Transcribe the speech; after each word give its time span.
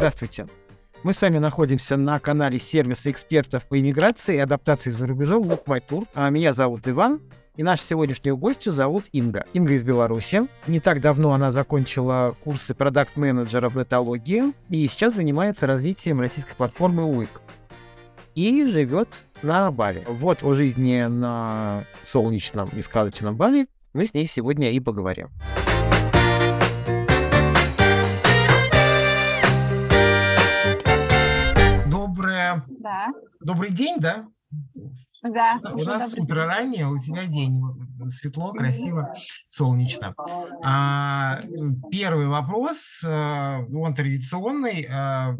Здравствуйте. 0.00 0.46
Мы 1.02 1.12
с 1.12 1.20
вами 1.20 1.36
находимся 1.36 1.98
на 1.98 2.18
канале 2.20 2.58
сервиса 2.58 3.10
экспертов 3.10 3.66
по 3.66 3.78
иммиграции 3.78 4.36
и 4.36 4.38
адаптации 4.38 4.88
за 4.88 5.06
рубежом 5.06 5.42
Look 5.42 5.66
My 5.66 5.82
Tour. 5.86 6.08
А 6.14 6.30
меня 6.30 6.54
зовут 6.54 6.88
Иван, 6.88 7.20
и 7.56 7.62
нашу 7.62 7.82
сегодняшнюю 7.82 8.38
гостью 8.38 8.72
зовут 8.72 9.04
Инга. 9.12 9.44
Инга 9.52 9.74
из 9.74 9.82
Беларуси. 9.82 10.48
Не 10.66 10.80
так 10.80 11.02
давно 11.02 11.34
она 11.34 11.52
закончила 11.52 12.34
курсы 12.42 12.74
продакт-менеджера 12.74 13.68
в 13.68 13.76
этологии 13.76 14.54
и 14.70 14.88
сейчас 14.88 15.16
занимается 15.16 15.66
развитием 15.66 16.18
российской 16.18 16.54
платформы 16.54 17.02
UIC. 17.02 17.28
И 18.34 18.64
живет 18.64 19.26
на 19.42 19.70
Бали. 19.70 20.02
Вот 20.08 20.42
о 20.42 20.54
жизни 20.54 21.04
на 21.10 21.84
солнечном 22.10 22.70
и 22.74 22.80
сказочном 22.80 23.36
Бали 23.36 23.68
мы 23.92 24.06
с 24.06 24.14
ней 24.14 24.26
сегодня 24.26 24.70
и 24.70 24.80
поговорим. 24.80 25.28
Да. 32.78 33.08
Добрый 33.40 33.70
день, 33.70 33.96
да? 33.98 34.26
Да. 35.22 35.60
У 35.72 35.78
нас 35.78 36.14
утро 36.14 36.46
раннее, 36.46 36.86
у 36.86 36.98
тебя 36.98 37.26
день. 37.26 37.62
Светло, 38.08 38.52
красиво, 38.52 39.12
солнечно. 39.48 40.14
А, 40.64 41.40
первый 41.90 42.26
вопрос, 42.26 43.04
а, 43.06 43.60
он 43.72 43.94
традиционный. 43.94 44.86
А, 44.92 45.36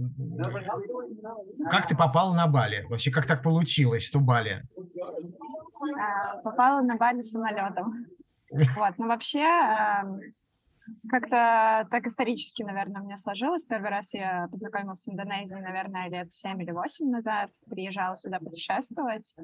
как 1.71 1.87
ты 1.87 1.97
попала 1.97 2.35
на 2.35 2.47
Бали? 2.47 2.87
Вообще, 2.89 3.11
как 3.11 3.27
так 3.27 3.43
получилось, 3.43 4.05
что 4.05 4.21
Бали? 4.21 4.63
А, 5.99 6.37
попала 6.39 6.83
на 6.83 6.97
Бали 6.97 7.23
самолетом. 7.23 8.07
Вот, 8.77 8.95
ну 8.99 9.07
вообще, 9.07 9.47
как-то 11.09 11.87
так 11.91 12.07
исторически, 12.07 12.63
наверное, 12.63 13.03
у 13.03 13.05
меня 13.05 13.17
сложилось. 13.17 13.65
Первый 13.65 13.91
раз 13.91 14.15
я 14.15 14.49
познакомилась 14.51 15.03
с 15.03 15.09
Индонезией, 15.09 15.61
наверное, 15.61 16.09
лет 16.09 16.33
7 16.33 16.61
или 16.63 16.71
8 16.71 17.11
назад. 17.11 17.51
Приезжала 17.69 18.17
сюда 18.17 18.39
путешествовать, 18.39 19.37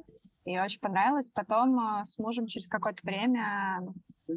и 0.44 0.58
очень 0.58 0.80
понравилось. 0.80 1.30
Потом 1.30 1.78
э, 1.78 2.04
с 2.04 2.18
мужем 2.18 2.46
через 2.46 2.68
какое-то 2.68 3.00
время 3.04 3.80
э, 4.28 4.32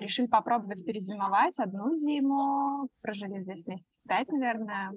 решили 0.00 0.26
попробовать 0.26 0.84
перезимовать 0.84 1.58
одну 1.58 1.94
зиму. 1.94 2.88
Прожили 3.00 3.40
здесь 3.40 3.66
месяц 3.66 3.98
пять, 4.08 4.28
наверное. 4.28 4.92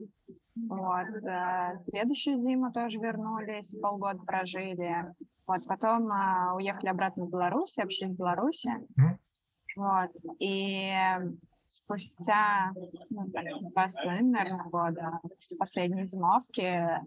Вот. 0.56 1.24
Э, 1.24 1.76
следующую 1.76 2.42
зиму 2.42 2.72
тоже 2.72 3.00
вернулись, 3.00 3.76
полгода 3.82 4.20
прожили. 4.26 5.10
Вот. 5.48 5.66
Потом 5.68 6.10
уехали 6.56 6.90
обратно 6.90 7.26
в 7.26 7.30
Беларусь, 7.30 7.78
вообще 7.78 8.08
в 8.08 8.16
Беларуси. 8.16 8.72
Вот. 9.76 10.12
И 10.40 10.94
спустя 11.66 12.72
ну, 13.10 13.26
два 13.28 13.90
с 13.90 13.94
половиной, 13.96 14.70
года, 14.70 15.20
после 15.24 15.58
последней 15.58 16.06
зимовки, 16.06 17.02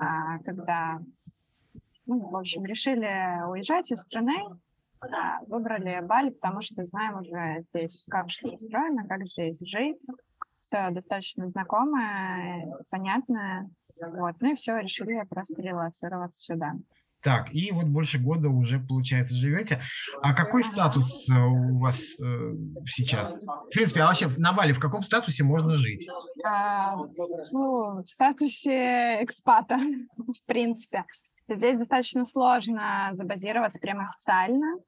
а, 0.00 0.38
когда, 0.44 1.00
ну, 2.06 2.28
в 2.28 2.36
общем, 2.36 2.64
решили 2.64 3.46
уезжать 3.48 3.90
из 3.92 4.00
страны, 4.00 4.36
а, 5.00 5.40
выбрали 5.46 6.00
Бали, 6.02 6.30
потому 6.30 6.60
что 6.62 6.84
знаем 6.86 7.18
уже 7.18 7.62
здесь, 7.62 8.04
как 8.10 8.30
что 8.30 8.48
устроено, 8.48 9.06
как 9.06 9.24
здесь 9.26 9.60
жить. 9.60 10.04
Все 10.60 10.90
достаточно 10.90 11.48
знакомое, 11.48 12.76
понятное. 12.90 13.70
Вот. 14.00 14.36
Ну 14.40 14.52
и 14.52 14.54
все, 14.54 14.78
решили 14.78 15.22
просто 15.28 15.60
релацироваться 15.62 16.40
сюда. 16.40 16.74
Так, 17.20 17.52
и 17.52 17.72
вот 17.72 17.86
больше 17.86 18.18
года 18.18 18.48
уже, 18.48 18.78
получается, 18.78 19.34
живете. 19.34 19.80
А 20.22 20.34
какой 20.34 20.62
статус 20.62 21.28
э, 21.28 21.34
у 21.34 21.78
вас 21.78 22.14
э, 22.20 22.54
сейчас? 22.86 23.36
В 23.36 23.74
принципе, 23.74 24.02
а 24.02 24.06
вообще 24.06 24.28
на 24.36 24.52
Бали 24.52 24.72
в 24.72 24.78
каком 24.78 25.02
статусе 25.02 25.42
можно 25.42 25.76
жить? 25.78 26.08
А, 26.44 26.94
ну, 27.52 28.02
в 28.02 28.06
статусе 28.06 29.18
экспата, 29.22 29.78
в 30.16 30.46
принципе. 30.46 31.04
Здесь 31.48 31.78
достаточно 31.78 32.26
сложно 32.26 33.08
забазироваться 33.12 33.80
прямо 33.80 34.04
официально. 34.04 34.78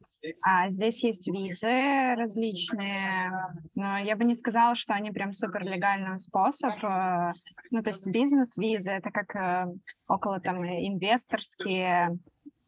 А 0.45 0.69
здесь 0.69 1.03
есть 1.03 1.27
визы 1.27 2.15
различные, 2.17 3.33
но 3.75 3.97
я 3.97 4.15
бы 4.15 4.25
не 4.25 4.35
сказала, 4.35 4.75
что 4.75 4.93
они 4.93 5.11
прям 5.11 5.33
супер 5.33 5.63
легальный 5.63 6.19
способ. 6.19 6.73
Э, 6.85 7.31
ну, 7.71 7.81
то 7.81 7.89
есть 7.89 8.07
бизнес-визы— 8.07 8.91
это 8.93 9.11
как 9.11 9.35
э, 9.35 9.73
около 10.07 10.39
там 10.39 10.63
инвесторские 10.63 12.19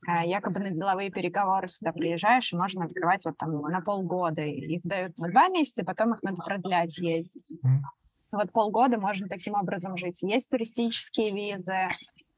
э, 0.08 0.26
якобы 0.26 0.60
на 0.60 0.70
деловые 0.70 1.10
переговоры 1.10 1.68
сюда 1.68 1.92
приезжаешь, 1.92 2.50
и 2.50 2.56
можно 2.56 2.86
открывать 2.86 3.26
вот 3.26 3.36
там 3.36 3.60
на 3.60 3.82
полгода. 3.82 4.40
Их 4.40 4.80
дают 4.84 5.18
на 5.18 5.28
два 5.28 5.48
месяца, 5.48 5.84
потом 5.84 6.14
их 6.14 6.22
надо 6.22 6.38
продлять, 6.38 6.96
ездить. 6.96 7.52
Вот 8.30 8.50
полгода 8.52 8.98
можно 8.98 9.28
таким 9.28 9.52
образом 9.52 9.98
жить. 9.98 10.22
Есть 10.22 10.48
туристические 10.48 11.32
визы, 11.32 11.88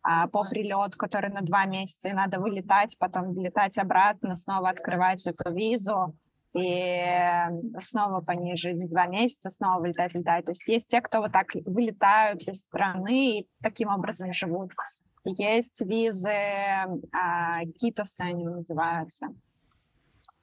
а, 0.06 0.28
по 0.28 0.44
прилету, 0.44 0.98
который 0.98 1.30
на 1.30 1.40
два 1.40 1.64
месяца, 1.64 2.10
и 2.10 2.12
надо 2.12 2.38
вылетать, 2.38 2.96
потом 2.98 3.34
летать 3.40 3.78
обратно, 3.78 4.36
снова 4.36 4.68
открывать 4.68 5.26
эту 5.26 5.50
визу, 5.50 6.14
и 6.54 7.04
снова 7.80 8.20
по 8.20 8.32
ней 8.32 8.56
жить 8.56 8.88
два 8.88 9.06
месяца, 9.06 9.50
снова 9.50 9.80
вылетать, 9.80 10.14
летать. 10.14 10.44
То 10.44 10.50
есть 10.50 10.68
есть 10.68 10.88
те, 10.88 11.00
кто 11.00 11.20
вот 11.20 11.32
так 11.32 11.48
вылетают 11.64 12.42
из 12.42 12.62
страны 12.62 13.40
и 13.40 13.48
таким 13.62 13.88
образом 13.88 14.32
живут. 14.32 14.72
Есть 15.24 15.80
визы, 15.80 16.30
а, 17.12 17.64
китосы 17.78 18.20
они 18.20 18.44
называются. 18.44 19.28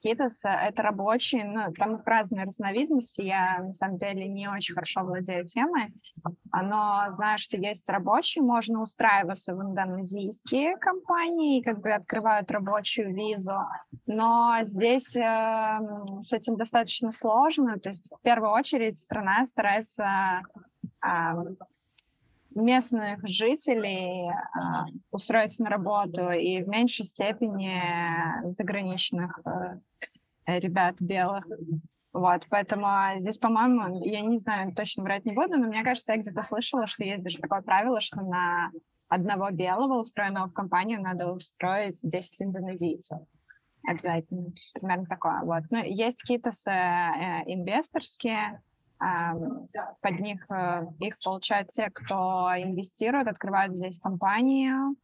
Китос— 0.02 0.42
это 0.44 0.82
рабочие, 0.82 1.44
ну, 1.44 1.72
там 1.72 1.96
их 1.96 2.06
разные 2.06 2.44
разновидности, 2.44 3.22
я, 3.22 3.58
на 3.60 3.72
самом 3.72 3.98
деле, 3.98 4.26
не 4.26 4.48
очень 4.48 4.74
хорошо 4.74 5.02
владею 5.02 5.46
темой, 5.46 5.94
но 6.52 7.04
знаю, 7.10 7.38
что 7.38 7.56
есть 7.56 7.88
рабочие, 7.88 8.42
можно 8.42 8.82
устраиваться 8.82 9.54
в 9.54 9.62
индонезийские 9.62 10.76
компании, 10.76 11.62
как 11.62 11.80
бы 11.80 11.90
открывают 11.90 12.50
рабочую 12.50 13.14
визу, 13.14 13.56
но 14.06 14.56
здесь 14.62 15.14
э, 15.14 15.78
с 16.20 16.32
этим 16.32 16.56
достаточно 16.56 17.12
сложно, 17.12 17.78
то 17.78 17.88
есть 17.88 18.10
в 18.10 18.20
первую 18.22 18.50
очередь 18.50 18.98
страна 18.98 19.46
старается 19.46 20.42
э, 21.04 21.08
местных 22.54 23.26
жителей 23.26 24.28
э, 24.28 24.32
устроить 25.10 25.58
на 25.60 25.70
работу 25.70 26.30
и 26.30 26.62
в 26.62 26.68
меньшей 26.68 27.04
степени 27.04 27.80
заграничных 28.50 29.40
э, 29.46 29.78
ребят 30.46 31.00
белых. 31.00 31.46
Вот, 32.12 32.46
поэтому 32.50 32.86
а, 32.86 33.16
здесь, 33.16 33.38
по-моему, 33.38 34.02
я 34.04 34.20
не 34.20 34.36
знаю, 34.36 34.74
точно 34.74 35.02
врать 35.02 35.24
не 35.24 35.32
буду, 35.32 35.56
но 35.56 35.66
мне 35.66 35.82
кажется, 35.82 36.12
я 36.12 36.18
где-то 36.18 36.42
слышала, 36.42 36.86
что 36.86 37.04
есть 37.04 37.24
даже 37.24 37.38
такое 37.38 37.62
правило, 37.62 38.02
что 38.02 38.20
на 38.20 38.70
одного 39.08 39.50
белого, 39.50 40.00
устроенного 40.00 40.46
в 40.46 40.52
компанию, 40.52 41.00
надо 41.00 41.32
устроить 41.32 41.98
10 42.02 42.42
индонезийцев. 42.42 43.18
Обязательно. 43.86 44.52
Примерно 44.74 45.06
такое. 45.06 45.40
Вот. 45.42 45.64
Ну, 45.70 45.82
есть 45.84 46.20
какие-то 46.20 46.52
с, 46.52 46.66
э, 46.68 47.42
инвесторские, 47.46 48.60
под 50.00 50.20
них 50.20 50.46
э, 50.48 50.82
их 51.00 51.14
получают 51.24 51.68
те, 51.68 51.90
кто 51.90 52.50
инвестирует, 52.56 53.26
открывают 53.26 53.76
здесь 53.76 53.98
компанию, 53.98 54.94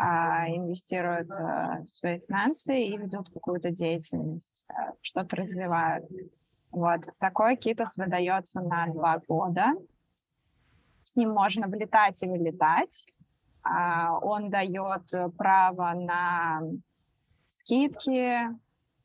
а, 0.00 0.48
инвестируют 0.48 1.30
э, 1.30 1.84
свои 1.84 2.20
финансы 2.20 2.80
и 2.80 2.96
ведут 2.96 3.28
какую-то 3.30 3.70
деятельность, 3.70 4.66
э, 4.70 4.92
что-то 5.00 5.36
развивают. 5.36 6.06
Вот. 6.70 7.00
Такой 7.18 7.56
китос 7.56 7.96
выдается 7.96 8.60
на 8.60 8.86
два 8.88 9.20
года. 9.26 9.72
С 11.00 11.16
ним 11.16 11.30
можно 11.30 11.66
влетать 11.66 12.22
и 12.22 12.28
вылетать. 12.28 13.06
А, 13.62 14.18
он 14.18 14.50
дает 14.50 15.10
право 15.36 15.92
на 15.94 16.62
скидки, 17.46 18.34
а, 18.34 18.54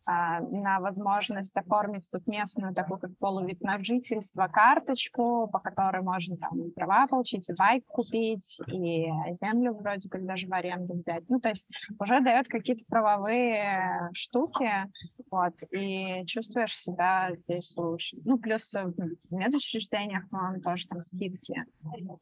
на 0.05 0.79
возможность 0.79 1.55
оформить 1.57 2.09
тут 2.11 2.27
местную 2.27 2.73
такую 2.73 2.99
как 2.99 3.17
полувид 3.17 3.61
на 3.61 3.81
жительство 3.83 4.47
карточку, 4.47 5.47
по 5.51 5.59
которой 5.59 6.01
можно 6.01 6.37
там 6.37 6.71
права 6.71 7.07
получить, 7.07 7.49
и 7.49 7.53
байк 7.53 7.85
купить, 7.87 8.59
и 8.67 9.07
землю 9.35 9.73
вроде 9.73 10.09
как 10.09 10.25
даже 10.25 10.47
в 10.47 10.53
аренду 10.53 10.95
взять. 10.95 11.23
Ну, 11.29 11.39
то 11.39 11.49
есть 11.49 11.69
уже 11.99 12.19
дает 12.21 12.47
какие-то 12.47 12.83
правовые 12.85 14.09
штуки, 14.13 14.69
вот, 15.31 15.53
и 15.71 16.25
чувствуешь 16.25 16.75
себя 16.75 17.29
здесь 17.35 17.75
лучше. 17.77 18.17
Ну, 18.25 18.37
плюс 18.37 18.73
в 18.73 18.93
медучреждениях, 19.33 20.29
по-моему, 20.29 20.61
тоже 20.61 20.87
там 20.87 21.01
скидки 21.01 21.55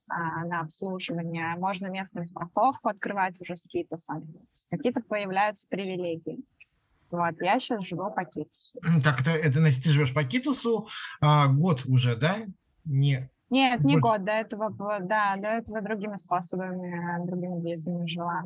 а, 0.09 0.45
на 0.45 0.61
обслуживание. 0.61 1.55
Можно 1.57 1.87
местную 1.87 2.25
страховку 2.25 2.89
открывать 2.89 3.39
уже 3.41 3.55
с 3.55 3.65
китосом. 3.67 4.27
Какие-то 4.69 5.01
появляются 5.01 5.67
привилегии. 5.67 6.39
Вот, 7.11 7.35
я 7.41 7.59
сейчас 7.59 7.85
живу 7.85 8.11
по 8.11 8.23
Китусу. 8.23 8.79
Так, 9.03 9.21
это, 9.21 9.31
это 9.31 9.59
значит, 9.59 9.83
ты 9.83 9.89
живешь 9.91 10.13
по 10.13 10.23
Китусу 10.23 10.87
а, 11.19 11.47
год 11.47 11.83
уже, 11.85 12.15
да? 12.15 12.37
Не. 12.85 13.29
Нет, 13.49 13.83
не 13.83 13.97
год, 13.97 14.23
до 14.23 14.31
этого, 14.31 14.71
да, 15.01 15.35
до 15.35 15.47
этого 15.49 15.81
другими 15.81 16.15
способами, 16.15 17.25
другими 17.27 17.69
визами 17.69 18.07
жила. 18.07 18.43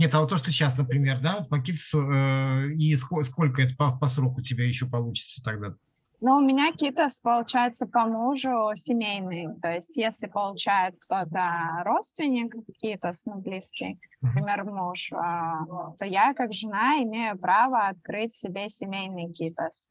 Нет, 0.00 0.12
а 0.12 0.20
вот 0.20 0.30
то, 0.30 0.36
что 0.36 0.50
сейчас, 0.50 0.76
например, 0.76 1.20
да, 1.20 1.46
по 1.48 1.60
Китусу, 1.60 2.00
э, 2.00 2.72
и 2.72 2.96
сколько, 2.96 3.24
сколько 3.24 3.62
это 3.62 3.76
по, 3.76 3.96
по 3.96 4.08
сроку 4.08 4.40
у 4.40 4.42
тебя 4.42 4.66
еще 4.66 4.86
получится 4.86 5.44
тогда? 5.44 5.76
Ну, 6.20 6.36
у 6.36 6.40
меня 6.40 6.72
китас, 6.72 7.20
получается, 7.20 7.86
по 7.86 8.04
мужу 8.06 8.72
семейный. 8.74 9.54
То 9.60 9.68
есть, 9.68 9.96
если 9.96 10.26
получает 10.26 10.96
кто-то 10.98 11.82
родственник 11.84 12.54
китас, 12.80 13.24
ну, 13.24 13.36
близкий, 13.36 14.00
например, 14.20 14.64
муж, 14.64 15.12
а, 15.12 15.64
то 15.96 16.04
я, 16.04 16.34
как 16.34 16.52
жена, 16.52 17.00
имею 17.02 17.38
право 17.38 17.86
открыть 17.86 18.34
себе 18.34 18.68
семейный 18.68 19.32
китас. 19.32 19.90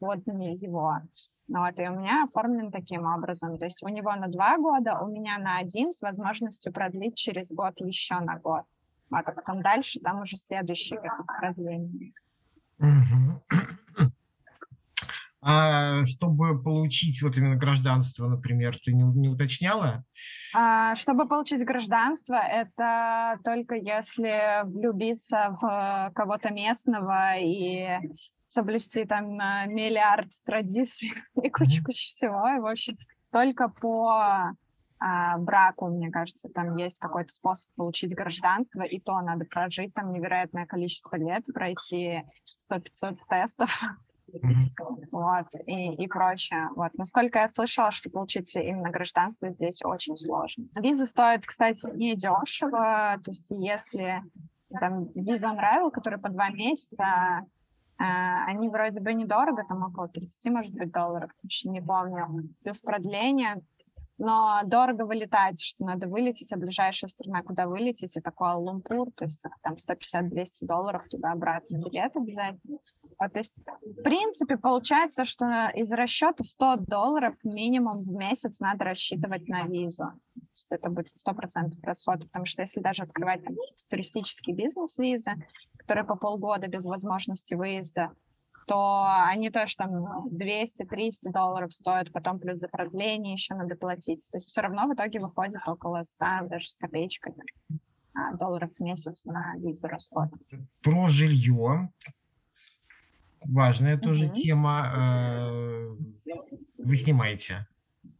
Вот 0.00 0.26
не 0.26 0.56
его. 0.56 0.96
Ну, 1.46 1.60
вот, 1.60 1.78
и 1.78 1.88
у 1.88 2.00
меня 2.00 2.24
оформлен 2.24 2.72
таким 2.72 3.06
образом. 3.06 3.56
То 3.56 3.66
есть 3.66 3.82
у 3.82 3.88
него 3.88 4.12
на 4.14 4.26
два 4.26 4.58
года, 4.58 4.98
у 5.00 5.06
меня 5.06 5.38
на 5.38 5.58
один 5.58 5.92
с 5.92 6.02
возможностью 6.02 6.72
продлить 6.72 7.16
через 7.16 7.52
год 7.52 7.74
еще 7.80 8.18
на 8.18 8.38
год. 8.38 8.64
А 9.10 9.22
потом 9.22 9.62
дальше 9.62 10.00
там 10.00 10.22
уже 10.22 10.36
следующие 10.36 11.00
продления. 11.40 12.12
А 15.46 16.04
чтобы 16.06 16.62
получить 16.62 17.20
вот 17.20 17.36
именно 17.36 17.56
гражданство, 17.56 18.26
например, 18.26 18.78
ты 18.82 18.94
не, 18.94 19.02
не 19.02 19.28
уточняла? 19.28 20.02
А, 20.54 20.96
чтобы 20.96 21.28
получить 21.28 21.62
гражданство, 21.66 22.36
это 22.36 23.38
только 23.44 23.74
если 23.74 24.64
влюбиться 24.64 25.56
в 25.60 26.12
кого-то 26.14 26.50
местного 26.50 27.36
и 27.36 27.98
соблюсти 28.46 29.04
там 29.04 29.34
миллиард 29.34 30.28
традиций 30.46 31.12
и 31.42 31.50
кучу-кучу 31.50 32.06
всего. 32.06 32.48
И, 32.56 32.60
в 32.60 32.66
общем, 32.66 32.96
только 33.30 33.68
по 33.68 34.54
а, 34.98 35.36
браку, 35.36 35.88
мне 35.88 36.10
кажется, 36.10 36.48
там 36.48 36.74
есть 36.76 36.98
какой-то 36.98 37.30
способ 37.30 37.70
получить 37.76 38.14
гражданство, 38.14 38.80
и 38.80 38.98
то 38.98 39.20
надо 39.20 39.44
прожить 39.44 39.92
там 39.92 40.10
невероятное 40.12 40.64
количество 40.64 41.16
лет, 41.16 41.44
пройти 41.52 42.22
100-500 42.70 43.18
тестов, 43.28 43.82
вот, 45.10 45.46
и, 45.66 45.94
и 45.94 46.06
прочее. 46.06 46.68
Вот. 46.76 46.92
Насколько 46.94 47.40
я 47.40 47.48
слышала, 47.48 47.90
что 47.90 48.10
получить 48.10 48.54
именно 48.56 48.90
гражданство 48.90 49.50
здесь 49.50 49.80
очень 49.84 50.16
сложно. 50.16 50.66
Виза 50.76 51.06
стоит, 51.06 51.46
кстати, 51.46 51.86
не 51.94 52.14
дешево, 52.14 53.18
то 53.22 53.30
есть 53.30 53.50
если 53.50 54.22
там 54.80 55.08
виза 55.14 55.48
on 55.48 55.58
arrival, 55.58 55.90
который 55.90 56.18
по 56.18 56.28
два 56.28 56.50
месяца, 56.50 57.04
э, 57.98 58.04
они 58.46 58.68
вроде 58.68 59.00
бы 59.00 59.14
недорого, 59.14 59.64
там 59.68 59.84
около 59.84 60.08
30, 60.08 60.52
может 60.52 60.72
быть, 60.72 60.90
долларов, 60.90 61.30
еще 61.42 61.68
не 61.68 61.80
помню. 61.80 62.48
Плюс 62.62 62.80
продление, 62.82 63.62
но 64.18 64.60
дорого 64.64 65.06
вылетать, 65.06 65.60
что 65.60 65.84
надо 65.84 66.06
вылететь, 66.06 66.52
а 66.52 66.56
ближайшая 66.56 67.08
страна, 67.08 67.42
куда 67.42 67.66
вылететь, 67.66 68.16
это 68.16 68.30
Куала-Лумпур, 68.30 69.10
то 69.16 69.24
есть 69.24 69.44
там 69.62 69.74
150-200 69.74 70.66
долларов 70.66 71.08
туда-обратно 71.08 71.76
билет 71.76 72.16
обязательно. 72.16 72.78
А, 73.18 73.28
то 73.28 73.40
есть, 73.40 73.58
в 73.82 74.02
принципе, 74.02 74.56
получается, 74.56 75.24
что 75.24 75.70
из 75.74 75.92
расчета 75.92 76.44
100 76.44 76.76
долларов 76.86 77.36
минимум 77.44 78.04
в 78.04 78.12
месяц 78.12 78.60
надо 78.60 78.84
рассчитывать 78.84 79.48
на 79.48 79.62
визу. 79.64 80.04
То 80.34 80.40
есть 80.52 80.72
это 80.72 80.90
будет 80.90 81.14
100% 81.26 81.72
расход, 81.82 82.20
потому 82.20 82.44
что 82.44 82.62
если 82.62 82.80
даже 82.80 83.02
открывать 83.02 83.44
там, 83.44 83.54
туристический 83.88 84.52
бизнес 84.52 84.98
визы, 84.98 85.32
которые 85.78 86.04
по 86.04 86.16
полгода 86.16 86.66
без 86.68 86.84
возможности 86.86 87.54
выезда, 87.54 88.12
то 88.66 89.04
они 89.26 89.50
тоже 89.50 89.76
там 89.76 90.26
200-300 90.28 91.30
долларов 91.30 91.72
стоят, 91.72 92.12
потом 92.12 92.38
плюс 92.38 92.60
за 92.60 92.68
продление 92.68 93.34
еще 93.34 93.54
надо 93.54 93.76
платить. 93.76 94.26
То 94.30 94.38
есть 94.38 94.48
все 94.48 94.62
равно 94.62 94.86
в 94.88 94.94
итоге 94.94 95.20
выходит 95.20 95.60
около 95.66 96.02
100, 96.02 96.24
даже 96.48 96.68
с 96.68 96.76
копеечкой 96.76 97.34
а, 98.14 98.34
долларов 98.36 98.70
в 98.72 98.80
месяц 98.80 99.26
на 99.26 99.54
визу 99.56 99.86
расход. 99.86 100.28
Про 100.82 101.08
жилье 101.08 101.90
важная 103.48 103.98
тоже 103.98 104.26
угу. 104.26 104.34
тема. 104.34 104.92
Э, 104.94 105.96
вы 106.78 106.96
снимаете? 106.96 107.66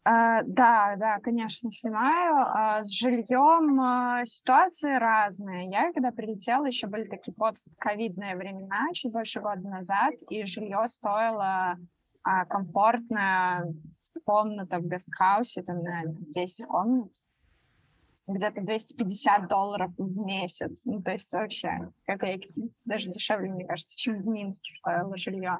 А, 0.07 0.43
да, 0.43 0.97
да, 0.99 1.19
конечно, 1.21 1.71
снимаю. 1.73 2.47
А, 2.47 2.85
с 2.85 2.91
жильем 2.91 3.81
а, 3.81 4.25
ситуации 4.25 4.99
разные. 4.99 5.71
Я, 5.71 5.93
когда 5.93 6.13
прилетела, 6.13 6.67
еще 6.67 6.89
были 6.89 7.05
такие 7.05 7.33
постковидные 7.33 8.37
времена, 8.37 8.89
чуть 8.93 9.13
больше 9.13 9.41
года 9.41 9.67
назад, 9.67 10.15
и 10.29 10.45
жилье 10.45 10.85
стоило 10.89 11.79
а, 12.23 12.45
комфортная 12.45 13.73
комната 14.25 14.79
в 14.79 14.87
гестхаусе, 14.87 15.63
там, 15.63 15.83
на 15.83 16.03
10 16.05 16.67
комнат 16.67 17.13
где-то 18.27 18.63
250 18.63 19.49
долларов 19.49 19.93
в 19.99 20.17
месяц. 20.25 20.87
Ну, 20.87 21.03
то 21.03 21.13
есть 21.13 21.33
вообще 21.33 21.91
копейки. 22.07 22.53
Даже 22.85 23.11
дешевле, 23.11 23.51
мне 23.51 23.67
кажется, 23.67 23.99
чем 23.99 24.23
в 24.23 24.27
Минске 24.27 24.73
стоило 24.73 25.17
жилье. 25.17 25.59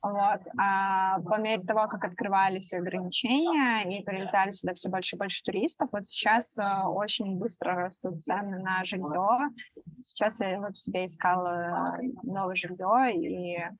Вот. 0.00 0.40
А 0.56 1.20
по 1.20 1.40
мере 1.40 1.60
того, 1.62 1.88
как 1.88 2.04
открывались 2.04 2.72
ограничения 2.72 3.98
и 3.98 4.04
прилетали 4.04 4.52
сюда 4.52 4.74
все 4.74 4.88
больше 4.88 5.16
и 5.16 5.18
больше 5.18 5.42
туристов, 5.42 5.88
вот 5.90 6.04
сейчас 6.04 6.56
э, 6.56 6.62
очень 6.86 7.36
быстро 7.36 7.74
растут 7.74 8.22
цены 8.22 8.60
на 8.60 8.84
жилье. 8.84 9.50
Сейчас 10.00 10.38
я 10.38 10.60
вот 10.60 10.76
себе 10.76 11.06
искала 11.06 11.98
новое 12.22 12.54
жилье, 12.54 13.12
и 13.12 13.58
э, 13.58 13.70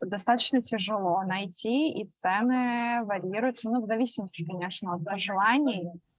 достаточно 0.00 0.60
тяжело 0.60 1.22
найти, 1.22 1.92
и 1.92 2.04
цены 2.08 3.04
варьируются, 3.04 3.70
ну, 3.70 3.80
в 3.80 3.86
зависимости, 3.86 4.44
конечно, 4.44 4.94
от 4.94 5.20
желаний 5.20 5.88
а, 5.88 6.11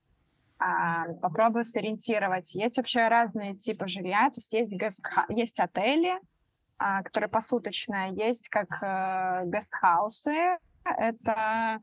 попробую 1.20 1.64
сориентировать. 1.64 2.54
Есть 2.54 2.78
вообще 2.78 3.08
разные 3.08 3.54
типы 3.54 3.86
жилья, 3.86 4.30
то 4.30 4.38
есть 4.38 4.52
есть, 4.52 4.72
гест, 4.72 5.04
есть 5.28 5.60
отели, 5.60 6.18
а, 6.78 7.02
которые 7.02 7.28
посуточные, 7.28 8.14
есть 8.14 8.48
как 8.48 8.82
э, 8.82 9.42
гестхаусы, 9.46 10.58
это 10.84 11.80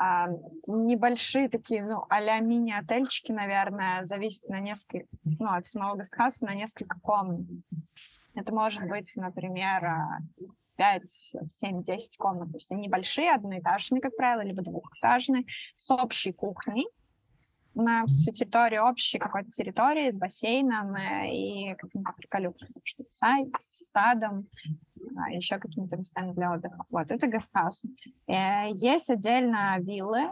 а, 0.00 0.28
небольшие 0.66 1.48
такие, 1.48 1.84
ну, 1.84 2.04
а-ля 2.08 2.40
мини-отельчики, 2.40 3.32
наверное, 3.32 4.04
зависит 4.04 4.48
на 4.48 4.60
несколько, 4.60 5.06
ну, 5.24 5.50
от 5.50 5.66
самого 5.66 5.98
гестхауса 5.98 6.46
на 6.46 6.54
несколько 6.54 6.98
комнат. 7.00 7.46
Это 8.34 8.52
может 8.52 8.88
быть, 8.88 9.12
например, 9.16 9.82
5, 10.76 11.08
7, 11.46 11.82
10 11.82 12.16
комнат. 12.16 12.48
То 12.50 12.56
есть 12.56 12.72
они 12.72 12.86
небольшие, 12.86 13.32
одноэтажные, 13.32 14.00
как 14.00 14.16
правило, 14.16 14.40
либо 14.40 14.62
двухэтажные, 14.62 15.44
с 15.74 15.90
общей 15.90 16.32
кухней 16.32 16.86
на 17.74 18.06
всю 18.06 18.32
территорию 18.32 18.84
общей 18.84 19.18
какой-то 19.18 19.50
территории 19.50 20.10
с 20.10 20.16
бассейном 20.16 20.96
и 20.96 21.74
каким-то 21.74 22.12
приколюком, 22.12 22.68
что 22.82 23.04
сайт, 23.10 23.48
с 23.58 23.90
садом, 23.90 24.48
а, 25.16 25.30
еще 25.30 25.58
какими-то 25.58 25.96
местами 25.96 26.32
для 26.32 26.52
отдыха. 26.52 26.84
Вот, 26.90 27.10
это 27.10 27.26
гестхаус. 27.26 27.84
Э, 28.26 28.70
есть 28.72 29.10
отдельно 29.10 29.76
виллы, 29.78 30.30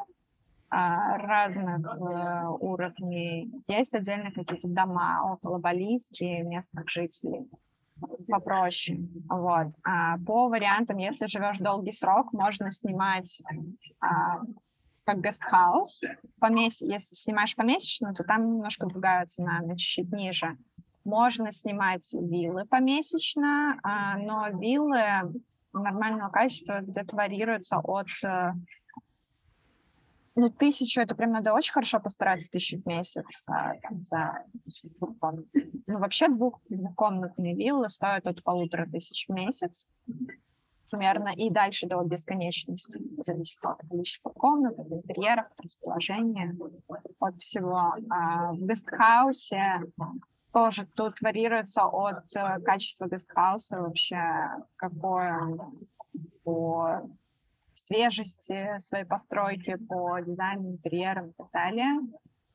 а, 0.74 1.18
разных 1.18 1.84
э, 1.84 2.46
уровней. 2.60 3.46
Есть 3.68 3.94
отдельно 3.94 4.32
какие-то 4.32 4.68
дома 4.68 5.34
около 5.34 5.58
Балийски, 5.58 6.42
местных 6.42 6.88
жителей 6.88 7.46
попроще. 8.26 9.00
Вот. 9.28 9.68
А 9.84 10.16
по 10.18 10.48
вариантам, 10.48 10.96
если 10.96 11.26
живешь 11.26 11.58
долгий 11.58 11.92
срок, 11.92 12.32
можно 12.32 12.70
снимать 12.70 13.42
а, 14.00 14.40
как 15.04 15.20
гестхаус. 15.20 16.04
Помес... 16.38 16.82
Если 16.82 17.14
снимаешь 17.14 17.56
помесячно, 17.56 18.14
то 18.14 18.24
там 18.24 18.54
немножко 18.54 18.86
другая 18.86 19.26
цена, 19.26 19.58
она 19.58 19.76
чуть 19.76 20.12
ниже. 20.12 20.56
Можно 21.04 21.50
снимать 21.50 22.12
виллы 22.12 22.64
помесячно, 22.64 23.78
а, 23.82 24.16
но 24.16 24.48
виллы 24.50 25.32
нормального 25.72 26.28
качества 26.28 26.80
где-то 26.80 27.16
варьируются 27.16 27.78
от 27.78 28.08
э, 28.24 28.52
ну, 30.34 30.48
тысячу, 30.48 31.00
это 31.00 31.14
прям 31.14 31.32
надо 31.32 31.52
очень 31.52 31.72
хорошо 31.72 32.00
постараться, 32.00 32.50
тысячу 32.50 32.80
в 32.80 32.86
месяц 32.86 33.46
а, 33.48 33.74
там, 33.82 34.02
за 34.02 34.44
Ну, 35.86 35.98
вообще 35.98 36.28
двух, 36.28 36.60
двухкомнатные 36.68 37.54
виллы 37.54 37.90
стоят 37.90 38.26
от 38.26 38.42
полутора 38.42 38.86
тысяч 38.86 39.26
в 39.28 39.32
месяц 39.32 39.86
примерно, 40.92 41.30
и 41.34 41.50
дальше 41.50 41.86
до 41.86 42.02
бесконечности. 42.02 43.00
Зависит 43.18 43.64
от 43.64 43.80
количества 43.88 44.30
комнат, 44.30 44.78
от 44.78 44.92
интерьеров, 44.92 45.46
от 45.46 45.64
расположения, 45.64 46.56
от 47.18 47.40
всего. 47.40 47.94
А 48.10 48.52
в 48.52 48.58
гестхаусе 48.58 49.80
тоже 50.52 50.86
тут 50.94 51.20
варьируется 51.22 51.84
от 51.84 52.36
э, 52.36 52.60
качества 52.60 53.08
гестхауса 53.08 53.80
вообще, 53.80 54.22
какое 54.76 55.58
по 56.44 57.00
свежести 57.74 58.78
своей 58.78 59.04
постройки, 59.04 59.76
по 59.76 60.20
дизайну 60.20 60.72
интерьерам 60.72 61.30
и 61.30 61.32
так 61.32 61.48
далее. 61.52 62.00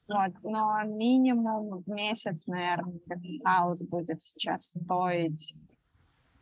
Вот. 0.07 0.31
Но 0.43 0.83
минимум 0.85 1.79
в 1.79 1.87
месяц, 1.87 2.45
наверное, 2.45 2.99
гестхаус 3.07 3.81
будет 3.81 4.21
сейчас 4.21 4.77
стоить 4.77 5.55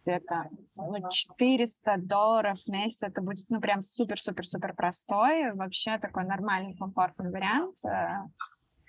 где-то 0.06 0.50
ну, 0.76 1.10
400 1.10 1.98
долларов 1.98 2.60
в 2.60 2.68
месяц. 2.68 3.04
Это 3.04 3.22
будет, 3.22 3.50
ну, 3.50 3.60
прям 3.60 3.82
супер-супер-супер 3.82 4.74
простой, 4.74 5.54
вообще 5.54 5.98
такой 5.98 6.26
нормальный, 6.26 6.76
комфортный 6.76 7.32
вариант. 7.32 7.84
Э, 7.86 8.28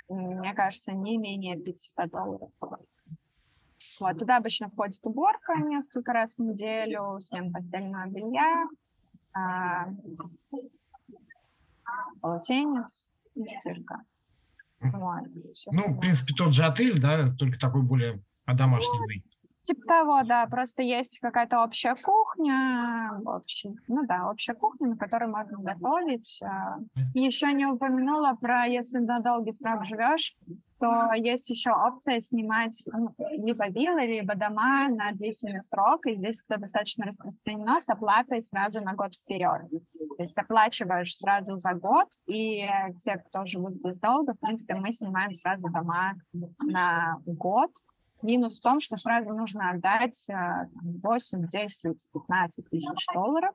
мне 0.09 0.55
кажется, 0.55 0.93
не 0.93 1.17
менее 1.17 1.57
500 1.59 2.11
долларов. 2.11 2.51
Вот, 3.99 4.19
туда 4.19 4.37
обычно 4.37 4.69
входит 4.69 5.01
уборка 5.05 5.55
несколько 5.57 6.13
раз 6.13 6.37
в 6.37 6.41
неделю, 6.41 7.19
смена 7.19 7.51
постельного 7.51 8.07
белья, 8.07 8.69
а, 9.33 9.89
полотенец 12.21 13.09
и 13.35 13.47
стирка. 13.59 14.03
Вот, 14.81 15.23
ну, 15.73 15.95
в 15.95 15.99
принципе, 15.99 16.35
тот 16.35 16.53
же 16.53 16.65
отель, 16.65 17.01
да, 17.01 17.35
только 17.35 17.59
такой 17.59 17.83
более 17.83 18.23
одомашненный. 18.45 19.25
Типа 19.67 19.85
того, 19.89 20.23
да, 20.23 20.47
просто 20.47 20.83
есть 20.85 21.19
какая-то 21.19 21.65
общая 21.65 21.97
кухня, 21.97 23.21
общий, 23.27 23.77
ну 23.89 24.07
да, 24.07 24.31
общая 24.31 24.55
кухня, 24.55 24.91
на 24.91 24.97
которой 24.97 25.29
можно 25.29 25.59
готовить. 25.59 26.41
А. 26.45 26.79
Еще 27.15 27.53
не 27.53 27.67
упомянула 27.67 28.37
про, 28.41 28.67
если 28.67 28.99
на 28.99 29.19
долгий 29.19 29.51
срок 29.51 29.85
живешь, 29.85 30.37
то 30.79 31.13
есть 31.15 31.51
еще 31.51 31.73
опция 31.73 32.21
снимать 32.21 32.81
ну, 32.93 33.13
либо 33.33 33.67
виллы, 33.69 34.03
либо 34.03 34.37
дома 34.37 34.89
на 34.89 35.11
длительный 35.11 35.63
срок, 35.63 36.07
и 36.07 36.15
здесь 36.15 36.45
это 36.49 36.61
достаточно 36.61 37.07
распространено 37.07 37.81
с 37.81 37.89
оплатой 37.89 38.43
сразу 38.43 38.81
на 38.81 38.93
год 38.93 39.15
вперед. 39.15 39.69
То 40.17 40.23
есть 40.23 40.39
оплачиваешь 40.39 41.17
сразу 41.17 41.59
за 41.59 41.73
год, 41.73 42.07
и 42.29 42.69
те, 42.99 43.17
кто 43.17 43.45
живут 43.47 43.81
здесь 43.81 43.99
долго, 43.99 44.35
в 44.35 44.39
принципе, 44.39 44.75
мы 44.77 44.93
снимаем 44.93 45.35
сразу 45.35 45.69
дома 45.73 46.15
на 46.63 47.19
год, 47.27 47.71
Минус 48.27 48.59
в 48.59 48.63
том, 48.63 48.81
что 48.81 48.97
сразу 48.97 49.33
нужно 49.33 49.71
отдать 49.71 50.29
8, 50.29 51.49
10, 51.49 52.09
15 52.13 52.69
тысяч 52.69 53.07
долларов. 53.15 53.55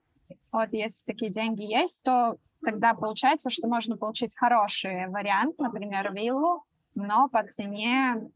Вот 0.51 0.69
если 0.71 1.03
такие 1.05 1.29
деньги 1.29 1.63
есть, 1.63 2.03
то 2.03 2.37
тогда 2.63 2.93
получается, 2.93 3.49
что 3.49 3.67
можно 3.67 3.97
получить 3.97 4.35
хороший 4.35 5.07
вариант, 5.09 5.57
например, 5.59 6.13
виллу, 6.13 6.55
но 6.95 7.27
по 7.29 7.43
цене 7.43 8.29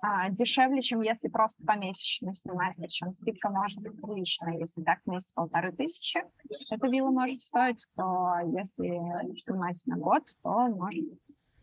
а, 0.00 0.28
дешевле, 0.30 0.80
чем 0.80 1.02
если 1.02 1.28
просто 1.28 1.64
помесячно 1.64 2.34
снимать. 2.34 2.76
Причем 2.76 3.12
скидка 3.12 3.50
может 3.50 3.80
быть 3.80 4.00
приличная. 4.00 4.58
Если 4.58 4.82
так 4.82 5.00
месяц 5.06 5.32
полторы 5.32 5.72
тысячи, 5.72 6.22
эта 6.70 6.86
вилла 6.86 7.10
может 7.10 7.40
стоить, 7.40 7.86
то 7.96 8.38
если 8.46 9.38
снимать 9.38 9.82
на 9.86 9.96
год, 9.96 10.24
то 10.42 10.68
может 10.68 11.04
быть 11.04 11.20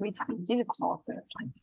900. 0.10 1.02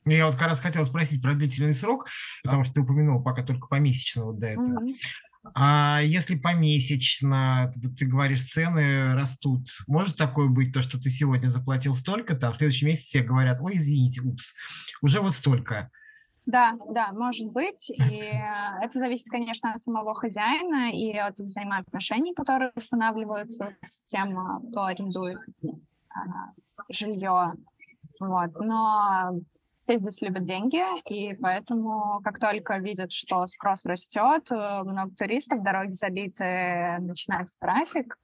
Я 0.05 0.27
вот 0.27 0.37
как 0.37 0.49
раз 0.49 0.61
хотел 0.61 0.85
спросить 0.87 1.23
про 1.23 1.35
длительный 1.35 1.75
срок, 1.75 2.09
потому 2.43 2.65
что 2.65 2.75
ты 2.75 2.81
упомянул 2.83 3.23
пока 3.23 3.43
только 3.43 3.67
помесячно 3.69 4.27
вот 4.27 4.39
до 4.39 4.47
этого. 4.47 4.81
Mm-hmm. 4.81 4.95
А 5.55 6.01
если 6.03 6.37
помесячно, 6.37 7.71
ты 7.97 8.07
говоришь, 8.07 8.45
цены 8.45 9.15
растут, 9.15 9.69
может 9.87 10.17
такое 10.17 10.49
быть, 10.49 10.73
то, 10.73 10.83
что 10.83 11.01
ты 11.01 11.11
сегодня 11.11 11.49
заплатил 11.49 11.95
столько-то, 11.95 12.49
а 12.49 12.53
в 12.53 12.57
следующем 12.57 12.89
месяце 12.89 13.11
тебе 13.13 13.25
говорят, 13.25 13.59
ой, 13.61 13.77
извините, 13.77 14.21
упс, 14.21 14.55
уже 15.01 15.21
вот 15.21 15.35
столько. 15.35 15.91
Да, 16.47 16.73
да, 16.91 17.13
может 17.13 17.53
быть. 17.53 17.91
И 17.91 18.33
это 18.81 18.99
зависит, 18.99 19.29
конечно, 19.29 19.73
от 19.73 19.81
самого 19.81 20.15
хозяина 20.15 20.91
и 20.91 21.13
от 21.15 21.39
взаимоотношений, 21.39 22.35
которые 22.35 22.73
устанавливаются 22.75 23.77
с 23.83 24.03
тем, 24.05 24.35
кто 24.71 24.85
арендует 24.85 25.41
а, 26.09 26.53
жилье 26.89 27.53
вот. 28.21 28.59
Но 28.61 29.41
все 29.87 29.99
здесь 29.99 30.21
любят 30.21 30.45
деньги, 30.45 30.83
и 31.09 31.35
поэтому, 31.35 32.21
как 32.23 32.39
только 32.39 32.79
видят, 32.79 33.11
что 33.11 33.47
спрос 33.47 33.87
растет, 33.87 34.51
э, 34.51 34.83
много 34.83 35.15
туристов, 35.17 35.63
дороги 35.63 35.93
забиты, 35.93 36.99
начинается 37.01 37.59
трафик, 37.59 38.17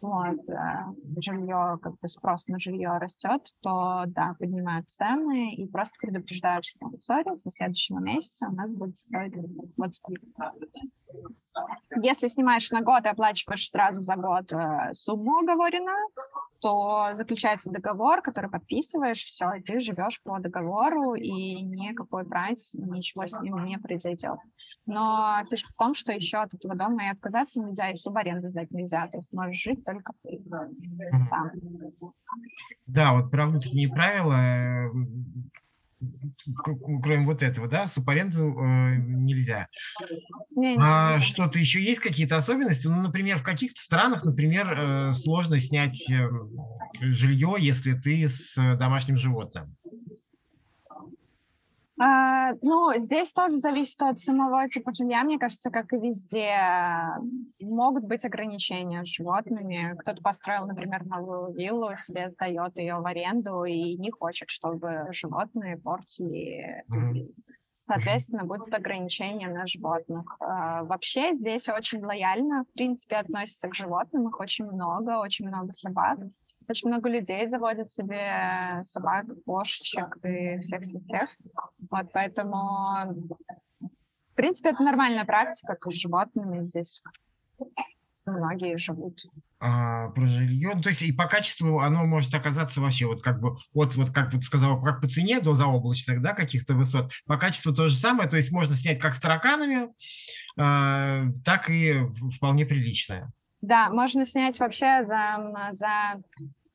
вот, 0.00 0.48
э, 0.48 1.20
жилье, 1.20 1.78
как 1.82 1.98
бы 1.98 2.08
спрос 2.08 2.46
на 2.48 2.58
жилье 2.58 2.98
растет, 2.98 3.52
то, 3.62 4.04
да, 4.06 4.36
поднимают 4.38 4.88
цены 4.88 5.54
и 5.54 5.66
просто 5.66 5.96
предупреждают, 6.00 6.64
что, 6.64 6.90
сори, 7.00 7.36
со 7.36 7.50
следующего 7.50 7.98
месяца 7.98 8.48
у 8.48 8.54
нас 8.54 8.70
будет 8.70 8.96
стоить 8.96 9.34
вот 9.76 9.94
столько. 9.94 10.52
Если 12.02 12.28
снимаешь 12.28 12.70
на 12.70 12.82
год 12.82 13.04
и 13.04 13.08
оплачиваешь 13.08 13.68
сразу 13.68 14.02
за 14.02 14.16
год 14.16 14.52
э, 14.52 14.90
сумму 14.92 15.38
оговоренную, 15.38 16.08
то 16.60 17.10
заключается 17.12 17.70
договор, 17.70 18.20
который 18.20 18.50
подписываешь, 18.50 19.22
все, 19.22 19.52
и 19.54 19.62
ты 19.62 19.80
живешь 19.80 20.20
по 20.22 20.38
договору, 20.38 21.14
и 21.14 21.62
никакой 21.62 22.24
прайс, 22.24 22.74
ничего 22.74 23.26
с 23.26 23.40
ним 23.40 23.64
не 23.64 23.78
произойдет. 23.78 24.38
Но 24.88 25.44
фишка 25.50 25.70
в 25.70 25.76
том, 25.76 25.94
что 25.94 26.12
еще 26.12 26.38
от 26.38 26.54
этого 26.54 26.74
дома 26.74 27.04
и 27.04 27.10
отказаться 27.10 27.60
нельзя, 27.60 27.90
и 27.90 27.96
субаренду 27.96 28.48
сдать 28.48 28.70
нельзя, 28.70 29.06
то 29.08 29.18
есть 29.18 29.32
можешь 29.34 29.62
жить 29.62 29.84
только 29.84 30.14
там. 31.30 31.50
Да, 32.86 33.12
вот 33.12 33.30
про 33.30 33.46
внутренние 33.46 33.90
правила 33.90 34.32
э, 34.32 34.88
кроме 37.02 37.26
вот 37.26 37.42
этого, 37.42 37.68
да, 37.68 37.86
субаренду 37.86 38.56
э, 38.58 38.96
нельзя. 38.96 39.68
Не, 40.54 40.76
не, 40.76 40.82
а 40.82 41.18
что-то 41.20 41.58
еще 41.58 41.82
есть 41.82 42.00
какие-то 42.00 42.36
особенности? 42.36 42.86
Ну, 42.86 43.02
например, 43.02 43.38
в 43.38 43.42
каких-то 43.42 43.80
странах, 43.80 44.24
например, 44.24 44.72
э, 44.72 45.12
сложно 45.12 45.60
снять 45.60 46.08
э, 46.10 46.28
жилье, 47.00 47.56
если 47.58 47.94
ты 47.94 48.28
с 48.28 48.56
домашним 48.76 49.16
животным. 49.16 49.76
А, 52.00 52.52
ну, 52.62 52.92
здесь 52.96 53.32
тоже 53.32 53.58
зависит 53.58 54.00
от 54.02 54.20
самого 54.20 54.68
типа 54.68 54.92
жилья, 54.92 55.24
мне 55.24 55.38
кажется, 55.38 55.70
как 55.70 55.92
и 55.92 55.96
везде. 55.96 56.54
Могут 57.60 58.04
быть 58.04 58.24
ограничения 58.24 59.04
с 59.04 59.08
животными. 59.08 59.96
Кто-то 59.98 60.22
построил, 60.22 60.66
например, 60.66 61.04
новую 61.04 61.52
виллу, 61.52 61.96
себе 61.96 62.30
сдает 62.30 62.78
ее 62.78 62.96
в 62.96 63.06
аренду 63.06 63.64
и 63.64 63.96
не 63.96 64.10
хочет, 64.10 64.48
чтобы 64.50 65.08
животные 65.10 65.76
портили. 65.76 66.84
Mm-hmm. 66.90 67.34
Соответственно, 67.80 68.44
будут 68.44 68.74
ограничения 68.74 69.48
на 69.48 69.66
животных. 69.66 70.36
А, 70.40 70.84
вообще 70.84 71.32
здесь 71.34 71.68
очень 71.68 72.04
лояльно, 72.04 72.64
в 72.64 72.72
принципе, 72.72 73.16
относятся 73.16 73.68
к 73.68 73.74
животным. 73.74 74.28
Их 74.28 74.38
очень 74.40 74.66
много, 74.66 75.18
очень 75.18 75.48
много 75.48 75.72
собак. 75.72 76.18
Очень 76.68 76.88
много 76.88 77.08
людей 77.08 77.46
заводят 77.46 77.88
себе 77.90 78.80
собак, 78.82 79.26
кошечек 79.46 80.18
и 80.24 80.58
всех-всех. 80.58 81.30
Вот, 81.90 82.12
поэтому, 82.12 82.58
в 83.80 84.34
принципе, 84.34 84.70
это 84.70 84.82
нормальная 84.82 85.24
практика, 85.24 85.76
с 85.90 85.94
животными 85.94 86.64
здесь 86.64 87.02
многие 88.26 88.76
живут. 88.76 89.22
А, 89.60 90.08
про 90.10 90.26
жилье, 90.26 90.72
ну, 90.74 90.82
то 90.82 90.90
есть 90.90 91.02
и 91.02 91.10
по 91.10 91.26
качеству 91.26 91.80
оно 91.80 92.06
может 92.06 92.32
оказаться 92.32 92.80
вообще 92.80 93.06
вот 93.06 93.22
как 93.22 93.40
бы, 93.40 93.56
вот, 93.74 93.96
вот 93.96 94.10
как 94.10 94.30
ты 94.30 94.40
сказала, 94.40 94.80
как 94.80 95.00
по 95.00 95.08
цене 95.08 95.40
до 95.40 95.56
заоблачных, 95.56 96.22
да, 96.22 96.32
каких-то 96.32 96.74
высот, 96.74 97.10
по 97.26 97.36
качеству 97.36 97.74
то 97.74 97.88
же 97.88 97.96
самое, 97.96 98.28
то 98.28 98.36
есть 98.36 98.52
можно 98.52 98.76
снять 98.76 99.00
как 99.00 99.14
с 99.14 99.20
тараканами, 99.20 99.88
э, 100.56 101.32
так 101.44 101.70
и 101.70 102.06
вполне 102.36 102.66
приличное. 102.66 103.32
Да, 103.60 103.90
можно 103.90 104.24
снять 104.24 104.60
вообще 104.60 105.04
за, 105.04 105.72
за 105.72 106.22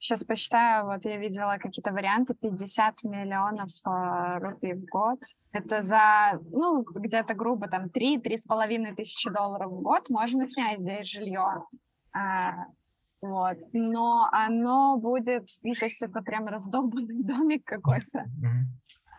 Сейчас 0.03 0.25
посчитаю, 0.25 0.85
вот 0.85 1.05
я 1.05 1.15
видела 1.15 1.55
какие-то 1.57 1.93
варианты, 1.93 2.35
50 2.35 3.03
миллионов 3.05 3.69
э, 3.85 4.37
рублей 4.39 4.73
в 4.73 4.83
год. 4.87 5.19
Это 5.53 5.81
за, 5.81 6.41
ну, 6.51 6.83
где-то 6.83 7.33
грубо 7.33 7.69
там 7.69 7.85
3-3,5 7.85 8.95
тысячи 8.95 9.29
долларов 9.29 9.71
в 9.71 9.81
год 9.81 10.09
можно 10.09 10.45
снять 10.45 10.81
здесь 10.81 11.09
жилье. 11.09 11.63
А, 12.11 12.65
вот. 13.21 13.57
Но 13.71 14.27
оно 14.33 14.97
будет, 14.97 15.47
ну, 15.61 15.73
то 15.73 15.85
есть 15.85 16.03
это 16.03 16.21
прям 16.21 16.47
раздолбанный 16.47 17.23
домик 17.23 17.63
какой-то. 17.63 18.25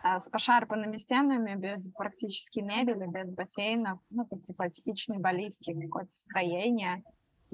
А, 0.03 0.21
с 0.21 0.29
пошарпанными 0.29 0.99
стенами, 0.99 1.55
без 1.55 1.89
практически 1.95 2.61
мебели, 2.61 3.07
без 3.07 3.33
бассейнов, 3.33 4.01
ну, 4.11 4.29
есть 4.33 4.47
такое 4.47 4.69
типичный 4.69 5.17
балийский 5.17 5.81
какое-то 5.81 6.13
строение. 6.13 7.03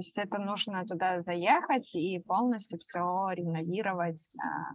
То 0.00 0.02
есть 0.02 0.16
это 0.16 0.38
нужно 0.38 0.86
туда 0.86 1.20
заехать 1.20 1.94
и 1.94 2.20
полностью 2.20 2.78
все 2.78 3.28
реновировать, 3.34 4.34
а, 4.42 4.72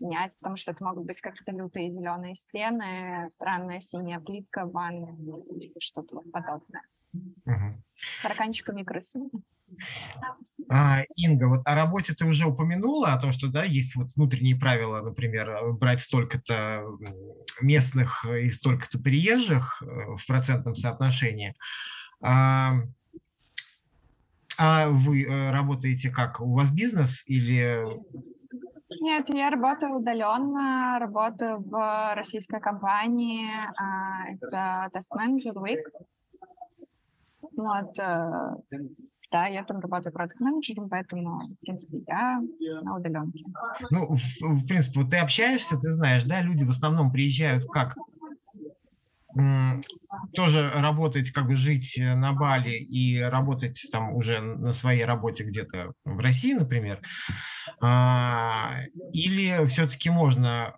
менять, 0.00 0.34
потому 0.38 0.56
что 0.56 0.70
это 0.72 0.82
могут 0.82 1.04
быть 1.04 1.20
какие-то 1.20 1.52
лютые 1.52 1.92
зеленые 1.92 2.34
стены, 2.34 3.26
странная 3.28 3.80
синяя 3.80 4.18
плитка 4.18 4.64
в 4.64 4.72
ванной 4.72 5.12
или 5.60 5.74
что-то 5.78 6.22
подобное. 6.32 6.80
Угу. 7.12 7.82
С 8.18 8.22
тараканчиками 8.22 8.82
крысами. 8.82 9.28
А, 10.70 11.02
Инга, 11.18 11.48
вот 11.50 11.60
о 11.66 11.74
работе 11.74 12.14
ты 12.14 12.24
уже 12.24 12.48
упомянула, 12.48 13.12
о 13.12 13.20
том, 13.20 13.30
что 13.30 13.48
да, 13.48 13.64
есть 13.64 13.94
вот 13.94 14.08
внутренние 14.16 14.56
правила, 14.56 15.02
например, 15.02 15.74
брать 15.74 16.00
столько-то 16.00 16.82
местных 17.60 18.24
и 18.24 18.48
столько-то 18.48 18.98
приезжих 18.98 19.82
э, 19.82 20.16
в 20.16 20.26
процентном 20.26 20.74
соотношении. 20.74 21.54
А, 22.22 22.84
а 24.58 24.88
вы 24.88 25.24
э, 25.24 25.50
работаете 25.50 26.10
как? 26.10 26.40
У 26.40 26.54
вас 26.54 26.70
бизнес 26.70 27.24
или... 27.28 27.84
Нет, 29.00 29.28
я 29.30 29.50
работаю 29.50 29.96
удаленно, 29.96 30.98
работаю 31.00 31.60
в 31.60 32.14
российской 32.14 32.60
компании, 32.60 33.48
а, 33.76 34.30
это 34.30 34.90
Manager 35.16 35.54
Week. 35.54 35.80
Вот, 37.56 37.98
э, 37.98 38.78
да, 39.30 39.46
я 39.46 39.64
там 39.64 39.80
работаю 39.80 40.12
продукт-менеджером, 40.12 40.88
поэтому, 40.90 41.48
в 41.48 41.64
принципе, 41.64 42.04
я 42.06 42.40
на 42.82 42.96
удаленке. 42.96 43.44
Ну, 43.90 44.16
в, 44.16 44.40
в 44.40 44.66
принципе, 44.66 45.00
вот 45.00 45.10
ты 45.10 45.16
общаешься, 45.18 45.78
ты 45.78 45.94
знаешь, 45.94 46.24
да, 46.24 46.42
люди 46.42 46.64
в 46.64 46.70
основном 46.70 47.10
приезжают 47.10 47.64
как? 47.72 47.96
Тоже 50.34 50.70
работать, 50.74 51.30
как 51.30 51.46
бы 51.46 51.56
жить 51.56 51.98
на 51.98 52.32
Бали 52.32 52.70
и 52.70 53.20
работать 53.20 53.80
там 53.90 54.14
уже 54.14 54.40
на 54.40 54.72
своей 54.72 55.04
работе 55.04 55.44
где-то 55.44 55.92
в 56.04 56.18
России, 56.18 56.54
например, 56.54 57.00
а, 57.80 58.80
или 59.12 59.66
все-таки 59.66 60.10
можно 60.10 60.74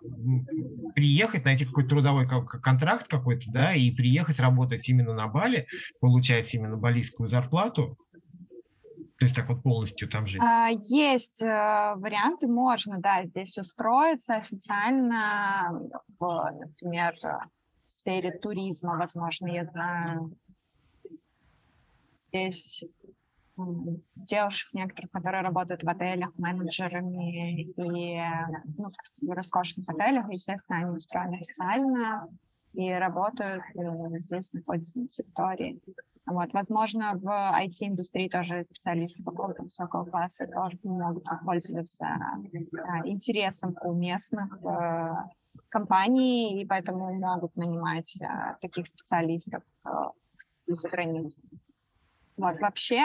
приехать, 0.93 1.45
найти 1.45 1.65
какой-то 1.65 1.89
трудовой 1.89 2.27
контракт 2.27 3.07
какой-то, 3.07 3.51
да, 3.51 3.73
и 3.73 3.91
приехать 3.91 4.39
работать 4.39 4.87
именно 4.89 5.13
на 5.13 5.27
Бали, 5.27 5.67
получать 5.99 6.53
именно 6.53 6.77
балийскую 6.77 7.27
зарплату, 7.27 7.97
то 9.17 9.25
есть 9.25 9.35
так 9.35 9.47
вот 9.47 9.63
полностью 9.63 10.09
там 10.09 10.27
жить? 10.27 10.41
А, 10.41 10.67
есть 10.67 11.41
э, 11.41 11.93
варианты, 11.95 12.47
можно, 12.47 12.99
да, 12.99 13.23
здесь 13.23 13.57
устроиться 13.57 14.35
официально, 14.35 15.71
например, 16.19 17.15
сфере 17.95 18.31
туризма, 18.31 18.97
возможно, 18.97 19.47
я 19.47 19.65
знаю. 19.65 20.35
Здесь 22.15 22.83
девушек 24.15 24.73
некоторых, 24.73 25.11
которые 25.11 25.41
работают 25.41 25.83
в 25.83 25.89
отелях 25.89 26.31
менеджерами 26.37 27.61
и 27.61 28.21
ну, 28.77 28.91
в 29.21 29.31
роскошных 29.31 29.87
отелях, 29.87 30.29
естественно, 30.29 30.79
они 30.79 30.89
устроены 30.91 31.35
официально 31.35 32.27
и 32.73 32.91
работают 32.91 33.63
и 33.73 34.19
здесь, 34.19 34.51
находятся 34.51 34.99
на 34.99 35.07
территории. 35.07 35.79
Вот, 36.25 36.53
возможно, 36.53 37.13
в 37.13 37.27
IT-индустрии 37.27 38.27
тоже 38.27 38.63
специалисты 38.63 39.23
какого-то 39.23 39.63
высокого 39.63 40.05
класса 40.05 40.47
тоже 40.47 40.77
могут 40.83 41.23
пользоваться 41.45 42.07
а, 42.07 43.07
интересом 43.07 43.77
у 43.83 43.93
местных 43.93 44.57
э, 45.75 45.79
компаний, 45.79 46.61
и 46.61 46.65
поэтому 46.65 47.13
могут 47.13 47.55
нанимать 47.55 48.17
а, 48.21 48.55
таких 48.61 48.87
специалистов 48.87 49.63
э, 49.85 49.89
из-за 50.67 50.89
границы. 50.89 51.41
Вот, 52.37 52.59
вообще 52.59 53.03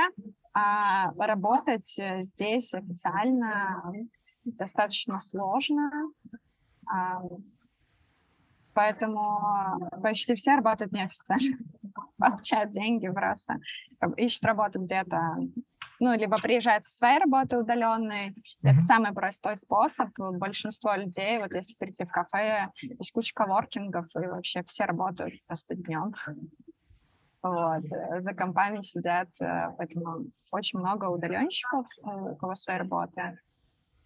а, 0.52 1.12
работать 1.14 1.98
здесь 2.20 2.74
официально 2.74 3.92
достаточно 4.44 5.18
сложно. 5.20 5.90
А, 6.86 7.22
Поэтому 8.72 9.90
почти 10.00 10.34
все 10.36 10.54
работают 10.54 10.92
неофициально, 10.92 11.58
получают 12.18 12.70
деньги 12.70 13.08
просто, 13.08 13.58
ищут 14.16 14.44
работу 14.44 14.80
где-то, 14.80 15.38
ну, 16.00 16.16
либо 16.16 16.38
приезжают 16.38 16.84
со 16.84 16.96
своей 16.96 17.18
работы 17.18 17.58
удаленной. 17.58 18.30
Mm-hmm. 18.30 18.70
Это 18.70 18.80
самый 18.80 19.12
простой 19.12 19.56
способ. 19.58 20.08
Большинство 20.16 20.94
людей, 20.94 21.38
вот 21.38 21.52
если 21.52 21.76
прийти 21.76 22.04
в 22.04 22.10
кафе, 22.10 22.68
есть 22.80 23.12
куча 23.12 23.34
коворкингов, 23.34 24.06
и 24.16 24.26
вообще 24.26 24.62
все 24.64 24.86
работают 24.86 25.34
просто 25.46 25.74
днем. 25.74 26.14
Вот. 27.42 27.84
За 28.18 28.34
компами 28.34 28.80
сидят, 28.80 29.28
э, 29.40 29.72
поэтому 29.78 30.26
очень 30.52 30.78
много 30.78 31.06
удаленщиков, 31.06 31.86
э, 31.98 32.10
у 32.10 32.36
кого 32.36 32.54
своя 32.54 32.80
работа. 32.80 33.38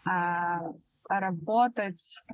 А 0.06 0.60
работать 1.08 2.24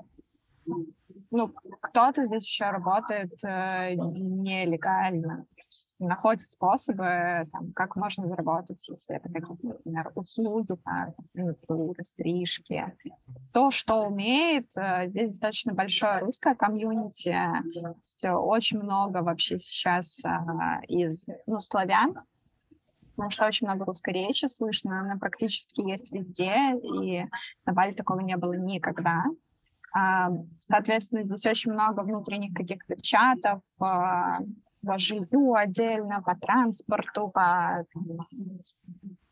ну, 1.31 1.55
кто-то 1.81 2.25
здесь 2.25 2.47
еще 2.47 2.71
работает 2.71 3.33
э, 3.45 3.95
нелегально, 3.95 5.47
находит 5.99 6.49
способы, 6.49 7.43
там, 7.53 7.73
как 7.73 7.97
можно 7.97 8.27
заработать, 8.27 8.85
если 8.89 9.17
это 9.17 9.29
какие-то, 9.29 9.67
например, 9.67 10.11
услуги, 10.15 10.73
маникюры, 11.35 12.05
стрижки. 12.05 12.85
То, 13.53 13.71
что 13.71 14.07
умеет, 14.07 14.73
э, 14.77 15.09
здесь 15.09 15.31
достаточно 15.31 15.73
большое 15.73 16.19
русское 16.19 16.55
комьюнити, 16.55 17.37
очень 18.29 18.81
много 18.81 19.19
вообще 19.23 19.59
сейчас 19.59 20.21
э, 20.25 20.31
из, 20.89 21.29
ну, 21.47 21.61
славян, 21.61 22.14
потому 23.14 23.31
что 23.31 23.47
очень 23.47 23.66
много 23.66 23.85
русской 23.85 24.14
речи 24.14 24.47
слышно, 24.47 25.01
она 25.01 25.16
практически 25.16 25.83
есть 25.83 26.12
везде, 26.12 26.57
и 26.83 27.25
на 27.66 27.73
Бали 27.73 27.93
такого 27.93 28.21
не 28.21 28.37
было 28.37 28.55
никогда. 28.55 29.25
А, 29.92 30.31
соответственно, 30.59 31.24
здесь 31.24 31.46
очень 31.46 31.72
много 31.72 32.03
внутренних 32.03 32.55
каких-то 32.55 33.00
чатов 33.00 33.61
по 33.79 34.38
жилью 34.96 35.55
отдельно, 35.55 36.22
по 36.22 36.35
транспорту, 36.37 37.29
по 37.29 37.85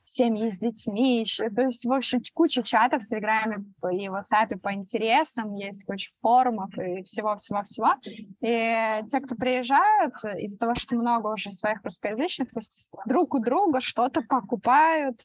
семьи 0.09 0.49
с 0.49 0.59
детьми. 0.59 1.25
То 1.55 1.63
есть, 1.63 1.85
в 1.85 1.93
общем, 1.93 2.23
куча 2.35 2.63
чатов 2.63 3.03
в 3.03 3.07
Телеграме 3.07 3.65
и 3.93 4.09
WhatsApp 4.09 4.59
по 4.63 4.73
интересам, 4.73 5.55
есть 5.55 5.85
куча 5.85 6.11
форумов 6.21 6.77
и 6.79 7.03
всего-всего-всего. 7.03 7.95
И 8.41 9.03
те, 9.07 9.21
кто 9.21 9.35
приезжают, 9.35 10.15
из-за 10.39 10.59
того, 10.59 10.75
что 10.75 10.97
много 10.97 11.29
уже 11.29 11.51
своих 11.51 11.83
русскоязычных, 11.85 12.51
то 12.51 12.61
есть 12.61 12.91
друг 13.07 13.35
у 13.35 13.39
друга 13.39 13.81
что-то 13.81 14.23
покупают, 14.23 15.21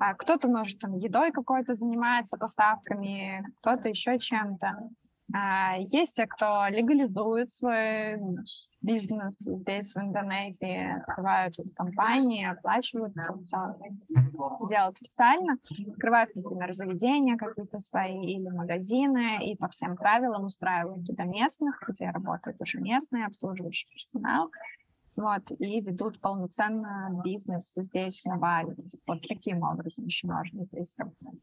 а 0.00 0.14
кто-то, 0.14 0.48
может, 0.48 0.78
там 0.78 0.96
едой 0.96 1.32
какой-то 1.32 1.74
занимается, 1.74 2.36
поставками, 2.36 3.44
кто-то 3.60 3.88
еще 3.88 4.18
чем-то. 4.18 4.90
А, 5.38 5.76
есть 5.76 6.16
те, 6.16 6.26
кто 6.26 6.66
легализует 6.70 7.50
свой 7.50 8.18
бизнес 8.80 9.38
здесь, 9.40 9.94
в 9.94 9.98
Индонезии, 9.98 10.98
открывают 10.98 11.54
компании, 11.74 12.50
оплачивают 12.50 13.14
делают 14.66 14.96
официально, 14.96 15.58
открывают, 15.92 16.34
например, 16.34 16.72
заведения 16.72 17.36
какие-то 17.36 17.78
свои 17.80 18.24
или 18.24 18.48
магазины, 18.48 19.38
и 19.42 19.56
по 19.56 19.68
всем 19.68 19.96
правилам 19.96 20.44
устраивают 20.44 21.04
туда 21.06 21.24
местных, 21.24 21.82
где 21.86 22.08
работают 22.08 22.58
уже 22.60 22.80
местные, 22.80 23.26
обслуживающий 23.26 23.90
персонал, 23.92 24.50
вот, 25.16 25.50
и 25.58 25.80
ведут 25.82 26.18
полноценно 26.18 27.20
бизнес 27.22 27.74
здесь, 27.74 28.24
на 28.24 28.36
Бали. 28.36 28.74
Вот 29.06 29.20
таким 29.28 29.62
образом 29.62 30.06
еще 30.06 30.28
можно 30.28 30.64
здесь 30.64 30.94
работать 30.96 31.42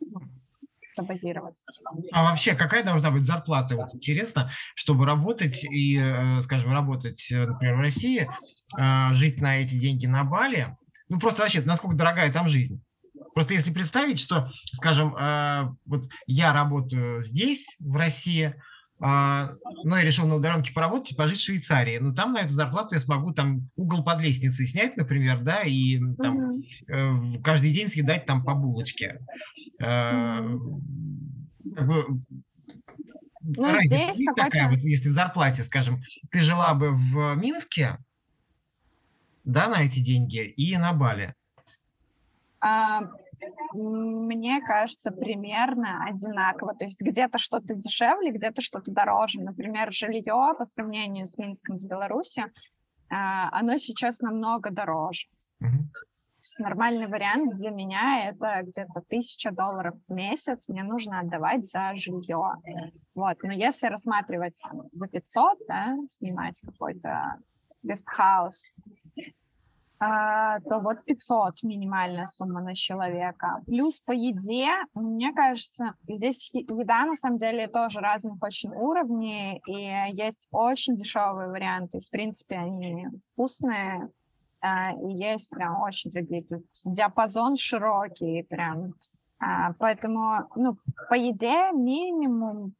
забазироваться. 0.95 1.67
А 2.11 2.23
вообще, 2.23 2.55
какая 2.55 2.83
должна 2.83 3.11
быть 3.11 3.25
зарплата? 3.25 3.75
Вот 3.75 3.93
интересно, 3.93 4.51
чтобы 4.75 5.05
работать 5.05 5.63
и, 5.63 5.97
э, 5.97 6.41
скажем, 6.41 6.71
работать, 6.71 7.31
э, 7.31 7.45
например, 7.45 7.75
в 7.75 7.81
России, 7.81 8.29
э, 8.77 9.13
жить 9.13 9.41
на 9.41 9.57
эти 9.57 9.75
деньги 9.75 10.05
на 10.05 10.23
Бали. 10.23 10.77
Ну, 11.09 11.19
просто 11.19 11.41
вообще, 11.41 11.61
насколько 11.61 11.95
дорогая 11.95 12.31
там 12.31 12.47
жизнь? 12.47 12.81
Просто 13.33 13.53
если 13.53 13.73
представить, 13.73 14.19
что, 14.19 14.47
скажем, 14.73 15.15
вот 15.85 16.05
я 16.27 16.53
работаю 16.53 17.23
здесь, 17.23 17.75
в 17.79 17.95
России, 17.95 18.53
а, 18.99 19.51
но 19.83 19.97
я 19.97 20.03
решил 20.03 20.27
на 20.27 20.35
удаленке 20.35 20.73
поработать 20.73 21.11
и 21.11 21.15
пожить 21.15 21.39
в 21.39 21.43
Швейцарии. 21.43 21.97
Но 21.97 22.13
там 22.13 22.33
на 22.33 22.41
эту 22.41 22.51
зарплату 22.51 22.95
я 22.95 23.01
смогу 23.01 23.33
там 23.33 23.69
угол 23.75 24.03
под 24.03 24.21
лестницей 24.21 24.67
снять, 24.67 24.95
например, 24.97 25.41
да, 25.41 25.61
и 25.61 25.99
там 26.21 26.61
mm-hmm. 26.87 27.41
каждый 27.41 27.71
день 27.73 27.89
съедать 27.89 28.25
там 28.25 28.43
по 28.43 28.53
булочке. 28.55 29.19
Mm-hmm. 29.81 30.59
Как 31.75 31.87
бы, 31.87 32.05
ну, 33.41 33.77
здесь 33.81 34.19
такая, 34.35 34.69
вот 34.69 34.79
если 34.83 35.09
в 35.09 35.11
зарплате, 35.11 35.63
скажем, 35.63 36.01
ты 36.31 36.39
жила 36.39 36.73
бы 36.73 36.91
в 36.91 37.35
Минске, 37.35 37.97
да, 39.43 39.67
на 39.67 39.83
эти 39.83 39.99
деньги 39.99 40.45
и 40.45 40.77
на 40.77 40.93
Бали? 40.93 41.35
А, 42.61 43.01
мне 43.73 44.61
кажется, 44.61 45.11
примерно 45.11 46.05
одинаково. 46.05 46.75
То 46.75 46.85
есть 46.85 47.01
где-то 47.01 47.37
что-то 47.37 47.75
дешевле, 47.75 48.31
где-то 48.31 48.61
что-то 48.61 48.91
дороже. 48.91 49.41
Например, 49.41 49.91
жилье 49.91 50.53
по 50.57 50.65
сравнению 50.65 51.25
с 51.25 51.37
Минском, 51.37 51.77
с 51.77 51.85
Беларусью, 51.85 52.45
а, 53.09 53.49
оно 53.51 53.77
сейчас 53.77 54.21
намного 54.21 54.71
дороже. 54.71 55.27
Mm-hmm. 55.61 56.59
Нормальный 56.59 57.07
вариант 57.07 57.55
для 57.55 57.71
меня 57.71 58.29
это 58.29 58.61
где-то 58.63 59.01
тысяча 59.07 59.51
долларов 59.51 59.95
в 60.07 60.13
месяц 60.13 60.67
мне 60.67 60.83
нужно 60.83 61.21
отдавать 61.21 61.65
за 61.65 61.93
жилье. 61.95 62.55
Вот. 63.15 63.37
Но 63.43 63.53
если 63.53 63.87
рассматривать 63.87 64.59
там, 64.61 64.83
за 64.91 65.07
500, 65.07 65.57
да, 65.67 65.95
снимать 66.07 66.59
какой-то 66.59 67.37
гестхаус, 67.81 68.73
а, 69.99 70.59
то 70.61 70.79
вот 70.79 71.03
500 71.05 71.63
минимальная 71.63 72.25
сумма 72.25 72.61
на 72.61 72.75
человека. 72.75 73.61
Плюс 73.65 74.01
по 74.01 74.11
еде, 74.11 74.69
мне 74.93 75.31
кажется, 75.33 75.95
здесь 76.07 76.53
еда 76.53 77.05
на 77.05 77.15
самом 77.15 77.37
деле 77.37 77.67
тоже 77.67 77.99
разных 77.99 78.41
очень 78.41 78.71
уровней, 78.71 79.61
и 79.67 80.13
есть 80.13 80.49
очень 80.51 80.95
дешевые 80.95 81.49
варианты. 81.49 81.99
В 81.99 82.09
принципе, 82.09 82.57
они 82.57 83.07
вкусные, 83.31 84.09
а, 84.61 84.91
и 84.91 85.13
есть 85.13 85.49
прям 85.51 85.81
очень 85.81 86.11
дорогие. 86.11 86.43
Тут 86.43 86.65
диапазон 86.85 87.55
широкий 87.55 88.43
прям. 88.43 88.93
А, 89.39 89.73
поэтому, 89.73 90.49
ну, 90.55 90.77
по 91.09 91.15
еде 91.15 91.71
минимум 91.73 92.73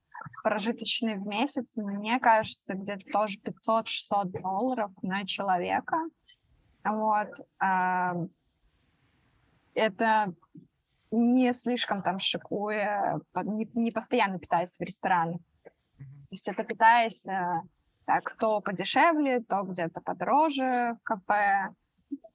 прожиточный 0.43 1.15
в 1.15 1.27
месяц, 1.27 1.75
мне 1.77 2.19
кажется, 2.19 2.73
где-то 2.73 3.05
тоже 3.11 3.39
500-600 3.39 4.41
долларов 4.41 4.91
на 5.03 5.25
человека. 5.25 5.97
Вот. 6.83 7.29
А, 7.59 8.15
это 9.73 10.33
не 11.11 11.53
слишком 11.53 12.01
там 12.01 12.19
шикуя, 12.19 13.19
не, 13.43 13.69
не 13.73 13.91
постоянно 13.91 14.39
питаясь 14.39 14.77
в 14.77 14.81
ресторанах. 14.81 15.39
То 15.63 15.71
есть 16.31 16.47
это 16.47 16.63
питаясь 16.63 17.27
Так, 18.05 18.35
то 18.37 18.59
подешевле, 18.59 19.41
то 19.41 19.63
где-то 19.63 20.01
подороже 20.01 20.95
в 20.99 21.03
кафе. 21.03 21.69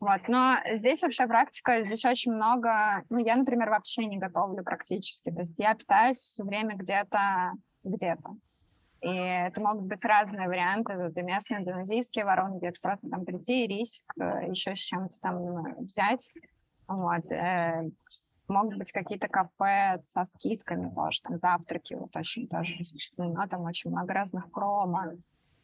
Вот. 0.01 0.29
Но 0.29 0.57
здесь 0.73 1.03
вообще 1.03 1.27
практика, 1.27 1.85
здесь 1.85 2.05
очень 2.05 2.33
много... 2.33 3.03
Ну, 3.11 3.19
я, 3.19 3.37
например, 3.37 3.69
вообще 3.71 4.07
не 4.07 4.19
готовлю 4.19 4.65
практически. 4.65 5.31
То 5.31 5.41
есть 5.41 5.59
я 5.59 5.75
питаюсь 5.75 6.19
все 6.19 6.45
время 6.45 6.77
где-то, 6.77 7.53
где-то. 7.85 8.37
И 9.01 9.09
это 9.09 9.61
могут 9.61 9.85
быть 9.85 10.05
разные 10.05 10.49
варианты. 10.49 10.93
Это 10.93 11.23
местные 11.23 11.61
индонезийские 11.61 12.25
вороны, 12.25 12.59
где 12.59 12.73
просто 12.83 13.09
там 13.09 13.25
прийти, 13.25 13.67
риск, 13.67 14.05
э, 14.19 14.49
еще 14.49 14.75
с 14.75 14.79
чем-то 14.79 15.21
там 15.21 15.67
э, 15.67 15.75
взять. 15.81 16.31
Вот. 16.89 17.31
Э, 17.31 17.89
могут 18.49 18.79
быть 18.79 18.93
какие-то 18.93 19.29
кафе 19.29 20.01
со 20.03 20.25
скидками 20.25 20.93
тоже, 20.95 21.21
там 21.23 21.37
завтраки 21.37 21.95
вот 21.95 22.17
очень 22.17 22.49
тоже 22.49 22.77
распространено, 22.79 23.43
ну, 23.43 23.49
там 23.49 23.63
очень 23.63 23.91
много 23.91 24.13
разных 24.15 24.51
промо. 24.51 25.13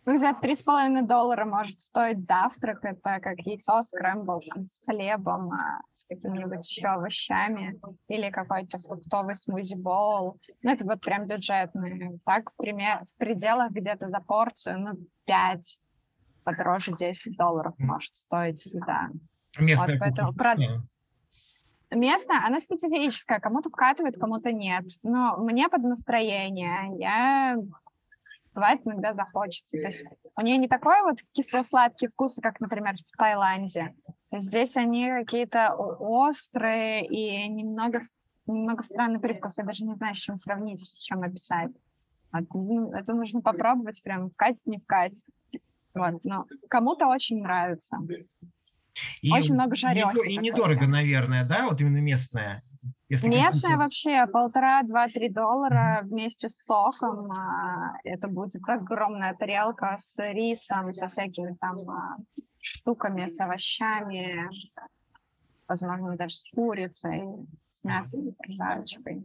Ну, 0.07 0.17
где-то 0.17 0.39
три 0.41 0.55
с 0.55 0.63
половиной 0.63 1.03
доллара 1.03 1.47
может 1.47 1.81
стоить 1.81 2.27
завтрак. 2.27 2.85
Это 2.85 3.21
как 3.21 3.39
яйцо 3.41 3.83
скрэмбл 3.83 4.41
с 4.67 4.85
хлебом, 4.85 5.53
а, 5.53 5.81
с 5.95 6.05
какими-нибудь 6.05 6.69
еще 6.69 6.89
овощами 6.89 7.81
или 8.09 8.31
какой-то 8.31 8.79
фруктовый 8.79 9.35
смузи-бол. 9.35 10.39
Ну, 10.63 10.71
это 10.71 10.85
вот 10.85 11.01
прям 11.01 11.27
бюджетный. 11.27 12.21
Так, 12.27 12.51
в, 12.51 12.57
пример, 12.57 13.05
в 13.07 13.17
пределах 13.17 13.71
где-то 13.71 14.07
за 14.07 14.21
порцию, 14.21 14.81
ну, 14.81 14.91
5, 15.25 15.81
подороже 16.45 16.93
10 16.93 17.37
долларов 17.39 17.75
может 17.79 18.15
стоить 18.15 18.67
еда. 18.67 19.09
Местная 19.59 19.95
вот, 19.95 20.01
поэтому, 20.01 20.35
про... 20.35 20.55
Местная, 21.91 22.45
она 22.45 22.61
специфическая. 22.61 23.39
Кому-то 23.41 23.71
вкатывает, 23.71 24.19
кому-то 24.19 24.53
нет. 24.53 24.85
Но 25.03 25.37
мне 25.39 25.69
под 25.69 25.85
настроение. 25.85 26.99
Я 26.99 27.57
бывает 28.55 28.81
иногда 28.85 29.13
захочется. 29.13 29.77
То 29.77 29.87
есть 29.87 30.05
у 30.37 30.41
нее 30.43 30.57
не 30.57 30.69
такой 30.69 31.03
вот 31.03 31.19
кисло-сладкий 31.33 32.09
вкус, 32.09 32.39
как, 32.43 32.61
например, 32.61 32.95
в 32.95 33.17
Таиланде. 33.17 33.95
Здесь 34.33 34.77
они 34.77 35.09
какие-то 35.09 35.75
острые 35.75 37.07
и 37.07 37.47
немного, 37.49 38.01
немного 38.47 38.83
странный 38.83 39.21
привкус. 39.21 39.59
Я 39.59 39.65
даже 39.65 39.85
не 39.85 39.95
знаю, 39.95 40.15
с 40.15 40.19
чем 40.19 40.37
сравнить, 40.37 40.81
с 40.81 40.99
чем 40.99 41.23
описать. 41.23 41.77
Ну, 42.53 42.93
это 42.93 43.15
нужно 43.15 43.43
попробовать 43.43 44.03
прям 44.03 44.31
вкать, 44.31 44.61
не 44.67 44.79
вкать. 44.79 45.25
Вот. 45.95 46.25
Но 46.25 46.47
кому-то 46.69 47.07
очень 47.07 47.43
нравится. 47.43 47.99
И 49.23 49.33
Очень 49.33 49.55
много 49.55 49.77
жарехи. 49.77 50.33
И 50.33 50.37
недорого, 50.39 50.87
наверное, 50.87 51.45
да, 51.45 51.67
вот 51.69 51.81
именно 51.81 51.99
местная. 51.99 52.61
Если 53.15 53.29
местная 53.29 53.77
вообще 53.77 54.27
полтора, 54.27 54.83
два, 54.83 55.09
три 55.09 55.29
доллара 55.29 56.01
вместе 56.03 56.49
с 56.49 56.65
соком. 56.65 57.31
А, 57.33 57.97
это 58.05 58.29
будет 58.29 58.63
огромная 58.67 59.35
тарелка 59.35 59.97
с 59.99 60.19
рисом, 60.33 60.93
со 60.93 61.09
всякими 61.09 61.55
там 61.55 61.89
а, 61.89 62.17
штуками, 62.59 63.27
с 63.27 63.41
овощами 63.41 64.49
возможно, 65.69 66.17
даже 66.17 66.37
с 66.37 66.51
курицей, 66.55 67.23
с 67.69 67.85
мясом, 67.85 68.31
с 68.31 68.57
жарочкой. 68.57 69.23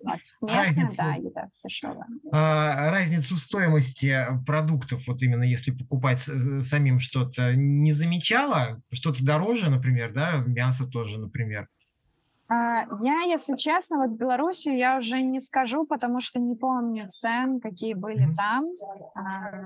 Вот, 0.00 0.20
с 0.24 0.42
местной, 0.42 0.88
да, 0.96 1.14
еда 1.14 1.48
дешевая. 1.62 2.06
А, 2.32 2.90
разницу 2.90 3.36
стоимости 3.36 4.16
продуктов, 4.46 5.06
вот 5.06 5.22
именно 5.22 5.42
если 5.42 5.72
покупать 5.72 6.26
э, 6.28 6.60
самим 6.60 7.00
что-то, 7.00 7.54
не 7.54 7.92
замечала? 7.92 8.82
Что-то 8.92 9.24
дороже, 9.24 9.70
например, 9.70 10.12
да, 10.12 10.36
мясо 10.46 10.86
тоже, 10.86 11.18
например? 11.18 11.68
А, 12.48 12.86
я, 13.00 13.20
если 13.22 13.56
честно, 13.56 13.98
вот 13.98 14.10
в 14.10 14.16
Белоруссию 14.16 14.76
я 14.76 14.98
уже 14.98 15.22
не 15.22 15.40
скажу, 15.40 15.86
потому 15.86 16.20
что 16.20 16.38
не 16.38 16.54
помню 16.54 17.08
цен, 17.08 17.60
какие 17.60 17.94
были 17.94 18.28
там. 18.36 18.66
А, 19.14 19.64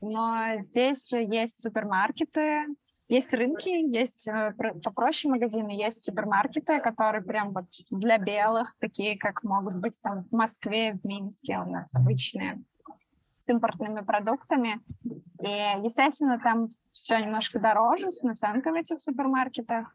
но 0.00 0.60
здесь 0.60 1.12
есть 1.12 1.60
супермаркеты, 1.60 2.66
есть 3.08 3.32
рынки, 3.34 3.68
есть 3.68 4.26
э, 4.28 4.54
попроще 4.82 5.32
магазины, 5.32 5.70
есть 5.70 6.02
супермаркеты, 6.02 6.80
которые 6.80 7.22
прям 7.22 7.52
вот 7.52 7.66
для 7.90 8.18
белых, 8.18 8.74
такие 8.78 9.18
как 9.18 9.42
могут 9.44 9.76
быть 9.76 10.00
там 10.02 10.24
в 10.24 10.32
Москве, 10.32 10.94
в 10.94 11.06
Минске 11.06 11.58
у 11.58 11.70
нас 11.70 11.94
обычные, 11.94 12.62
с 13.38 13.48
импортными 13.50 14.00
продуктами. 14.00 14.80
И, 15.04 15.48
естественно, 15.84 16.40
там 16.40 16.68
все 16.92 17.18
немножко 17.18 17.60
дороже 17.60 18.10
с 18.10 18.22
наценкой 18.22 18.72
в 18.72 18.76
этих 18.76 19.00
супермаркетах. 19.00 19.94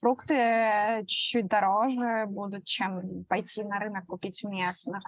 Э, 0.00 0.06
фрукты 0.06 1.04
чуть-чуть 1.06 1.46
дороже 1.48 2.24
будут, 2.26 2.64
чем 2.64 3.24
пойти 3.24 3.62
на 3.64 3.78
рынок 3.78 4.06
купить 4.06 4.42
у 4.44 4.48
местных. 4.48 5.02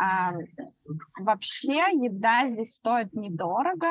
А, 0.00 0.32
вообще 1.18 1.74
еда 1.92 2.46
здесь 2.46 2.76
стоит 2.76 3.12
недорого, 3.14 3.88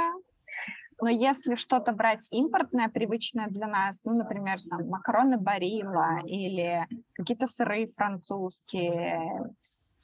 но 1.02 1.10
если 1.10 1.56
что-то 1.56 1.92
брать 1.92 2.28
импортное, 2.32 2.88
привычное 2.88 3.48
для 3.48 3.68
нас, 3.68 4.04
ну, 4.06 4.16
например, 4.16 4.58
там, 4.70 4.88
макароны 4.88 5.38
Барилла 5.38 6.22
или 6.26 6.88
какие-то 7.14 7.46
сыры 7.46 7.88
французские, 7.88 9.54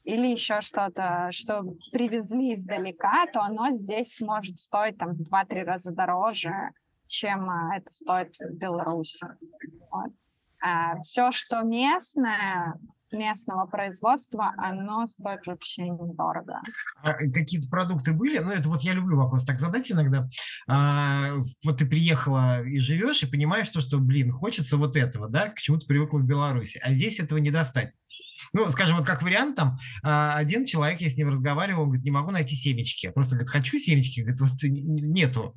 или 0.04 0.26
еще 0.26 0.60
что-то, 0.60 1.28
что 1.30 1.62
привезли 1.90 2.54
издалека, 2.54 3.26
то 3.32 3.40
оно 3.40 3.70
здесь 3.70 4.20
может 4.20 4.58
стоить 4.58 4.98
там 4.98 5.14
в 5.14 5.22
2-3 5.22 5.64
раза 5.64 5.92
дороже, 5.92 6.52
чем 7.06 7.48
а, 7.48 7.76
это 7.76 7.90
стоит 7.90 8.36
в 8.38 8.54
Беларуси. 8.54 9.26
Вот. 9.90 10.12
А 10.64 10.98
все, 11.02 11.30
что 11.30 11.60
местное, 11.62 12.74
местного 13.12 13.66
производства, 13.66 14.54
оно 14.56 15.06
стоит 15.06 15.46
вообще 15.46 15.82
недорого. 15.82 16.60
А 17.02 17.12
какие-то 17.12 17.68
продукты 17.68 18.12
были? 18.12 18.38
Ну, 18.38 18.50
это 18.50 18.68
вот 18.70 18.80
я 18.80 18.94
люблю 18.94 19.18
вопрос 19.18 19.44
так 19.44 19.60
задать 19.60 19.92
иногда. 19.92 20.26
А, 20.66 21.34
вот 21.64 21.78
ты 21.78 21.86
приехала 21.86 22.62
и 22.62 22.78
живешь, 22.78 23.22
и 23.22 23.30
понимаешь, 23.30 23.66
что, 23.66 23.82
что, 23.82 23.98
блин, 23.98 24.32
хочется 24.32 24.78
вот 24.78 24.96
этого, 24.96 25.28
да, 25.28 25.50
к 25.50 25.58
чему 25.58 25.78
ты 25.78 25.86
привыкла 25.86 26.18
в 26.18 26.24
Беларуси, 26.24 26.80
а 26.82 26.94
здесь 26.94 27.20
этого 27.20 27.38
не 27.38 27.50
достать. 27.50 27.92
Ну, 28.54 28.68
скажем, 28.70 28.96
вот 28.96 29.06
как 29.06 29.22
вариант, 29.22 29.56
там, 29.56 29.76
а, 30.02 30.36
один 30.36 30.64
человек, 30.64 31.02
я 31.02 31.10
с 31.10 31.16
ним 31.16 31.28
разговаривал, 31.28 31.82
он 31.82 31.88
говорит, 31.88 32.04
не 32.04 32.10
могу 32.10 32.30
найти 32.30 32.54
семечки. 32.56 33.10
Просто 33.10 33.36
говорит, 33.36 33.50
хочу 33.50 33.78
семечки, 33.78 34.20
говорит, 34.20 34.40
вот 34.40 34.50
нету. 34.62 35.54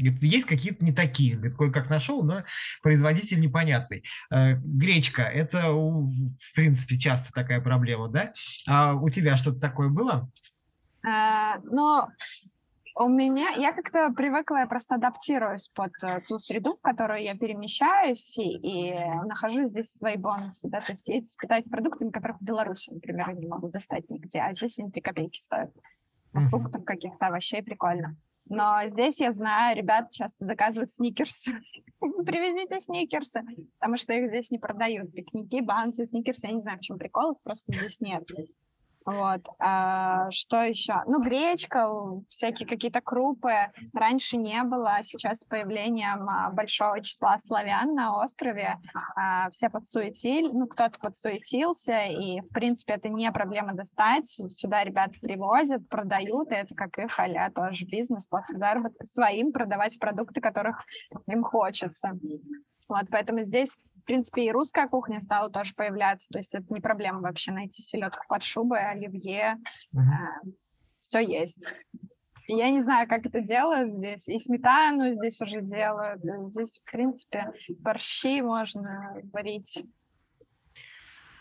Говорит, 0.00 0.22
есть 0.22 0.46
какие-то 0.46 0.84
не 0.84 0.92
такие. 0.92 1.36
Говорит, 1.36 1.56
кое-как 1.56 1.90
нашел, 1.90 2.22
но 2.22 2.42
производитель 2.82 3.40
непонятный. 3.40 4.04
Э, 4.30 4.54
гречка– 4.56 5.22
это, 5.22 5.72
в 5.72 6.54
принципе, 6.54 6.98
часто 6.98 7.32
такая 7.32 7.60
проблема, 7.60 8.08
да? 8.08 8.32
А 8.66 8.94
у 8.94 9.08
тебя 9.08 9.36
что-то 9.36 9.60
такое 9.60 9.88
было? 9.88 10.30
А, 11.06 11.58
ну, 11.64 12.06
у 12.96 13.08
меня, 13.08 13.50
я 13.56 13.72
как-то 13.72 14.10
привыкла, 14.10 14.56
я 14.58 14.66
просто 14.66 14.96
адаптируюсь 14.96 15.68
под 15.68 15.92
uh, 16.04 16.20
ту 16.26 16.38
среду, 16.38 16.74
в 16.74 16.82
которую 16.82 17.22
я 17.22 17.34
перемещаюсь, 17.34 18.36
и, 18.36 18.58
и 18.58 18.94
нахожу 19.24 19.66
здесь 19.68 19.90
свои 19.90 20.16
бонусы, 20.16 20.68
да, 20.68 20.80
то 20.80 20.92
есть 20.92 21.08
я 21.08 21.20
питаюсь 21.40 21.68
продуктами, 21.68 22.10
которых 22.10 22.38
в 22.40 22.44
Беларуси, 22.44 22.90
например, 22.90 23.30
я 23.30 23.34
не 23.34 23.46
могу 23.46 23.70
достать 23.70 24.10
нигде, 24.10 24.40
а 24.40 24.52
здесь 24.52 24.78
они 24.78 24.90
3 24.90 25.00
копейки 25.00 25.38
стоят. 25.38 25.70
Mm-hmm. 26.34 26.48
Фруктов 26.48 26.84
каких-то, 26.84 27.26
овощей 27.28 27.62
прикольно. 27.62 28.16
Но 28.50 28.80
здесь 28.88 29.20
я 29.20 29.32
знаю, 29.32 29.76
ребят 29.76 30.10
часто 30.10 30.44
заказывают 30.44 30.90
сникерсы. 30.90 31.52
Привезите 32.00 32.80
сникерсы, 32.80 33.42
потому 33.78 33.96
что 33.96 34.12
их 34.12 34.28
здесь 34.28 34.50
не 34.50 34.58
продают. 34.58 35.12
Пикники, 35.12 35.60
банки, 35.60 36.04
сникерсы, 36.04 36.48
я 36.48 36.52
не 36.52 36.60
знаю, 36.60 36.78
в 36.78 36.80
чем 36.80 36.98
прикол, 36.98 37.32
их 37.32 37.40
просто 37.42 37.72
здесь 37.72 38.00
нет. 38.00 38.24
Вот. 39.10 39.40
А, 39.58 40.30
что 40.30 40.62
еще? 40.62 41.02
Ну, 41.06 41.20
гречка, 41.20 41.90
всякие 42.28 42.68
какие-то 42.68 43.00
крупы. 43.00 43.52
Раньше 43.92 44.36
не 44.36 44.62
было, 44.62 44.94
а 44.96 45.02
сейчас 45.02 45.40
с 45.40 45.44
появлением 45.44 46.28
а, 46.28 46.50
большого 46.50 47.00
числа 47.00 47.36
славян 47.38 47.92
на 47.94 48.22
острове 48.22 48.78
а, 49.16 49.50
все 49.50 49.68
подсуетили, 49.68 50.52
ну, 50.52 50.68
кто-то 50.68 51.00
подсуетился, 51.00 52.04
и, 52.04 52.40
в 52.40 52.52
принципе, 52.52 52.94
это 52.94 53.08
не 53.08 53.30
проблема 53.32 53.74
достать. 53.74 54.26
Сюда 54.26 54.84
ребята 54.84 55.18
привозят, 55.20 55.88
продают, 55.88 56.52
и 56.52 56.56
это 56.56 56.76
как 56.76 56.98
их 56.98 57.18
а 57.18 57.50
тоже 57.50 57.86
бизнес, 57.86 58.24
способ 58.24 58.58
заработка 58.58 59.04
своим 59.04 59.50
продавать 59.52 59.98
продукты, 59.98 60.40
которых 60.40 60.84
им 61.26 61.42
хочется. 61.42 62.12
Вот, 62.88 63.04
поэтому 63.10 63.42
здесь 63.42 63.76
в 64.00 64.04
принципе, 64.04 64.44
и 64.44 64.52
русская 64.52 64.88
кухня 64.88 65.20
стала 65.20 65.50
тоже 65.50 65.74
появляться. 65.74 66.28
То 66.30 66.38
есть 66.38 66.54
это 66.54 66.66
не 66.72 66.80
проблема 66.80 67.20
вообще 67.20 67.52
найти 67.52 67.82
селедку 67.82 68.24
под 68.28 68.42
шубой, 68.42 68.84
оливье. 68.90 69.56
Uh-huh. 69.94 70.00
А, 70.00 70.46
все 71.00 71.20
есть. 71.20 71.74
И 72.50 72.54
я 72.54 72.70
не 72.70 72.80
знаю, 72.80 73.08
как 73.08 73.24
это 73.26 73.40
делают 73.40 73.94
здесь. 73.94 74.28
И 74.28 74.38
сметану 74.38 75.14
здесь 75.14 75.40
уже 75.40 75.60
делают. 75.60 76.20
Здесь, 76.52 76.80
в 76.80 76.90
принципе, 76.90 77.52
борщи 77.78 78.42
можно 78.42 79.14
варить. 79.32 79.84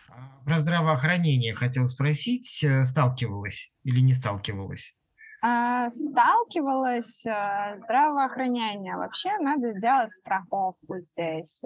А, 0.10 0.44
про 0.46 0.60
здравоохранение 0.60 1.56
хотел 1.56 1.88
спросить. 1.88 2.64
Э, 2.64 2.86
сталкивалась 2.86 3.74
или 3.84 4.02
не 4.02 4.14
сталкивалась? 4.14 4.96
А, 5.42 5.90
сталкивалась. 5.90 7.26
А, 7.26 7.76
здравоохранение. 7.80 8.96
Вообще 8.96 9.36
надо 9.40 9.74
делать 9.74 10.12
страховку 10.12 11.02
здесь. 11.02 11.64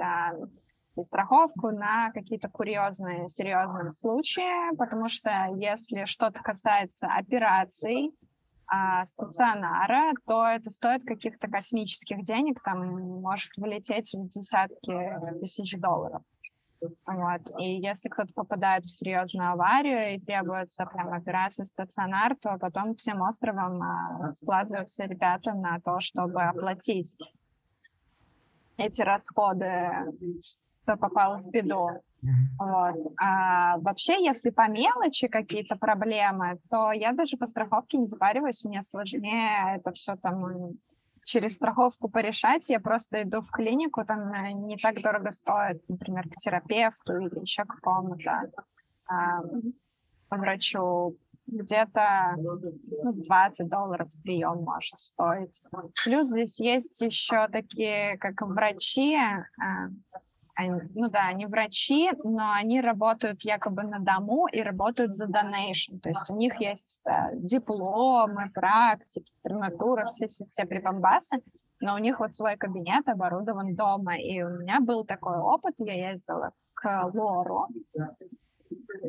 И 0.96 1.04
страховку 1.04 1.72
на 1.72 2.12
какие-то 2.12 2.50
курьезные, 2.50 3.28
серьезные 3.28 3.92
случаи, 3.92 4.76
потому 4.78 5.10
что 5.10 5.50
если 5.56 6.06
что-то 6.06 6.42
касается 6.42 7.08
операций, 7.08 8.12
а, 8.68 9.04
стационара, 9.06 10.14
то 10.26 10.48
это 10.48 10.70
стоит 10.70 11.04
каких-то 11.04 11.48
космических 11.48 12.24
денег, 12.24 12.62
там 12.64 13.22
может 13.22 13.56
вылететь 13.58 14.14
в 14.14 14.28
десятки 14.28 15.40
тысяч 15.40 15.80
долларов. 15.80 16.24
Вот. 17.06 17.42
И 17.60 17.76
если 17.80 18.10
кто-то 18.10 18.34
попадает 18.34 18.86
в 18.86 18.90
серьезную 18.90 19.52
аварию 19.52 20.16
и 20.16 20.20
требуется 20.20 20.86
прям 20.86 21.14
операция 21.14 21.66
стационар, 21.66 22.36
то 22.36 22.58
потом 22.60 22.96
всем 22.96 23.22
островом 23.22 23.82
а, 23.82 24.34
складываются 24.34 25.06
ребята 25.06 25.54
на 25.54 25.80
то, 25.80 26.00
чтобы 26.00 26.42
оплатить 26.42 27.16
эти 28.78 29.02
расходы, 29.02 29.92
кто 30.84 30.98
попал 30.98 31.40
в 31.40 31.50
беду. 31.50 31.90
Вот. 32.58 33.14
А 33.22 33.78
вообще, 33.80 34.24
если 34.24 34.50
по 34.50 34.68
мелочи 34.70 35.28
какие-то 35.28 35.76
проблемы, 35.76 36.60
то 36.70 36.92
я 36.92 37.12
даже 37.12 37.38
по 37.38 37.46
страховке 37.46 37.98
не 37.98 38.08
запариваюсь, 38.08 38.64
мне 38.64 38.82
сложнее 38.82 39.76
это 39.76 39.92
все 39.92 40.16
там 40.16 40.78
через 41.26 41.56
страховку 41.56 42.10
порешать, 42.10 42.70
я 42.70 42.80
просто 42.80 43.24
иду 43.24 43.42
в 43.42 43.50
клинику, 43.50 44.06
там 44.06 44.32
э, 44.34 44.52
не 44.52 44.78
так 44.78 45.02
дорого 45.02 45.32
стоит, 45.32 45.82
например, 45.88 46.28
к 46.30 46.36
терапевту 46.36 47.18
или 47.18 47.40
еще 47.40 47.64
к 47.64 47.76
какому-то 47.76 48.52
а, 49.08 49.42
врачу. 50.30 51.18
Где-то 51.46 52.36
ну, 52.38 53.14
20 53.14 53.68
долларов 53.68 54.10
прием 54.24 54.64
может 54.64 55.00
стоить. 55.00 55.62
Плюс 56.04 56.30
здесь 56.30 56.60
есть 56.60 57.02
еще 57.02 57.48
такие, 57.50 58.18
как 58.18 58.42
врачи, 58.42 59.16
а, 59.16 59.90
они, 60.56 60.82
ну 60.94 61.10
да, 61.10 61.28
они 61.28 61.46
врачи, 61.46 62.12
но 62.24 62.54
они 62.54 62.82
работают 62.82 63.42
якобы 63.42 63.84
на 63.84 64.00
дому 64.00 64.48
и 64.48 64.62
работают 64.62 65.14
за 65.14 65.28
донейшн. 65.28 65.98
То 65.98 66.10
есть 66.10 66.30
у 66.30 66.36
них 66.36 66.60
есть 66.60 67.02
да, 67.06 67.30
дипломы, 67.34 68.50
практики, 68.54 69.32
интернатура, 69.44 70.06
все, 70.08 70.28
все, 70.28 70.46
все 70.46 70.66
прибамбасы, 70.66 71.38
но 71.80 71.96
у 71.96 71.98
них 71.98 72.20
вот 72.20 72.34
свой 72.34 72.56
кабинет 72.56 73.08
оборудован 73.08 73.76
дома. 73.76 74.18
И 74.18 74.42
у 74.42 74.50
меня 74.50 74.80
был 74.80 75.06
такой 75.06 75.38
опыт, 75.38 75.76
я 75.80 76.12
ездила 76.12 76.52
к 76.74 77.10
Лору, 77.14 77.68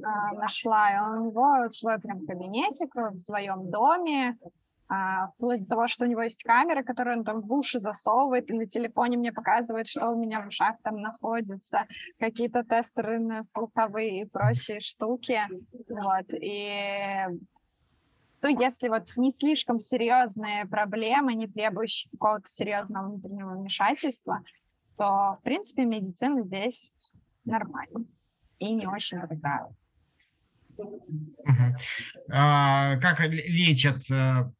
а, 0.02 0.32
нашла, 0.34 0.90
него 1.24 1.68
свой 1.68 1.98
прям 1.98 2.26
кабинетик 2.26 2.94
в 2.94 3.18
своем 3.18 3.70
доме, 3.70 4.38
а, 4.88 5.28
вплоть 5.28 5.62
до 5.62 5.70
того, 5.70 5.86
что 5.86 6.04
у 6.04 6.08
него 6.08 6.22
есть 6.22 6.42
камера, 6.42 6.82
которую 6.82 7.18
он 7.18 7.24
там 7.24 7.40
в 7.40 7.52
уши 7.52 7.78
засовывает, 7.78 8.50
и 8.50 8.54
на 8.54 8.66
телефоне 8.66 9.16
мне 9.16 9.32
показывает, 9.32 9.88
что 9.88 10.10
у 10.10 10.16
меня 10.16 10.42
в 10.42 10.48
ушах 10.48 10.76
там 10.82 11.00
находится, 11.00 11.86
какие-то 12.18 12.64
тестеры 12.64 13.18
на 13.18 13.42
слуховые 13.42 14.20
и 14.20 14.24
прочие 14.24 14.80
штуки. 14.80 15.40
Вот. 15.88 16.26
И 16.32 17.26
ну, 18.42 18.60
если 18.60 18.88
вот 18.88 19.16
не 19.16 19.30
слишком 19.30 19.78
серьезные 19.78 20.66
проблемы, 20.66 21.32
не 21.32 21.46
требующие 21.46 22.10
какого-то 22.10 22.46
серьезного 22.46 23.08
внутреннего 23.08 23.54
вмешательства, 23.54 24.42
то, 24.98 25.38
в 25.40 25.42
принципе, 25.42 25.86
медицина 25.86 26.42
здесь 26.42 26.92
нормальная 27.46 28.04
и 28.58 28.74
не 28.74 28.86
очень 28.86 29.18
дорогая. 29.18 29.74
Угу. 30.76 31.76
А, 32.32 32.96
как 32.96 33.20
лечат? 33.20 34.10
Э, 34.10 34.50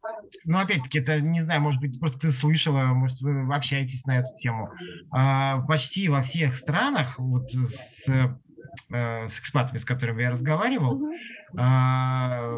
ну, 0.45 0.59
опять-таки, 0.59 0.99
это, 0.99 1.21
не 1.21 1.41
знаю, 1.41 1.61
может 1.61 1.81
быть, 1.81 1.99
просто 1.99 2.19
ты 2.19 2.31
слышала, 2.33 2.85
может, 2.87 3.21
вы 3.21 3.55
общаетесь 3.55 4.05
на 4.07 4.19
эту 4.19 4.35
тему. 4.35 4.71
А, 5.11 5.61
почти 5.63 6.09
во 6.09 6.23
всех 6.23 6.57
странах, 6.57 7.19
вот 7.19 7.51
с, 7.51 8.09
э, 8.09 9.29
с 9.29 9.41
экспатами, 9.41 9.79
с 9.79 9.85
которыми 9.85 10.23
я 10.23 10.31
разговаривал, 10.31 10.95
угу. 10.95 11.13
а, 11.57 12.49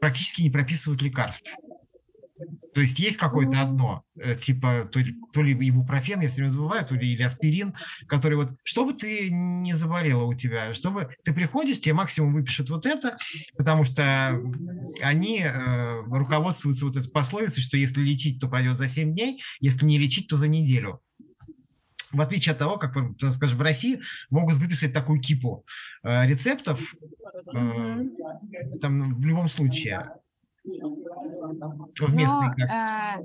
практически 0.00 0.42
не 0.42 0.50
прописывают 0.50 1.02
лекарств. 1.02 1.54
То 2.74 2.80
есть 2.80 2.98
есть 2.98 3.16
какое-то 3.16 3.60
одно, 3.60 4.04
э, 4.18 4.36
типа 4.36 4.88
то 4.92 5.00
ли, 5.00 5.16
то 5.32 5.42
ли 5.42 5.52
ибупрофен, 5.52 6.20
я 6.20 6.28
все 6.28 6.36
время 6.38 6.50
забываю, 6.50 6.86
то 6.86 6.94
ли 6.94 7.12
или 7.12 7.22
аспирин, 7.22 7.74
который 8.06 8.36
вот, 8.36 8.50
чтобы 8.62 8.94
ты 8.94 9.30
не 9.30 9.74
заболела 9.74 10.24
у 10.24 10.34
тебя, 10.34 10.74
чтобы 10.74 11.14
ты 11.24 11.32
приходишь, 11.32 11.80
тебе 11.80 11.94
максимум 11.94 12.34
выпишут 12.34 12.70
вот 12.70 12.86
это, 12.86 13.16
потому 13.56 13.84
что 13.84 14.40
они 15.00 15.40
э, 15.40 16.02
руководствуются 16.06 16.86
вот 16.86 16.96
этой 16.96 17.10
пословицей, 17.10 17.62
что 17.62 17.76
если 17.76 18.00
лечить, 18.00 18.40
то 18.40 18.48
пройдет 18.48 18.78
за 18.78 18.88
7 18.88 19.12
дней, 19.12 19.42
если 19.60 19.84
не 19.84 19.98
лечить, 19.98 20.28
то 20.28 20.36
за 20.36 20.48
неделю. 20.48 21.00
В 22.10 22.20
отличие 22.20 22.52
от 22.52 22.58
того, 22.58 22.78
как, 22.78 22.96
скажем, 23.32 23.58
в 23.58 23.62
России 23.62 24.00
могут 24.30 24.56
выписать 24.56 24.94
такую 24.94 25.20
кипу 25.20 25.66
э, 26.02 26.26
рецептов, 26.26 26.94
э, 27.54 28.04
там 28.80 29.14
в 29.14 29.26
любом 29.26 29.48
случае. 29.48 30.10
В 30.68 32.14
местный 32.14 32.48
как? 32.56 32.70
Э, 32.70 33.22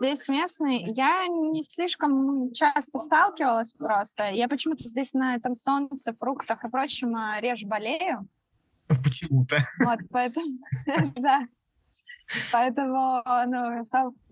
здесь 0.00 0.28
местный. 0.28 0.92
Я 0.94 1.26
не 1.26 1.62
слишком 1.62 2.52
часто 2.52 2.98
сталкивалась 2.98 3.72
просто. 3.72 4.30
Я 4.30 4.48
почему-то 4.48 4.84
здесь 4.84 5.14
на 5.14 5.34
этом 5.34 5.54
солнце, 5.54 6.12
фруктах 6.12 6.64
и 6.64 6.68
прочем 6.68 7.16
э, 7.16 7.40
реже 7.40 7.66
болею. 7.66 8.28
Почему-то. 8.88 9.56
Вот, 9.84 10.00
поэтому, 10.10 10.58
да. 11.16 11.46
Поэтому 12.52 13.22
ну, 13.46 13.82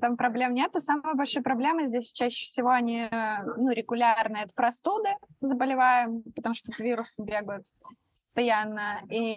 там 0.01 0.17
проблем 0.17 0.53
нету. 0.53 0.81
Самая 0.81 1.15
большая 1.15 1.43
проблема 1.43 1.87
здесь 1.87 2.13
чаще 2.13 2.45
всего 2.45 2.71
они 2.71 3.09
э, 3.11 3.37
ну, 3.57 3.71
регулярно 3.71 4.39
это 4.39 4.53
простуды 4.55 5.09
заболеваем, 5.41 6.23
потому 6.35 6.55
что 6.55 6.73
вирусы 6.79 7.23
бегают 7.23 7.67
постоянно, 8.16 9.02
и 9.11 9.37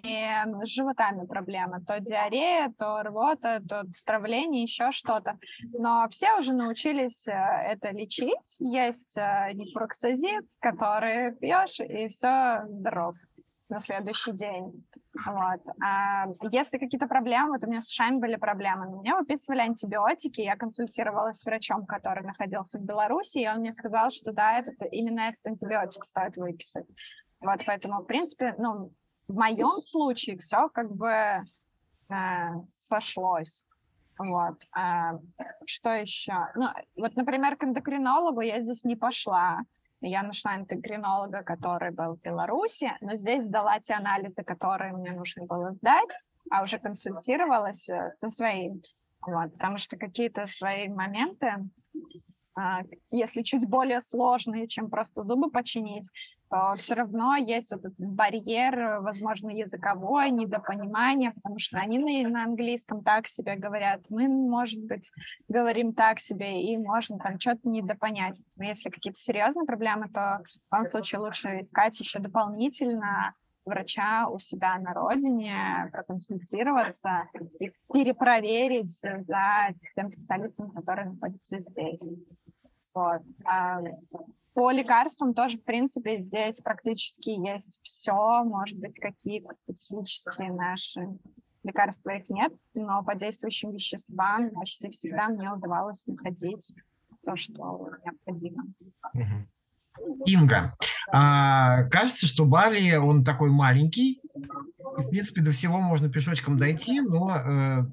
с 0.63 0.67
животами 0.67 1.25
проблемы. 1.25 1.83
То 1.85 1.99
диарея, 1.99 2.73
то 2.77 3.03
рвота, 3.03 3.61
то 3.67 3.83
стравление, 3.93 4.63
еще 4.63 4.91
что-то. 4.91 5.37
Но 5.73 6.07
все 6.09 6.37
уже 6.37 6.53
научились 6.53 7.27
э, 7.27 7.33
это 7.33 7.91
лечить. 7.91 8.57
Есть 8.59 9.17
э, 9.17 9.51
нефроксазид, 9.53 10.45
который 10.61 11.35
пьешь, 11.35 11.81
и 11.81 12.07
все 12.07 12.63
здоров 12.69 13.15
на 13.67 13.79
следующий 13.79 14.31
день. 14.31 14.85
Вот. 15.25 15.61
А 15.83 16.27
если 16.49 16.77
какие-то 16.77 17.07
проблемы, 17.07 17.49
вот 17.49 17.63
у 17.63 17.67
меня 17.67 17.81
с 17.81 17.89
ушами 17.89 18.17
были 18.17 18.37
проблемы, 18.37 18.99
мне 18.99 19.13
выписывали 19.13 19.59
антибиотики, 19.59 20.41
я 20.41 20.55
консультировалась 20.55 21.39
с 21.39 21.45
врачом, 21.45 21.85
который 21.85 22.23
находился 22.23 22.79
в 22.79 22.83
Беларуси, 22.83 23.39
и 23.39 23.47
он 23.47 23.59
мне 23.59 23.73
сказал, 23.73 24.09
что 24.09 24.31
да, 24.31 24.57
этот, 24.57 24.75
именно 24.91 25.21
этот 25.21 25.45
антибиотик 25.45 26.03
стоит 26.05 26.37
выписать. 26.37 26.89
Вот, 27.41 27.61
поэтому, 27.65 28.01
в 28.01 28.05
принципе, 28.05 28.55
ну, 28.57 28.91
в 29.27 29.35
моем 29.35 29.81
случае 29.81 30.37
все 30.37 30.69
как 30.69 30.91
бы 30.91 31.43
э, 32.09 32.15
сошлось. 32.69 33.65
Вот. 34.17 34.67
А, 34.73 35.13
что 35.65 35.91
еще? 35.91 36.33
Ну, 36.55 36.67
вот, 36.97 37.15
например, 37.15 37.55
к 37.55 37.63
эндокринологу 37.63 38.41
я 38.41 38.59
здесь 38.59 38.83
не 38.83 38.95
пошла. 38.95 39.61
Я 40.01 40.23
нашла 40.23 40.55
эндокринолога, 40.55 41.43
который 41.43 41.91
был 41.91 42.15
в 42.15 42.21
Беларуси, 42.21 42.91
но 43.01 43.15
здесь 43.15 43.45
сдала 43.45 43.79
те 43.79 43.93
анализы, 43.93 44.43
которые 44.43 44.93
мне 44.93 45.11
нужно 45.11 45.45
было 45.45 45.73
сдать, 45.73 46.11
а 46.49 46.63
уже 46.63 46.79
консультировалась 46.79 47.89
э, 47.89 48.11
со 48.11 48.29
своим. 48.29 48.81
Вот, 49.21 49.53
потому 49.53 49.77
что 49.77 49.97
какие-то 49.97 50.47
свои 50.47 50.87
моменты, 50.87 51.53
а, 52.55 52.81
если 53.09 53.41
чуть 53.41 53.67
более 53.67 54.01
сложные, 54.01 54.67
чем 54.67 54.89
просто 54.89 55.23
зубы 55.23 55.51
починить, 55.51 56.09
то 56.49 56.73
все 56.75 56.95
равно 56.95 57.35
есть 57.35 57.71
вот 57.71 57.85
этот 57.85 57.99
барьер, 57.99 59.01
возможно, 59.01 59.49
языковой, 59.49 60.31
недопонимание, 60.31 61.31
потому 61.31 61.59
что 61.59 61.77
они 61.77 61.99
на, 61.99 62.29
на 62.29 62.43
английском 62.45 63.03
так 63.03 63.27
себе 63.27 63.55
говорят, 63.55 64.01
мы, 64.09 64.27
может 64.27 64.83
быть, 64.83 65.11
говорим 65.47 65.93
так 65.93 66.19
себе, 66.19 66.63
и 66.63 66.77
можно 66.77 67.19
там 67.19 67.39
что-то 67.39 67.69
недопонять. 67.69 68.39
Но 68.55 68.65
если 68.65 68.89
какие-то 68.89 69.19
серьезные 69.19 69.65
проблемы, 69.65 70.09
то 70.09 70.41
в 70.67 70.75
том 70.75 70.89
случае 70.89 71.19
лучше 71.19 71.59
искать 71.59 71.99
еще 71.99 72.19
дополнительно 72.19 73.35
врача 73.65 74.27
у 74.27 74.39
себя 74.39 74.79
на 74.79 74.93
родине, 74.93 75.89
проконсультироваться 75.91 77.29
и 77.59 77.71
перепроверить 77.93 78.89
за 78.91 79.75
тем 79.93 80.09
специалистом, 80.09 80.71
который 80.71 81.05
находится 81.05 81.59
здесь. 81.59 82.07
Вот. 82.95 83.21
По 84.59 84.71
лекарствам 84.71 85.33
тоже, 85.33 85.57
в 85.57 85.63
принципе, 85.63 86.21
здесь 86.21 86.59
практически 86.59 87.29
есть 87.29 87.79
все. 87.81 88.43
Может 88.43 88.77
быть, 88.77 88.99
какие-то 88.99 89.53
специфические 89.53 90.51
наши 90.51 90.99
лекарства 91.63 92.09
их 92.09 92.27
нет, 92.27 92.51
но 92.73 93.01
по 93.01 93.15
действующим 93.15 93.71
веществам 93.71 94.51
почти 94.51 94.89
всегда 94.89 95.29
мне 95.29 95.49
удавалось 95.49 96.05
находить 96.07 96.73
то, 97.23 97.37
что 97.37 97.87
необходимо. 98.03 98.65
Инга, 100.25 100.71
а, 101.09 101.85
кажется, 101.85 102.27
что 102.27 102.43
Бали, 102.43 102.97
он 102.97 103.23
такой 103.23 103.51
маленький, 103.51 104.21
в 104.33 105.07
принципе, 105.07 105.39
до 105.39 105.51
всего 105.51 105.79
можно 105.79 106.09
пешочком 106.09 106.59
дойти, 106.59 106.99
но 106.99 107.33
э, 107.33 107.85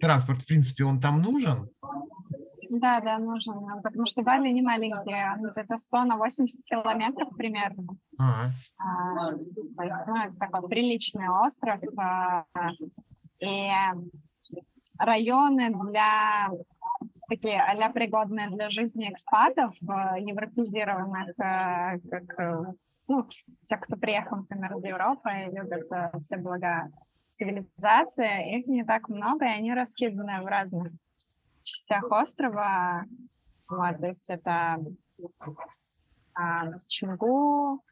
транспорт, 0.00 0.40
в 0.40 0.46
принципе, 0.46 0.84
он 0.84 1.02
там 1.02 1.20
нужен. 1.20 1.68
Да, 2.80 3.00
да, 3.00 3.18
нужен, 3.18 3.54
потому 3.82 4.06
что 4.06 4.22
Бали 4.22 4.48
не 4.48 4.62
маленькие, 4.62 5.36
где-то 5.38 5.76
100 5.76 6.04
на 6.04 6.16
80 6.16 6.64
километров 6.64 7.28
примерно. 7.36 7.86
А, 8.18 9.30
то 9.76 9.82
есть, 9.82 10.06
ну, 10.06 10.16
это 10.16 10.36
такой 10.38 10.68
приличный 10.68 11.28
остров. 11.28 11.80
А, 11.96 12.44
И 13.40 13.70
районы 14.98 15.70
для 15.90 16.50
такие 17.28 17.60
а 17.60 17.90
пригодные 17.90 18.50
для 18.50 18.70
жизни 18.70 19.10
экспатов, 19.10 19.72
э, 19.82 20.20
европезированных, 20.20 21.30
э, 21.38 21.98
как 22.10 22.38
э, 22.38 22.72
ну, 23.08 23.28
те, 23.64 23.76
кто 23.76 23.96
приехал, 23.96 24.38
например, 24.38 24.76
из 24.76 24.84
Европы 24.84 25.30
и 25.30 25.54
любят 25.54 25.88
все 26.22 26.36
блага 26.36 26.90
цивилизации, 27.30 28.58
их 28.58 28.66
не 28.66 28.84
так 28.84 29.08
много, 29.08 29.44
и 29.44 29.58
они 29.58 29.74
раскиданы 29.74 30.42
в 30.42 30.46
разных 30.46 30.92
частях 31.64 32.04
острова. 32.10 33.04
Вот, 33.68 33.98
то 33.98 34.06
есть 34.06 34.30
это 34.30 34.78
а, 36.34 36.78
Чингу 36.88 37.82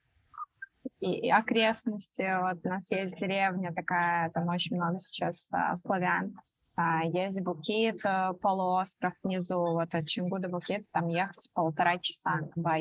и, 1.00 1.26
и 1.26 1.30
окрестности. 1.30 2.40
Вот 2.40 2.64
у 2.64 2.68
нас 2.68 2.90
есть 2.90 3.16
деревня 3.16 3.72
такая, 3.74 4.30
там 4.30 4.48
очень 4.48 4.76
много 4.76 4.98
сейчас 4.98 5.50
а, 5.52 5.74
славян. 5.74 6.36
А, 6.74 7.04
есть 7.04 7.40
Букит, 7.42 8.04
э, 8.04 8.32
полуостров 8.40 9.12
внизу, 9.22 9.58
вот 9.58 9.94
от 9.94 10.06
Чингу 10.06 10.38
до 10.38 10.48
Букита 10.48 10.84
там 10.90 11.08
ехать 11.08 11.50
полтора 11.52 11.98
часа 11.98 12.48
на. 12.56 12.78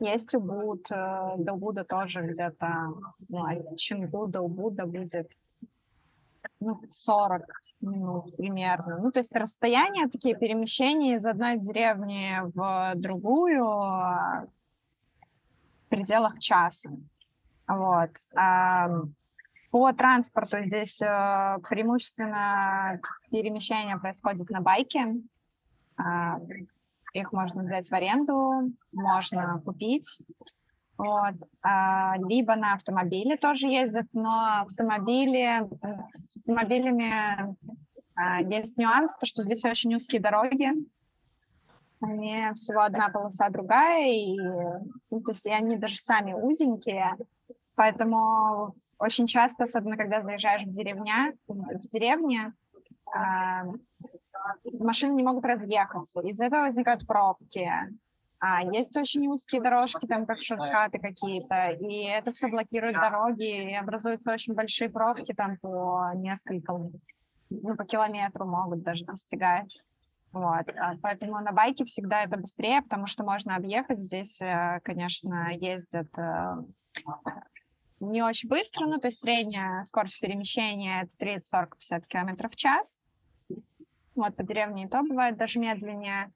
Есть 0.00 0.34
Убуд, 0.34 0.90
э, 0.90 1.34
до 1.38 1.52
Убуда 1.52 1.84
тоже 1.84 2.22
где-то, 2.22 2.92
ну, 3.28 3.44
от 3.44 3.76
Чингу 3.78 4.26
до 4.26 4.40
Убуда 4.40 4.84
будет 4.84 5.30
ну, 6.58 6.80
40 6.90 7.42
минут 7.84 8.36
примерно. 8.36 8.98
Ну, 8.98 9.10
то 9.10 9.20
есть 9.20 9.34
расстояние, 9.34 10.08
такие 10.08 10.36
перемещения 10.36 11.14
из 11.14 11.26
одной 11.26 11.58
деревни 11.58 12.38
в 12.54 12.92
другую 12.96 13.66
а, 13.66 14.46
в 15.86 15.88
пределах 15.88 16.38
часа. 16.38 16.90
Вот. 17.66 18.10
По 19.70 19.92
транспорту 19.92 20.62
здесь 20.62 21.02
э, 21.02 21.58
преимущественно 21.68 23.00
перемещение 23.32 23.98
происходит 23.98 24.48
на 24.48 24.60
байке. 24.60 25.16
Э, 25.98 26.36
их 27.12 27.32
можно 27.32 27.64
взять 27.64 27.88
в 27.88 27.92
аренду, 27.92 28.70
можно 28.92 29.60
купить. 29.64 30.20
Вот. 30.96 31.34
А, 31.62 32.16
либо 32.18 32.54
на 32.56 32.74
автомобиле 32.74 33.36
тоже 33.36 33.66
ездят, 33.66 34.06
но 34.12 34.62
автомобили, 34.62 35.68
с 36.12 36.36
автомобилями 36.36 37.56
а, 38.14 38.40
есть 38.40 38.78
нюанс, 38.78 39.14
то, 39.16 39.26
что 39.26 39.42
здесь 39.42 39.64
очень 39.64 39.94
узкие 39.94 40.20
дороги, 40.20 40.70
они 42.00 42.50
всего 42.54 42.82
одна 42.82 43.08
полоса 43.08 43.48
другая, 43.48 44.08
и, 44.08 44.36
ну, 45.10 45.20
то 45.20 45.32
есть 45.32 45.46
и 45.46 45.50
они 45.50 45.76
даже 45.76 45.96
сами 45.96 46.32
узенькие, 46.32 47.16
Поэтому 47.76 48.72
очень 48.98 49.26
часто, 49.26 49.64
особенно 49.64 49.96
когда 49.96 50.22
заезжаешь 50.22 50.62
в, 50.62 50.70
деревня, 50.70 51.34
в 51.48 51.88
деревне, 51.88 52.52
э, 53.14 53.64
машины 54.78 55.14
не 55.14 55.24
могут 55.24 55.44
разъехаться. 55.44 56.20
Из-за 56.22 56.44
этого 56.44 56.62
возникают 56.62 57.06
пробки. 57.06 57.68
А 58.46 58.62
есть 58.62 58.94
очень 58.94 59.26
узкие 59.28 59.62
дорожки, 59.62 60.04
там 60.06 60.26
как 60.26 60.42
шорткаты 60.42 60.98
какие-то, 60.98 61.70
и 61.70 62.04
это 62.04 62.30
все 62.30 62.48
блокирует 62.48 62.94
дороги, 62.94 63.70
и 63.70 63.74
образуются 63.74 64.32
очень 64.32 64.52
большие 64.52 64.90
пробки 64.90 65.32
там 65.32 65.56
по 65.56 66.12
несколько, 66.14 66.74
ну, 67.48 67.74
по 67.74 67.84
километру 67.86 68.44
могут 68.44 68.82
даже 68.82 69.06
достигать. 69.06 69.82
Вот. 70.32 70.68
А 70.76 70.94
поэтому 71.00 71.40
на 71.40 71.52
байке 71.52 71.86
всегда 71.86 72.24
это 72.24 72.36
быстрее, 72.36 72.82
потому 72.82 73.06
что 73.06 73.24
можно 73.24 73.56
объехать. 73.56 73.96
Здесь, 73.96 74.42
э, 74.42 74.80
конечно, 74.84 75.48
ездят 75.54 76.08
э, 76.18 76.56
не 78.00 78.22
очень 78.22 78.50
быстро, 78.50 78.84
ну, 78.84 78.98
то 78.98 79.06
есть 79.06 79.20
средняя 79.20 79.82
скорость 79.84 80.20
перемещения 80.20 81.00
это 81.00 81.16
30, 81.16 81.46
40, 81.46 81.76
50 81.78 82.06
километров 82.08 82.52
в 82.52 82.56
час. 82.56 83.00
Вот, 84.14 84.36
по 84.36 84.42
деревне 84.42 84.84
и 84.84 84.88
то 84.88 85.00
бывает 85.00 85.38
даже 85.38 85.58
медленнее. 85.58 86.30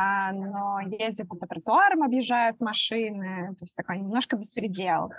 А, 0.00 0.30
но 0.30 0.78
ездят 0.80 1.28
по 1.28 1.44
тротуарам, 1.44 2.04
объезжают 2.04 2.60
машины, 2.60 3.48
то 3.56 3.64
есть 3.64 3.76
такой 3.76 3.98
немножко 3.98 4.36
беспредел. 4.36 5.10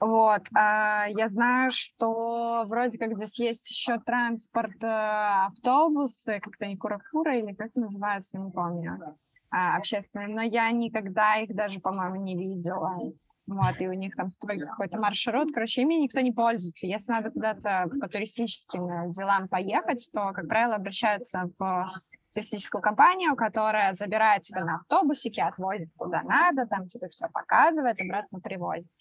Вот, 0.00 0.42
а, 0.52 1.06
я 1.08 1.28
знаю, 1.28 1.70
что 1.70 2.64
вроде 2.66 2.98
как 2.98 3.14
здесь 3.14 3.38
есть 3.38 3.70
еще 3.70 4.00
транспорт, 4.00 4.82
э, 4.82 4.88
автобусы, 4.88 6.40
как-то 6.40 6.66
не 6.66 6.76
Куракура 6.76 7.38
или 7.38 7.54
как 7.54 7.72
называется, 7.76 8.40
не 8.40 8.50
помню, 8.50 9.16
а, 9.50 9.76
общественные, 9.76 10.28
но 10.28 10.42
я 10.42 10.68
никогда 10.72 11.36
их 11.36 11.54
даже, 11.54 11.78
по-моему, 11.78 12.16
не 12.16 12.36
видела 12.36 12.98
вот, 13.46 13.80
и 13.80 13.86
у 13.86 13.92
них 13.92 14.16
там 14.16 14.28
свой 14.28 14.58
какой-то 14.58 14.98
маршрут, 14.98 15.52
короче, 15.54 15.82
ими 15.82 15.94
никто 15.94 16.20
не 16.20 16.32
пользуется. 16.32 16.88
Если 16.88 17.12
надо 17.12 17.30
куда-то 17.30 17.88
по 18.00 18.08
туристическим 18.08 19.12
делам 19.12 19.46
поехать, 19.46 20.10
то, 20.12 20.32
как 20.32 20.48
правило, 20.48 20.74
обращаются 20.74 21.48
в 21.56 22.02
туристическую 22.36 22.82
компанию, 22.82 23.34
которая 23.34 23.94
забирает 23.94 24.42
тебя 24.42 24.64
на 24.64 24.76
автобусике, 24.76 25.42
отвозит 25.42 25.88
куда 25.96 26.22
надо, 26.22 26.66
там 26.66 26.86
тебе 26.86 27.08
все 27.08 27.28
показывает, 27.28 28.00
обратно 28.00 28.40
привозит. 28.40 28.92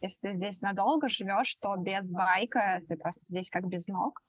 Если 0.00 0.28
ты 0.28 0.34
здесь 0.34 0.60
надолго 0.60 1.08
живешь, 1.08 1.56
то 1.56 1.74
без 1.76 2.08
байка 2.10 2.80
ты 2.88 2.96
просто 2.96 3.24
здесь 3.24 3.50
как 3.50 3.66
без 3.66 3.88
ног, 3.88 4.20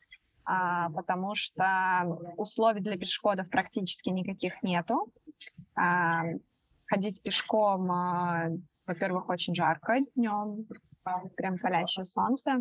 а, 0.46 0.90
потому 0.90 1.36
что 1.36 2.18
условий 2.38 2.82
для 2.82 2.98
пешеходов 2.98 3.50
практически 3.50 4.10
никаких 4.10 4.64
нету. 4.64 5.14
А, 5.76 6.24
ходить 6.88 7.22
пешком 7.22 7.92
а, 7.92 8.50
во-первых, 8.88 9.30
очень 9.30 9.54
жарко 9.54 10.00
днем, 10.16 10.66
прям 11.36 11.58
палящее 11.60 12.06
солнце. 12.06 12.60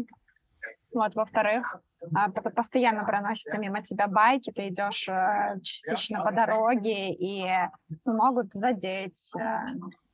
Вот, 0.92 1.14
во-вторых, 1.14 1.80
а, 2.14 2.30
постоянно 2.30 3.04
проносятся 3.04 3.58
мимо 3.58 3.82
тебя 3.82 4.06
байки, 4.06 4.52
ты 4.52 4.68
идешь 4.68 5.08
э, 5.08 5.58
частично 5.62 6.22
по 6.22 6.32
дороге 6.32 7.10
и 7.12 7.46
могут 8.04 8.52
задеть, 8.52 9.32
э, 9.36 9.42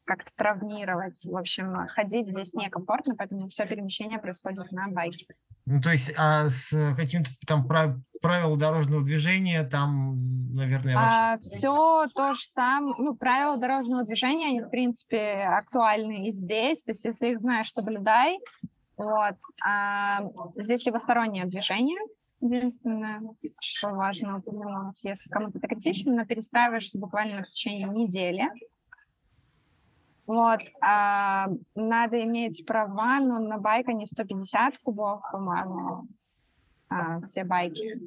как-то 0.04 0.32
травмировать. 0.34 1.24
В 1.24 1.36
общем, 1.36 1.86
ходить 1.88 2.26
здесь 2.26 2.54
некомфортно, 2.54 3.14
поэтому 3.16 3.46
все 3.46 3.66
перемещение 3.66 4.18
происходит 4.18 4.72
на 4.72 4.88
байке. 4.88 5.26
Ну, 5.66 5.80
то 5.80 5.90
есть, 5.90 6.12
а 6.16 6.48
с 6.48 6.70
каким-то 6.96 7.30
там 7.46 7.64
правил 7.66 8.56
дорожного 8.56 9.04
движения, 9.04 9.62
там, 9.62 10.18
наверное... 10.52 10.96
А, 10.98 11.38
все 11.38 12.08
то 12.14 12.32
же 12.32 12.42
самое. 12.42 12.94
Ну, 12.98 13.14
правила 13.14 13.56
дорожного 13.56 14.02
движения, 14.02 14.48
они, 14.48 14.62
в 14.62 14.68
принципе, 14.68 15.44
актуальны 15.44 16.26
и 16.26 16.32
здесь. 16.32 16.82
То 16.82 16.90
есть, 16.90 17.04
если 17.04 17.28
их 17.28 17.40
знаешь, 17.40 17.70
соблюдай. 17.70 18.40
Вот. 19.00 19.36
А, 19.66 20.20
здесь 20.56 20.84
левостороннее 20.84 21.46
движение. 21.46 21.98
Единственное, 22.42 23.22
что 23.58 23.88
важно 23.88 24.38
упомянуть, 24.38 25.02
если 25.04 25.30
кому-то 25.30 25.56
это 25.56 25.68
критично, 25.68 26.14
но 26.14 26.26
перестраиваешься 26.26 26.98
буквально 26.98 27.42
в 27.42 27.48
течение 27.48 27.88
недели. 27.88 28.46
Вот, 30.26 30.60
а, 30.82 31.48
надо 31.74 32.22
иметь 32.24 32.66
права, 32.66 33.20
но 33.20 33.38
на 33.38 33.56
байк 33.56 33.88
они 33.88 34.04
150 34.04 34.76
кубов, 34.82 35.22
по-моему, 35.32 36.06
а, 36.90 37.22
все 37.22 37.44
байки. 37.44 38.00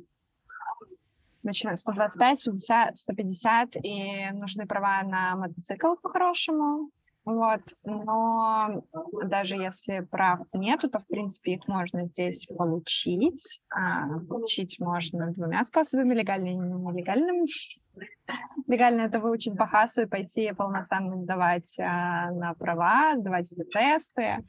Начинают 1.41 1.79
125, 1.79 2.43
50, 2.43 2.97
150, 2.97 3.75
и 3.83 4.29
нужны 4.33 4.67
права 4.67 5.01
на 5.03 5.35
мотоцикл 5.37 5.95
по-хорошему. 5.95 6.91
Вот, 7.25 7.61
но 7.85 8.83
даже 9.23 9.55
если 9.55 10.01
прав 10.01 10.41
нету, 10.51 10.89
то, 10.89 10.99
в 10.99 11.07
принципе, 11.07 11.53
их 11.53 11.67
можно 11.67 12.03
здесь 12.03 12.47
получить. 12.47 13.61
А, 13.69 14.19
получить 14.27 14.77
можно 14.79 15.31
двумя 15.31 15.63
способами, 15.63 16.13
легальным 16.13 16.63
и 16.63 16.93
нелегальным. 16.93 17.45
Легально 18.67 19.01
это 19.01 19.19
выучить 19.19 19.55
Бахасу 19.55 20.01
и 20.01 20.05
пойти 20.05 20.51
полноценно 20.51 21.15
сдавать 21.15 21.79
а, 21.79 22.31
на 22.31 22.53
права, 22.55 23.17
сдавать 23.17 23.45
все 23.45 23.63
тесты, 23.63 24.39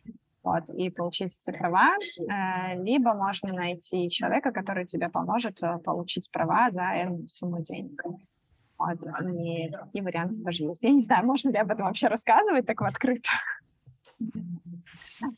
вот, 0.43 0.69
и 0.71 0.91
получить 0.91 1.33
все 1.33 1.53
права. 1.53 1.97
А, 2.29 2.75
либо 2.75 3.15
можно 3.15 3.53
найти 3.53 4.11
человека, 4.11 4.51
который 4.51 4.85
тебе 4.85 5.09
поможет 5.09 5.63
а, 5.63 5.79
получить 5.79 6.31
права 6.33 6.71
за 6.71 6.83
эту 6.83 7.27
сумму 7.27 7.63
денег. 7.63 8.03
Вот, 8.79 8.99
и, 9.31 9.73
и 9.93 10.01
варианты 10.01 10.43
тоже 10.43 10.65
есть. 10.65 10.83
Я 10.83 10.91
не 10.91 11.01
знаю, 11.01 11.27
можно 11.27 11.51
ли 11.51 11.59
об 11.59 11.71
этом 11.71 11.87
вообще 11.87 12.09
рассказывать 12.09 12.67
так 12.67 12.81
в 12.81 12.85
открыто. 12.85 13.31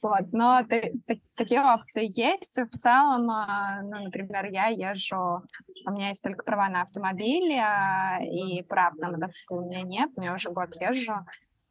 Вот, 0.02 0.32
но 0.32 0.62
ты, 0.68 0.94
ты, 1.06 1.20
такие 1.34 1.60
опции 1.60 2.08
есть. 2.10 2.58
В 2.58 2.78
целом, 2.78 3.30
а, 3.30 3.82
ну, 3.82 4.04
например, 4.04 4.46
я 4.46 4.66
езжу, 4.66 5.42
у 5.86 5.90
меня 5.90 6.08
есть 6.08 6.22
только 6.22 6.42
права 6.42 6.68
на 6.68 6.82
автомобиль, 6.82 7.54
а, 7.54 8.18
и 8.20 8.62
прав 8.62 8.94
на 8.96 9.10
мотоцикл 9.10 9.56
у 9.56 9.68
меня 9.68 9.82
нет, 9.82 10.10
у 10.16 10.20
меня 10.20 10.34
уже 10.34 10.50
год 10.50 10.74
езжу, 10.80 11.14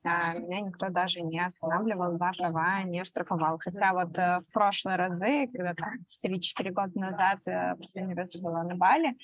меня 0.05 0.61
никто 0.61 0.89
даже 0.89 1.21
не 1.21 1.39
останавливал, 1.39 2.17
права 2.17 2.83
не 2.83 3.03
штрафовал. 3.03 3.57
Хотя 3.59 3.93
вот 3.93 4.17
э, 4.17 4.39
в 4.41 4.51
прошлые 4.53 4.97
разы, 4.97 5.47
когда 5.47 5.73
там 5.73 5.93
3-4 6.23 6.71
года 6.71 6.99
назад 6.99 7.39
э, 7.47 7.75
последний 7.75 8.13
раз 8.13 8.35
была 8.35 8.63
на 8.63 8.75
Бали, 8.75 9.15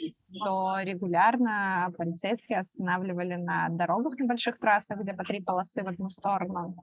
то 0.44 0.80
регулярно 0.82 1.94
полицейские 1.98 2.60
останавливали 2.60 3.36
на 3.36 3.70
дорогах 3.70 4.18
на 4.20 4.28
больших 4.28 4.60
трассах, 4.60 5.00
где 5.00 5.14
по 5.14 5.24
три 5.24 5.42
полосы 5.42 5.84
в 5.84 5.88
одну 5.88 6.10
сторону. 6.10 6.76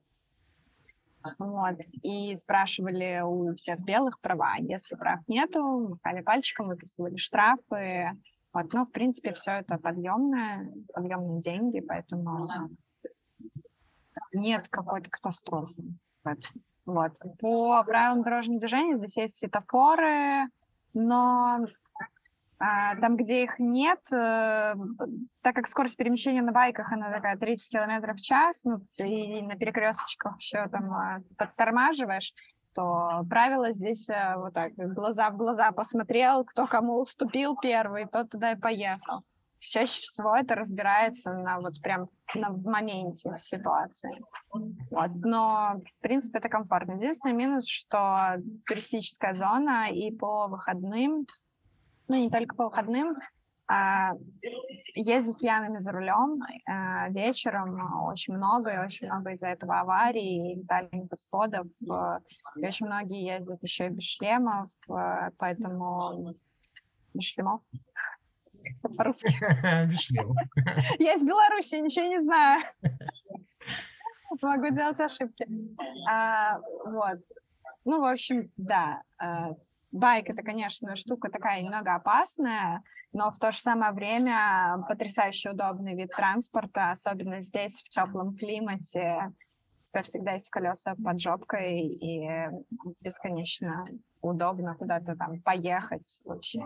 Вот. 1.39 1.79
И 2.03 2.35
спрашивали 2.37 3.23
у 3.25 3.53
всех 3.55 3.81
белых 3.81 4.21
права. 4.21 4.55
Если 4.61 4.95
прав 4.95 5.21
нету, 5.27 5.89
махали 5.91 6.23
пальчиком, 6.23 6.69
выписывали 6.69 7.17
штрафы. 7.17 8.11
Вот. 8.53 8.73
Но, 8.73 8.85
в 8.85 8.93
принципе, 8.93 9.33
все 9.33 9.53
это 9.53 9.77
подъемное, 9.79 10.73
подъемные 10.95 11.41
деньги, 11.41 11.81
поэтому 11.81 12.49
нет 14.33 14.69
какой-то 14.69 15.11
катастрофы 15.11 15.83
в 16.25 16.29
этом. 16.29 16.63
Вот. 16.87 17.13
По 17.41 17.83
правилам 17.85 18.23
дорожного 18.23 18.61
движения 18.61 18.97
здесь 18.97 19.17
есть 19.19 19.37
светофоры, 19.37 20.47
но 20.95 21.67
а, 22.59 22.97
там, 22.97 23.17
где 23.17 23.45
их 23.45 23.59
нет, 23.59 24.01
э, 24.13 24.75
так 25.43 25.55
как 25.55 25.69
скорость 25.69 25.97
перемещения 25.97 26.43
на 26.43 26.51
байках, 26.51 26.91
она 26.91 27.13
такая 27.13 27.37
30 27.37 27.71
км 27.71 28.15
в 28.15 28.21
час, 28.21 28.65
ну, 28.65 28.81
и 28.99 29.43
на 29.43 29.55
перекресточках 29.55 30.41
еще 30.41 30.67
там 30.69 30.93
а, 30.93 31.21
подтормаживаешь, 31.37 32.35
то 32.75 33.25
правило 33.31 33.73
здесь 33.73 34.11
э, 34.11 34.35
вот 34.37 34.55
так, 34.55 34.73
глаза 34.75 35.31
в 35.31 35.37
глаза 35.37 35.71
посмотрел, 35.71 36.45
кто 36.45 36.67
кому 36.67 37.01
уступил 37.01 37.57
первый, 37.57 38.07
тот 38.07 38.31
туда 38.31 38.53
и 38.53 38.57
поехал. 38.57 39.23
Чаще 39.61 40.01
всего 40.03 40.37
это 40.37 40.55
разбирается 40.55 41.33
на 41.33 41.61
вот 41.61 41.81
прям 41.83 42.07
на, 42.35 42.51
в 42.51 42.65
моменте 42.65 43.33
в 43.33 43.39
ситуации. 43.39 44.21
Вот. 44.53 45.11
Но, 45.17 45.81
в 45.85 46.03
принципе, 46.03 46.39
это 46.39 46.49
комфортно. 46.49 46.93
Единственный 46.93 47.35
минус, 47.35 47.67
что 47.69 48.37
туристическая 48.67 49.35
зона 49.35 49.89
и 49.91 50.11
по 50.13 50.47
выходным 50.47 51.27
ну, 52.09 52.17
не 52.17 52.31
только 52.31 52.57
по 52.57 52.65
выходным, 52.65 53.17
а, 53.71 54.13
ездят 54.95 55.39
пьяными 55.39 55.77
за 55.77 55.93
рулем 55.93 56.41
а, 56.67 57.11
вечером 57.11 58.07
очень 58.07 58.35
много, 58.35 58.71
и 58.73 58.79
очень 58.79 59.07
много 59.09 59.33
из-за 59.33 59.49
этого 59.49 59.81
аварий, 59.81 60.53
и 60.53 60.61
летальных 60.61 61.13
исходов. 61.13 61.67
И 62.57 62.67
очень 62.67 62.87
многие 62.87 63.37
ездят 63.37 63.63
еще 63.63 63.87
и 63.87 63.91
без 63.91 64.05
шлемов, 64.05 64.71
поэтому 65.37 66.35
без 67.13 67.25
шлемов. 67.25 67.63
По-русски. 68.97 69.29
Шлемов. 69.93 70.37
Я 70.99 71.15
из 71.15 71.23
Беларуси, 71.23 71.77
ничего 71.77 72.07
не 72.07 72.21
знаю. 72.21 72.65
Могу 74.43 74.69
делать 74.69 75.01
ошибки. 75.01 75.47
А, 76.09 76.59
вот. 76.85 77.19
Ну, 77.85 78.01
в 78.01 78.05
общем, 78.05 78.51
да, 78.57 79.03
а, 79.19 79.55
Байк— 79.91 80.29
это, 80.31 80.43
конечно, 80.43 80.97
штука 80.97 81.31
такая 81.31 81.63
немного 81.63 81.95
опасная, 81.95 82.83
но 83.13 83.31
в 83.31 83.39
то 83.39 83.53
же 83.53 83.59
самое 83.59 83.93
время 83.93 84.85
потрясающе 84.87 85.51
удобный 85.51 85.95
вид 85.95 86.11
транспорта, 86.11 86.91
особенно 86.91 87.41
здесь, 87.41 87.81
в 87.83 87.89
теплом 87.89 88.37
климате. 88.37 89.33
У 89.83 89.85
тебя 89.85 90.03
всегда 90.03 90.33
есть 90.33 90.51
колеса 90.51 90.95
под 91.03 91.19
жопкой, 91.19 91.87
и 91.87 92.29
бесконечно 93.01 93.87
удобно 94.21 94.75
куда-то 94.75 95.17
там 95.17 95.41
поехать 95.41 96.21
вообще 96.27 96.61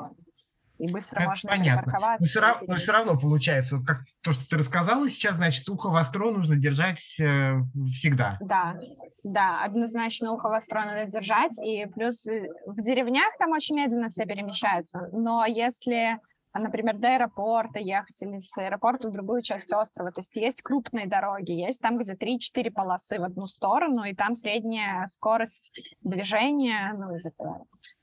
и 0.83 0.93
быстро 0.93 1.20
это 1.20 1.28
можно 1.28 1.49
понятно. 1.49 2.16
Но 2.18 2.26
все, 2.26 2.41
равно, 2.41 2.64
но 2.66 2.74
все 2.74 2.93
равно 2.93 3.16
получается, 3.16 3.78
как 3.87 3.99
то, 4.20 4.33
что 4.33 4.49
ты 4.49 4.57
рассказала 4.57 5.09
сейчас, 5.09 5.37
значит, 5.37 5.68
ухо 5.68 5.91
востро 5.91 6.30
нужно 6.30 6.57
держать 6.57 7.20
э, 7.20 7.61
всегда. 7.95 8.37
Да, 8.41 8.74
да, 9.22 9.62
однозначно 9.62 10.33
ухо 10.33 10.49
востро 10.49 10.80
надо 10.80 11.07
держать, 11.07 11.57
и 11.64 11.87
плюс 11.87 12.26
э, 12.26 12.49
в 12.66 12.83
деревнях 12.83 13.30
там 13.39 13.53
очень 13.53 13.76
медленно 13.76 14.09
все 14.09 14.26
перемещаются, 14.26 15.09
но 15.12 15.47
если 15.47 16.18
например, 16.55 16.99
до 16.99 17.14
аэропорта 17.14 17.80
ехать 17.80 18.20
или 18.20 18.39
с 18.39 18.59
аэропорта 18.59 19.09
в 19.09 19.12
другую 19.12 19.41
часть 19.41 19.72
острова. 19.72 20.12
То 20.12 20.20
есть 20.20 20.37
есть 20.37 20.61
крупные 20.61 21.07
дороги, 21.07 21.53
есть 21.53 21.80
там, 21.80 21.97
где 21.97 22.12
3-4 22.12 22.70
полосы 22.70 23.18
в 23.18 23.24
одну 23.24 23.47
сторону, 23.47 24.05
и 24.05 24.14
там 24.14 24.35
средняя 24.35 25.07
скорость 25.07 25.72
движения 26.03 26.93
ну, 26.93 27.18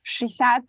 60 0.01 0.63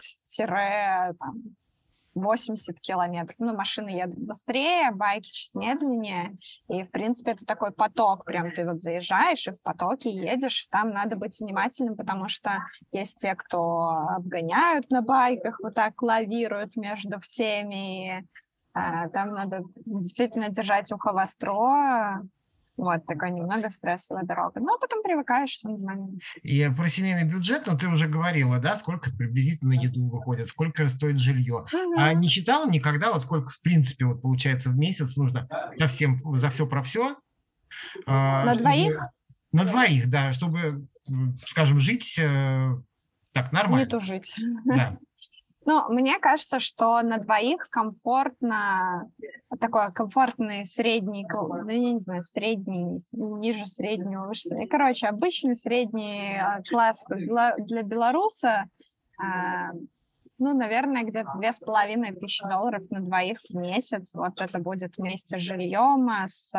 80 2.15 2.81
километров. 2.81 3.37
Ну, 3.39 3.55
машины 3.55 3.91
едут 3.91 4.19
быстрее, 4.19 4.91
байки 4.93 5.31
чуть 5.31 5.55
медленнее. 5.55 6.37
И, 6.69 6.83
в 6.83 6.91
принципе, 6.91 7.33
это 7.33 7.45
такой 7.45 7.71
поток. 7.73 8.25
Прям 8.25 8.53
ты 8.53 8.67
вот 8.67 8.81
заезжаешь 8.81 9.47
и 9.47 9.53
в 9.53 9.63
потоке 9.63 10.11
едешь. 10.11 10.67
Там 10.71 10.91
надо 10.91 11.17
быть 11.17 11.39
внимательным, 11.41 11.97
потому 11.97 12.29
что 12.29 12.59
есть 12.93 13.19
те, 13.19 13.35
кто 13.35 13.89
обгоняют 14.17 14.91
на 14.91 15.03
байках, 15.03 15.61
вот 15.63 15.75
так 15.75 16.01
лавируют 16.03 16.77
между 16.77 17.21
всеми. 17.21 18.27
А, 18.73 19.09
там 19.09 19.31
надо 19.31 19.63
действительно 19.85 20.49
держать 20.49 20.93
ухо 20.93 21.13
востро, 21.13 22.23
вот, 22.81 23.05
такая 23.05 23.31
немного 23.31 23.69
стрессовая 23.69 24.25
дорога. 24.25 24.59
Но 24.59 24.79
потом 24.79 25.03
привыкаешь, 25.03 25.51
все 25.51 25.69
нормально. 25.69 26.19
И 26.43 26.67
про 26.75 26.89
семейный 26.89 27.25
бюджет, 27.25 27.65
ну, 27.67 27.77
ты 27.77 27.89
уже 27.89 28.09
говорила, 28.09 28.59
да, 28.59 28.75
сколько 28.75 29.11
приблизительно 29.11 29.75
еду 29.75 30.09
выходит, 30.09 30.49
сколько 30.49 30.89
стоит 30.89 31.19
жилье. 31.19 31.67
Угу. 31.71 31.95
А 31.99 32.15
не 32.15 32.29
считала 32.29 32.69
никогда, 32.69 33.13
вот 33.13 33.25
сколько, 33.25 33.51
в 33.51 33.61
принципе, 33.61 34.07
вот 34.07 34.23
получается 34.23 34.71
в 34.71 34.79
месяц 34.79 35.17
нужно 35.19 35.47
совсем 35.75 36.23
за 36.39 36.49
все 36.49 36.67
про 36.67 36.83
все? 36.83 37.19
А, 38.07 38.47
на 38.47 38.55
чтобы, 38.55 38.71
двоих? 38.71 39.01
На 39.53 39.65
двоих, 39.67 40.09
да, 40.09 40.33
чтобы, 40.33 40.89
скажем, 41.47 41.79
жить 41.79 42.19
э, 42.19 42.71
так 43.35 43.53
нормально. 43.53 43.85
Не 43.85 43.91
тужить. 43.91 44.37
Да. 44.65 44.97
Ну, 45.71 45.89
мне 45.89 46.19
кажется, 46.19 46.59
что 46.59 47.01
на 47.01 47.19
двоих 47.19 47.69
комфортно, 47.71 49.09
такой 49.61 49.93
комфортный 49.93 50.67
средний, 50.67 51.25
ну, 51.31 51.69
я 51.69 51.93
не 51.93 52.01
знаю, 52.01 52.25
средний, 52.25 52.99
ниже 53.13 53.67
среднего, 53.67 54.27
выше. 54.27 54.67
Короче, 54.69 55.07
обычный 55.07 55.55
средний 55.55 56.37
а, 56.37 56.61
класс 56.69 57.05
для, 57.09 57.55
для 57.57 57.83
белоруса, 57.83 58.65
а, 59.17 59.71
ну, 60.39 60.59
наверное, 60.59 61.05
где-то 61.05 61.35
две 61.39 61.53
с 61.53 61.61
половиной 61.61 62.17
тысячи 62.17 62.45
долларов 62.49 62.83
на 62.91 62.99
двоих 62.99 63.39
в 63.39 63.55
месяц. 63.55 64.17
Вот 64.17 64.41
это 64.41 64.59
будет 64.59 64.97
вместе 64.99 65.39
с 65.39 65.41
жильем, 65.41 66.09
а, 66.09 66.27
с 66.27 66.53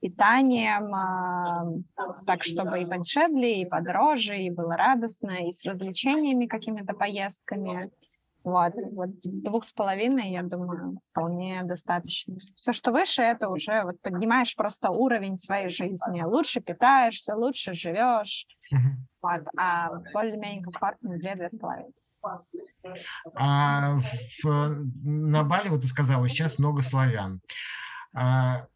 питанием, 0.00 1.84
так, 2.26 2.42
чтобы 2.42 2.80
и 2.80 2.86
подешевле, 2.86 3.60
и 3.60 3.66
подороже, 3.66 4.38
и 4.38 4.48
было 4.48 4.78
радостно, 4.78 5.46
и 5.46 5.52
с 5.52 5.62
развлечениями 5.66 6.46
какими-то 6.46 6.94
поездками. 6.94 7.90
Вот, 8.44 8.74
вот 8.92 9.10
двух 9.22 9.64
с 9.64 9.72
половиной, 9.72 10.30
я 10.30 10.42
думаю, 10.42 10.98
вполне 11.10 11.62
достаточно. 11.64 12.36
Все, 12.36 12.74
что 12.74 12.92
выше, 12.92 13.22
это 13.22 13.48
уже 13.48 13.82
вот 13.84 14.00
поднимаешь 14.02 14.54
просто 14.54 14.90
уровень 14.90 15.38
своей 15.38 15.70
жизни. 15.70 16.22
Лучше 16.22 16.60
питаешься, 16.60 17.34
лучше 17.34 17.72
живешь. 17.72 18.46
Uh-huh. 18.72 18.78
Вот, 19.22 19.48
а 19.56 19.88
более-менее 20.12 20.62
комфортно 20.62 21.16
две-две 21.18 21.48
с 21.48 21.56
половиной. 21.56 21.92
А 23.34 23.98
в, 24.42 24.84
на 25.02 25.42
Бали, 25.44 25.68
вот 25.68 25.80
ты 25.80 25.86
сказала, 25.86 26.28
сейчас 26.28 26.58
много 26.58 26.82
славян. 26.82 27.40
А, 28.14 28.66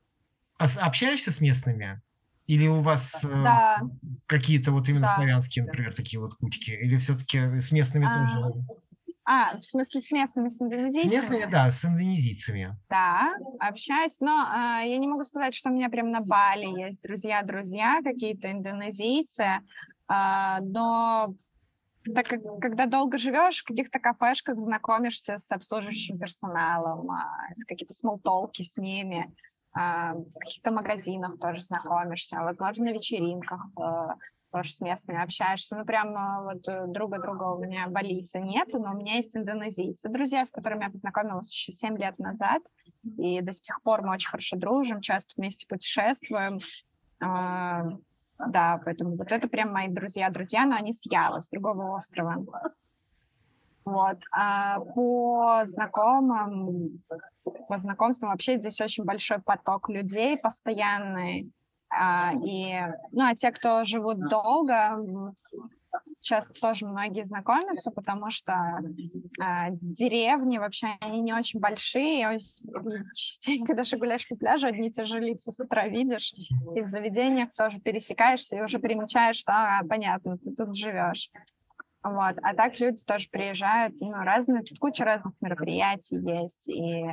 общаешься 0.59 1.31
с 1.31 1.41
местными? 1.41 2.01
Или 2.47 2.67
у 2.67 2.81
вас 2.81 3.23
э, 3.25 3.29
да. 3.29 3.83
какие-то 4.27 4.73
вот 4.73 4.89
именно 4.89 5.07
да. 5.07 5.15
славянские, 5.15 5.67
например, 5.67 5.95
такие 5.95 6.19
вот 6.19 6.35
кучки? 6.35 6.71
Или 6.71 6.97
все-таки 6.97 7.61
с 7.61 7.71
местными 7.73 8.07
а, 8.07 8.19
тоже? 8.19 8.65
А, 9.31 9.59
в 9.59 9.63
смысле 9.63 10.01
с 10.01 10.11
местными, 10.11 10.49
с 10.49 10.63
индонезийцами? 10.63 11.11
С 11.11 11.15
местными, 11.15 11.51
да, 11.51 11.71
с 11.71 11.85
индонезийцами. 11.85 12.75
Да, 12.89 13.35
общаюсь, 13.61 14.21
но 14.21 14.47
а, 14.49 14.81
я 14.81 14.97
не 14.97 15.07
могу 15.07 15.23
сказать, 15.23 15.55
что 15.55 15.69
у 15.69 15.75
меня 15.75 15.91
прям 15.91 16.11
на 16.11 16.21
Бали 16.21 16.65
есть 16.81 17.03
друзья-друзья, 17.03 18.01
какие-то 18.03 18.51
индонезийцы, 18.51 19.61
а, 20.07 20.61
но 20.63 21.35
так 22.15 22.27
как, 22.27 22.41
когда 22.63 22.87
долго 22.87 23.19
живешь, 23.19 23.61
в 23.61 23.67
каких-то 23.67 23.99
кафешках 23.99 24.59
знакомишься 24.59 25.37
с 25.37 25.53
обслуживающим 25.53 26.19
персоналом, 26.19 27.11
а, 27.11 27.53
с 27.53 27.65
какие-то 27.65 27.93
смолтолки 27.93 28.63
с 28.63 28.79
ними, 28.79 29.31
а, 29.73 30.15
в 30.15 30.39
каких-то 30.39 30.71
магазинах 30.71 31.39
тоже 31.39 31.61
знакомишься, 31.61 32.41
возможно, 32.41 32.87
на 32.87 32.93
вечеринках 32.93 33.61
а, 33.77 34.15
тоже 34.51 34.73
с 34.73 34.81
местными 34.81 35.23
общаешься. 35.23 35.77
Ну, 35.77 35.85
прям 35.85 36.45
вот 36.45 36.67
э, 36.69 36.87
друга-друга 36.87 37.45
у 37.45 37.59
меня 37.59 37.87
болица 37.89 38.41
нет, 38.41 38.69
но 38.73 38.93
у 38.93 38.97
меня 38.97 39.17
есть 39.17 39.37
индонезийцы, 39.37 40.09
друзья, 40.09 40.45
с 40.45 40.51
которыми 40.51 40.85
я 40.85 40.91
познакомилась 40.91 41.53
еще 41.53 41.73
7 41.73 41.97
лет 41.99 42.19
назад, 42.19 42.63
и 43.19 43.41
до 43.41 43.53
сих 43.53 43.81
пор 43.83 44.03
мы 44.03 44.15
очень 44.15 44.31
хорошо 44.31 44.57
дружим, 44.57 45.01
часто 45.01 45.35
вместе 45.37 45.67
путешествуем. 45.67 46.59
А, 47.21 47.85
да, 48.39 48.81
поэтому 48.85 49.17
вот 49.17 49.33
это 49.33 49.49
прям 49.49 49.73
мои 49.73 49.89
друзья-друзья, 49.89 50.65
но 50.65 50.77
они 50.77 50.93
с 50.93 51.11
Ява, 51.11 51.41
с 51.41 51.49
другого 51.49 51.97
острова. 51.97 52.45
Вот. 53.85 54.19
А 54.33 54.81
по 54.81 55.63
знакомым, 55.65 57.03
по 57.69 57.79
знакомствам 57.79 58.31
вообще 58.31 58.57
здесь 58.59 58.81
очень 58.81 59.05
большой 59.05 59.41
поток 59.41 59.89
людей 59.89 60.39
постоянный. 60.39 61.51
А, 61.91 62.33
и, 62.45 62.75
ну, 63.13 63.25
а 63.25 63.35
те, 63.35 63.51
кто 63.51 63.85
живут 63.85 64.29
долго, 64.29 65.35
часто 66.21 66.61
тоже 66.61 66.87
многие 66.87 67.25
знакомятся, 67.25 67.91
потому 67.91 68.31
что 68.31 68.81
э, 69.41 69.69
деревни 69.71 70.59
вообще 70.59 70.89
они 71.01 71.21
не 71.21 71.33
очень 71.33 71.61
большие, 71.61 72.37
и 72.37 72.41
частенько 73.15 73.75
даже 73.75 73.97
гуляешь 73.97 74.29
по 74.29 74.37
пляжу, 74.37 74.67
одни 74.67 74.89
и 74.89 74.91
те 74.91 75.05
же 75.05 75.21
лица 75.21 75.53
с 75.53 75.61
утра 75.61 75.89
видишь, 75.89 76.35
и 76.75 76.83
в 76.83 76.89
заведениях 76.89 77.51
тоже 77.57 77.81
пересекаешься 77.81 78.57
и 78.57 78.63
уже 78.63 78.79
примечаешь, 78.79 79.37
что, 79.37 79.53
а, 79.53 79.81
понятно, 79.89 80.39
ты 80.39 80.55
тут 80.55 80.77
живешь. 80.77 81.31
Вот. 82.05 82.37
А 82.43 82.55
так 82.55 82.79
люди 82.79 83.03
тоже 83.05 83.29
приезжают, 83.29 83.93
ну, 84.01 84.13
разные, 84.13 84.63
тут 84.63 84.79
куча 84.79 85.05
разных 85.05 85.35
мероприятий 85.41 86.17
есть, 86.17 86.69
и 86.69 87.05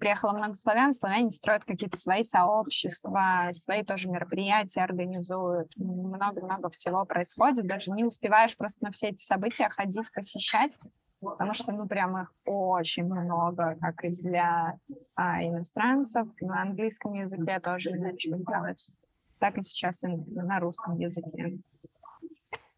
приехало 0.00 0.32
много 0.32 0.54
славян, 0.54 0.94
славяне 0.94 1.30
строят 1.30 1.64
какие-то 1.64 1.98
свои 1.98 2.24
сообщества, 2.24 3.50
свои 3.52 3.82
тоже 3.82 4.08
мероприятия 4.08 4.80
организуют, 4.80 5.76
много-много 5.76 6.70
всего 6.70 7.04
происходит, 7.04 7.66
даже 7.66 7.90
не 7.92 8.04
успеваешь 8.04 8.56
просто 8.56 8.86
на 8.86 8.90
все 8.90 9.08
эти 9.08 9.22
события 9.22 9.68
ходить, 9.68 10.10
посещать, 10.14 10.78
потому 11.20 11.52
что, 11.52 11.72
ну, 11.72 11.86
прям 11.86 12.22
их 12.22 12.32
очень 12.46 13.04
много, 13.04 13.76
как 13.80 14.02
и 14.02 14.16
для 14.22 14.78
а, 15.14 15.42
иностранцев, 15.42 16.26
на 16.40 16.62
английском 16.62 17.12
языке 17.12 17.60
тоже 17.60 17.90
иначе 17.90 18.30
делать, 18.30 18.96
так 19.38 19.58
и 19.58 19.62
сейчас 19.62 20.02
и 20.04 20.08
на 20.08 20.58
русском 20.58 20.98
языке. 20.98 21.58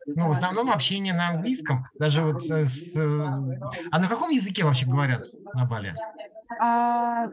Ну, 0.07 0.29
в 0.29 0.31
основном 0.33 0.71
общение 0.71 1.13
на 1.13 1.31
английском, 1.31 1.87
даже 1.99 2.23
вот 2.23 2.43
с... 2.43 2.97
А 2.97 3.99
на 3.99 4.09
каком 4.09 4.31
языке 4.31 4.65
вообще 4.65 4.87
говорят 4.87 5.27
на 5.55 5.65
Бали? 5.65 5.95
А, 6.61 7.29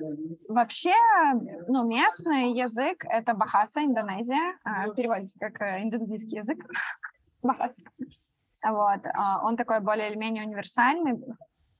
вообще, 0.47 0.93
ну, 1.67 1.85
местный 1.85 2.53
язык— 2.53 3.05
это 3.09 3.33
Бахаса, 3.33 3.83
Индонезия. 3.83 4.57
А, 4.63 4.89
переводится 4.89 5.37
как 5.39 5.61
э, 5.61 5.83
индонезийский 5.83 6.37
язык. 6.37 6.57
Бахаса. 7.41 7.83
Вот. 8.63 9.01
А, 9.13 9.45
он 9.45 9.57
такой 9.57 9.79
более 9.81 10.09
или 10.09 10.17
менее 10.17 10.43
универсальный 10.43 11.21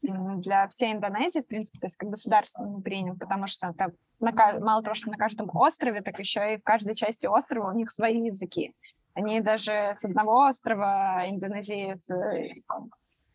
для 0.02 0.68
всей 0.68 0.94
Индонезии, 0.94 1.42
в 1.42 1.48
принципе, 1.48 1.80
то 1.80 1.86
есть 1.86 1.98
как 1.98 2.10
государственный 2.10 2.82
принят, 2.82 3.20
потому 3.20 3.46
что 3.46 3.68
это 3.68 3.94
на, 4.20 4.32
мало 4.60 4.82
того, 4.82 4.96
что 4.96 5.12
на 5.12 5.18
каждом 5.18 5.50
острове, 5.54 6.02
так 6.02 6.18
еще 6.18 6.56
и 6.56 6.58
в 6.58 6.64
каждой 6.64 6.96
части 6.96 7.28
острова 7.28 7.72
у 7.72 7.76
них 7.76 7.92
свои 7.92 8.26
языки. 8.26 8.74
Они 9.14 9.42
даже 9.42 9.72
с 9.96 10.06
одного 10.06 10.46
острова 10.46 11.24
индонезийцы, 11.28 12.64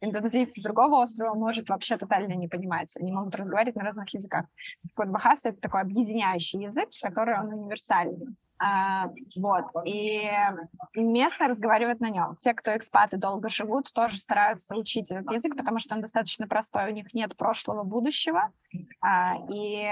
индонезийцы 0.01 0.61
с 0.61 0.64
другого 0.64 1.03
острова 1.03 1.35
может 1.35 1.68
вообще 1.68 1.97
тотально 1.97 2.35
не 2.35 2.49
понимать. 2.49 2.97
Они 2.99 3.12
могут 3.12 3.35
разговаривать 3.35 3.77
на 3.77 3.85
разных 3.85 4.09
языках. 4.14 4.47
Вот, 4.97 5.09
Бахаса— 5.09 5.49
это 5.51 5.61
такой 5.61 5.83
объединяющий 5.83 6.62
язык, 6.62 6.89
который 7.03 7.39
он 7.39 7.53
универсальный. 7.53 8.37
А, 8.59 9.11
вот, 9.37 9.66
и 9.85 10.31
местно 10.95 11.49
разговаривают 11.49 12.01
на 12.01 12.09
нем. 12.09 12.37
Те, 12.37 12.55
кто 12.55 12.74
экспаты 12.74 13.18
долго 13.18 13.51
живут, 13.51 13.93
тоже 13.93 14.16
стараются 14.16 14.74
учить 14.77 15.11
этот 15.11 15.31
язык, 15.31 15.55
потому 15.57 15.79
что 15.79 15.95
он 15.95 16.01
достаточно 16.01 16.49
простой, 16.49 16.91
у 16.91 16.95
них 16.95 17.12
нет 17.12 17.37
прошлого, 17.37 17.83
будущего, 17.83 18.51
а, 19.03 19.35
и 19.51 19.87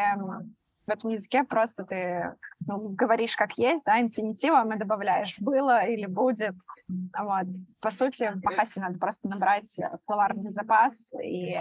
в 0.86 0.90
этом 0.90 1.10
языке 1.10 1.44
просто 1.44 1.84
ты 1.84 2.34
ну, 2.66 2.88
говоришь 2.90 3.36
как 3.36 3.56
есть, 3.58 3.84
да, 3.84 4.00
инфинитивом 4.00 4.72
и 4.72 4.78
добавляешь 4.78 5.38
«было» 5.38 5.84
или 5.84 6.06
«будет». 6.06 6.54
Вот. 6.88 7.46
По 7.80 7.90
сути, 7.90 8.30
в 8.32 8.40
Бахасе 8.40 8.80
надо 8.80 8.98
просто 8.98 9.28
набрать 9.28 9.80
словарный 9.96 10.52
запас 10.52 11.14
и 11.22 11.54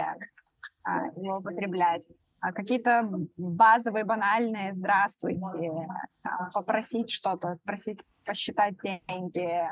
а, 0.82 1.06
его 1.16 1.38
употреблять. 1.38 2.08
А 2.40 2.52
какие-то 2.52 3.08
базовые, 3.36 4.04
банальные 4.04 4.72
«здравствуйте», 4.72 5.88
а, 6.22 6.50
попросить 6.50 7.10
что-то, 7.10 7.54
спросить, 7.54 8.02
посчитать 8.24 8.76
деньги, 8.82 9.70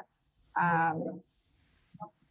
а, 0.55 0.95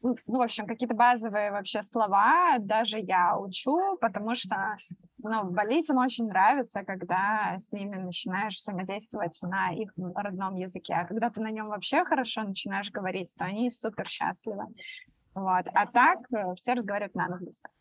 ну, 0.01 0.15
в 0.25 0.41
общем, 0.41 0.65
какие-то 0.65 0.95
базовые 0.95 1.51
вообще 1.51 1.83
слова 1.83 2.57
даже 2.59 2.99
я 2.99 3.37
учу, 3.37 3.97
потому 3.99 4.35
что, 4.35 4.75
ну, 5.19 5.43
болельцам 5.45 5.97
очень 5.97 6.27
нравится, 6.27 6.83
когда 6.83 7.55
с 7.57 7.71
ними 7.71 7.97
начинаешь 7.97 8.57
взаимодействовать 8.57 9.37
на 9.43 9.71
их 9.71 9.91
родном 10.15 10.55
языке. 10.55 10.95
А 10.95 11.05
когда 11.05 11.29
ты 11.29 11.41
на 11.41 11.51
нем 11.51 11.67
вообще 11.67 12.03
хорошо 12.03 12.43
начинаешь 12.43 12.91
говорить, 12.91 13.33
то 13.37 13.45
они 13.45 13.69
супер 13.69 14.07
счастливы. 14.07 14.65
Вот. 15.33 15.65
А 15.73 15.85
так 15.85 16.19
э, 16.33 16.53
все 16.55 16.73
разговаривают 16.73 17.15
на 17.15 17.25
английском. 17.25 17.71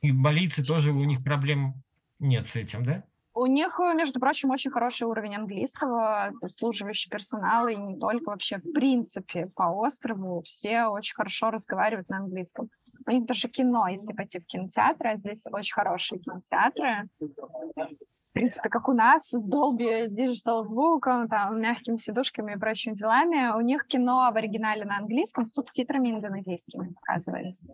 И 0.00 0.12
болельцы 0.12 0.64
тоже, 0.64 0.92
у 0.92 1.04
них 1.04 1.22
проблем 1.22 1.74
нет 2.18 2.48
с 2.48 2.56
этим, 2.56 2.84
да? 2.84 3.02
У 3.36 3.44
них, 3.44 3.78
э, 3.78 3.92
между 3.92 4.18
прочим, 4.18 4.50
очень 4.50 4.70
хороший 4.70 5.06
уровень 5.06 5.36
английского, 5.36 6.32
обслуживающий 6.40 7.10
персонал, 7.10 7.68
и 7.68 7.76
не 7.76 7.98
только 7.98 8.30
вообще, 8.30 8.56
в 8.56 8.72
принципе, 8.72 9.50
по 9.54 9.64
острову 9.64 10.40
все 10.40 10.86
очень 10.86 11.14
хорошо 11.14 11.50
разговаривают 11.50 12.08
на 12.08 12.16
английском. 12.16 12.70
У 13.06 13.10
них 13.10 13.26
даже 13.26 13.48
кино, 13.48 13.88
если 13.88 14.14
пойти 14.14 14.40
в 14.40 14.46
кинотеатры, 14.46 15.10
а 15.10 15.16
здесь 15.18 15.44
очень 15.52 15.74
хорошие 15.74 16.18
кинотеатры. 16.18 17.10
В 17.20 18.32
принципе, 18.32 18.70
как 18.70 18.88
у 18.88 18.94
нас, 18.94 19.28
с 19.28 19.46
Dolby 19.46 20.06
Digital 20.08 20.64
звуком, 20.64 21.28
там, 21.28 21.60
мягкими 21.60 21.96
сидушками 21.96 22.54
и 22.54 22.58
прочими 22.58 22.94
делами. 22.94 23.54
У 23.54 23.60
них 23.60 23.86
кино 23.86 24.30
в 24.32 24.36
оригинале 24.36 24.86
на 24.86 24.96
английском 24.96 25.44
с 25.44 25.52
субтитрами 25.52 26.08
индонезийскими 26.08 26.94
показывается. 26.94 27.66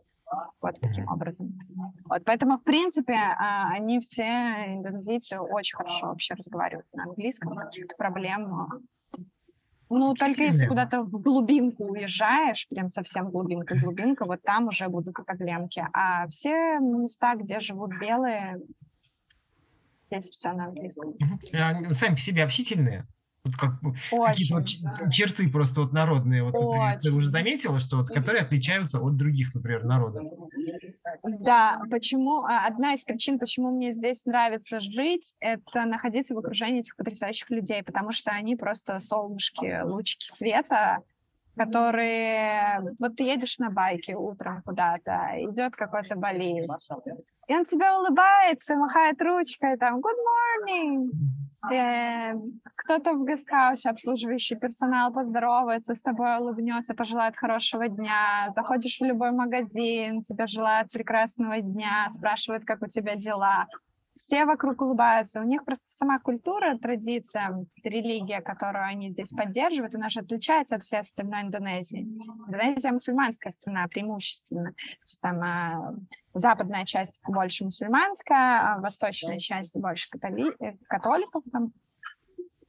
Вот 0.60 0.80
таким 0.80 1.08
образом. 1.08 1.58
Вот, 2.04 2.22
поэтому, 2.24 2.58
в 2.58 2.64
принципе, 2.64 3.14
а, 3.14 3.70
они 3.72 4.00
все, 4.00 4.22
индонезийцы, 4.22 5.38
очень 5.38 5.76
хорошо 5.76 6.08
вообще 6.08 6.34
разговаривают 6.34 6.86
на 6.92 7.04
английском, 7.04 7.54
каких-то 7.56 7.94
проблем 7.96 8.68
ну, 9.94 10.14
только 10.14 10.44
если 10.44 10.66
куда-то 10.66 11.02
в 11.02 11.10
глубинку 11.10 11.84
уезжаешь, 11.84 12.66
прям 12.70 12.88
совсем 12.88 13.30
глубинка-глубинка, 13.30 14.24
вот 14.24 14.40
там 14.42 14.68
уже 14.68 14.88
будут 14.88 15.14
проблемки. 15.14 15.86
А 15.92 16.26
все 16.28 16.78
места, 16.78 17.34
где 17.34 17.60
живут 17.60 17.90
белые, 18.00 18.58
здесь 20.06 20.30
все 20.30 20.52
на 20.52 20.66
английском. 20.66 21.14
А 21.52 21.92
сами 21.92 22.14
по 22.14 22.20
себе 22.20 22.42
общительные? 22.42 23.06
Вот 23.44 23.56
как, 23.56 23.80
какие-то 23.80 24.54
вот 24.54 25.12
черты 25.12 25.48
просто 25.50 25.80
вот 25.80 25.92
народные, 25.92 26.44
вот, 26.44 26.54
например, 26.54 27.00
ты 27.00 27.10
уже 27.10 27.26
заметила, 27.26 27.80
что 27.80 27.96
вот, 27.98 28.08
которые 28.08 28.42
отличаются 28.42 29.00
от 29.00 29.16
других, 29.16 29.52
например, 29.52 29.84
народов. 29.84 30.24
Да, 31.24 31.80
почему 31.90 32.44
а, 32.44 32.66
одна 32.66 32.94
из 32.94 33.02
причин, 33.02 33.40
почему 33.40 33.72
мне 33.72 33.92
здесь 33.92 34.26
нравится 34.26 34.78
жить, 34.78 35.34
это 35.40 35.86
находиться 35.86 36.36
в 36.36 36.38
окружении 36.38 36.80
этих 36.80 36.94
потрясающих 36.94 37.50
людей, 37.50 37.82
потому 37.82 38.12
что 38.12 38.30
они 38.30 38.54
просто 38.54 39.00
солнышки, 39.00 39.82
лучики 39.82 40.24
света, 40.24 40.98
которые... 41.56 42.94
Вот 43.00 43.16
ты 43.16 43.24
едешь 43.24 43.58
на 43.58 43.70
байке 43.70 44.14
утром 44.14 44.62
куда-то, 44.62 45.32
идет 45.38 45.74
какой-то 45.74 46.14
болезнь, 46.16 46.72
и 47.48 47.54
он 47.54 47.64
тебе 47.64 47.90
улыбается, 47.90 48.76
махает 48.76 49.20
ручкой, 49.20 49.76
там, 49.76 49.98
good 49.98 50.16
morning, 50.68 51.10
кто-то 52.76 53.12
в 53.14 53.24
гестхаусе, 53.24 53.90
обслуживающий 53.90 54.56
персонал, 54.56 55.12
поздоровается 55.12 55.94
с 55.94 56.02
тобой, 56.02 56.38
улыбнется, 56.38 56.94
пожелает 56.94 57.36
хорошего 57.36 57.88
дня. 57.88 58.46
Заходишь 58.48 58.98
в 58.98 59.04
любой 59.04 59.30
магазин, 59.30 60.20
тебе 60.20 60.46
желают 60.46 60.92
прекрасного 60.92 61.60
дня, 61.60 62.06
спрашивают, 62.08 62.64
как 62.64 62.82
у 62.82 62.86
тебя 62.86 63.14
дела 63.14 63.68
все 64.16 64.44
вокруг 64.44 64.80
улыбаются. 64.82 65.40
У 65.40 65.44
них 65.44 65.64
просто 65.64 65.86
сама 65.86 66.18
культура, 66.18 66.76
традиция, 66.78 67.66
религия, 67.82 68.40
которую 68.40 68.84
они 68.84 69.08
здесь 69.08 69.30
поддерживают, 69.30 69.94
она 69.94 70.08
же 70.08 70.20
отличается 70.20 70.76
от 70.76 70.82
всей 70.82 71.00
остальной 71.00 71.42
Индонезии. 71.42 72.02
Индонезия 72.46 72.92
мусульманская 72.92 73.52
страна 73.52 73.88
преимущественно. 73.88 74.72
То 74.72 75.04
есть 75.04 75.20
там 75.20 75.42
а, 75.42 75.94
западная 76.34 76.84
часть 76.84 77.20
больше 77.26 77.64
мусульманская, 77.64 78.74
а 78.74 78.78
восточная 78.78 79.38
часть 79.38 79.76
больше 79.78 80.10
католи... 80.10 80.52
Э, 80.60 80.76
католиков 80.88 81.42
там, 81.50 81.72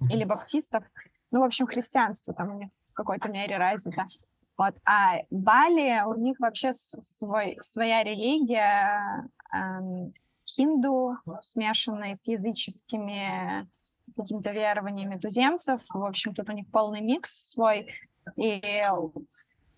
или 0.09 0.23
баптистов. 0.23 0.83
Ну, 1.31 1.41
в 1.41 1.43
общем, 1.43 1.67
христианство 1.67 2.33
там 2.33 2.55
у 2.55 2.59
них 2.59 2.69
в 2.91 2.93
какой-то 2.93 3.29
мере 3.29 3.57
развито. 3.57 4.07
Вот. 4.57 4.75
А 4.85 5.17
Бали, 5.31 6.03
у 6.05 6.15
них 6.15 6.39
вообще 6.39 6.73
свой, 6.73 7.57
своя 7.59 8.03
религия, 8.03 9.27
эм, 9.51 10.13
хинду, 10.55 11.17
смешанные 11.41 12.15
с 12.15 12.27
языческими 12.27 13.67
какими-то 14.15 14.51
верованиями 14.51 15.17
туземцев. 15.17 15.81
В 15.89 16.03
общем, 16.03 16.33
тут 16.33 16.49
у 16.49 16.53
них 16.53 16.69
полный 16.71 17.01
микс 17.01 17.51
свой. 17.51 17.87
И 18.35 18.61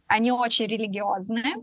они 0.08 0.32
очень 0.32 0.68
религиозные. 0.68 1.56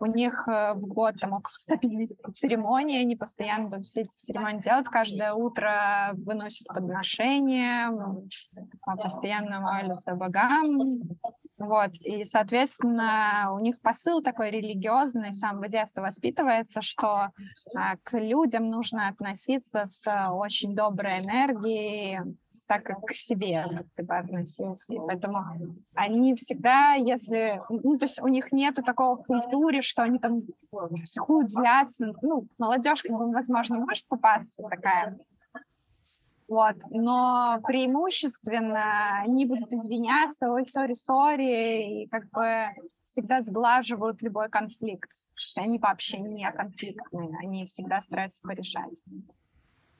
У 0.00 0.06
них 0.06 0.46
э, 0.48 0.74
в 0.74 0.86
год 0.86 1.16
там 1.20 1.32
около 1.32 1.52
150 1.54 2.36
церемоний, 2.36 3.00
они 3.00 3.16
постоянно 3.16 3.80
все 3.80 4.02
эти 4.02 4.10
церемонии 4.10 4.60
делают. 4.60 4.88
Каждое 4.88 5.32
утро 5.32 6.10
выносят 6.14 6.66
подношения, 6.68 7.90
постоянно 8.84 9.60
молятся 9.60 10.14
богам, 10.14 10.80
Вот, 11.58 11.92
и, 12.00 12.24
соответственно, 12.24 13.50
у 13.52 13.60
них 13.60 13.80
посыл 13.82 14.20
такой 14.20 14.50
религиозный, 14.50 15.32
с 15.32 15.38
самого 15.38 15.68
детства 15.68 16.02
воспитывается, 16.02 16.80
что 16.80 17.28
а, 17.76 17.96
к 18.02 18.18
людям 18.18 18.68
нужно 18.68 19.06
относиться 19.06 19.86
с 19.86 20.04
очень 20.32 20.74
доброй 20.74 21.20
энергией, 21.20 22.20
так 22.68 22.84
как 22.84 23.04
к 23.04 23.14
себе 23.14 23.66
ты 23.94 24.02
бы 24.02 24.16
относился. 24.16 24.94
И 24.94 24.98
поэтому 24.98 25.44
они 25.94 26.34
всегда, 26.34 26.94
если... 26.94 27.60
Ну, 27.68 27.96
то 27.98 28.06
есть 28.06 28.20
у 28.22 28.28
них 28.28 28.52
нету 28.52 28.82
такого 28.82 29.16
в 29.16 29.24
культуре, 29.24 29.82
что 29.82 30.02
они 30.02 30.18
там 30.18 30.42
психуют, 31.02 31.50
злятся. 31.50 32.12
Ну, 32.22 32.46
молодежь, 32.58 33.04
возможно, 33.08 33.78
может 33.78 34.06
попасться 34.06 34.62
такая 34.68 35.18
вот. 36.52 36.76
Но 36.90 37.60
преимущественно 37.66 39.22
они 39.22 39.46
будут 39.46 39.72
извиняться, 39.72 40.50
ой, 40.50 40.66
сори, 40.66 40.92
сори, 40.92 42.02
и 42.02 42.08
как 42.08 42.28
бы 42.28 42.66
всегда 43.04 43.40
сглаживают 43.40 44.20
любой 44.20 44.50
конфликт. 44.50 45.10
Они 45.56 45.78
вообще 45.78 46.18
не 46.18 46.50
конфликтные, 46.52 47.38
они 47.42 47.64
всегда 47.64 48.02
стараются 48.02 48.42
порешать 48.42 49.02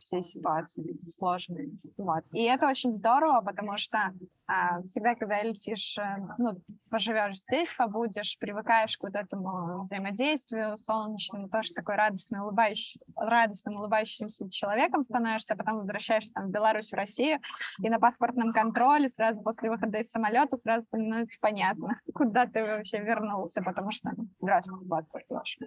все 0.02 0.20
ситуации 0.20 0.98
сложные. 1.08 1.70
Вот. 1.96 2.24
И 2.32 2.42
это 2.42 2.68
очень 2.68 2.92
здорово, 2.92 3.40
потому 3.40 3.76
что 3.76 4.12
а, 4.46 4.82
всегда, 4.82 5.14
когда 5.14 5.42
летишь, 5.42 5.96
э, 5.98 6.16
ну, 6.36 6.60
поживешь 6.90 7.38
здесь, 7.38 7.74
побудешь, 7.74 8.36
привыкаешь 8.38 8.98
к 8.98 9.02
вот 9.04 9.14
этому 9.14 9.80
взаимодействию 9.80 10.76
солнечному, 10.76 11.48
тоже 11.48 11.72
такой 11.72 11.94
радостный, 11.94 12.40
улыбающий, 12.40 13.00
радостным, 13.16 13.76
улыбающимся 13.76 14.50
человеком 14.50 15.02
становишься, 15.02 15.54
а 15.54 15.56
потом 15.56 15.78
возвращаешься 15.78 16.32
там, 16.32 16.48
в 16.48 16.50
Беларусь, 16.50 16.90
в 16.90 16.96
Россию, 16.96 17.38
и 17.82 17.88
на 17.88 17.98
паспортном 18.00 18.52
контроле 18.52 19.08
сразу 19.08 19.42
после 19.42 19.70
выхода 19.70 19.98
из 19.98 20.10
самолета 20.10 20.56
сразу 20.56 20.82
становится 20.82 21.38
понятно, 21.40 22.00
куда 22.12 22.46
ты 22.46 22.62
вообще 22.62 22.98
вернулся, 22.98 23.62
потому 23.62 23.92
что 23.92 24.10
здравствуйте, 24.40 24.86
паспорт 24.86 25.24
ваш. 25.28 25.58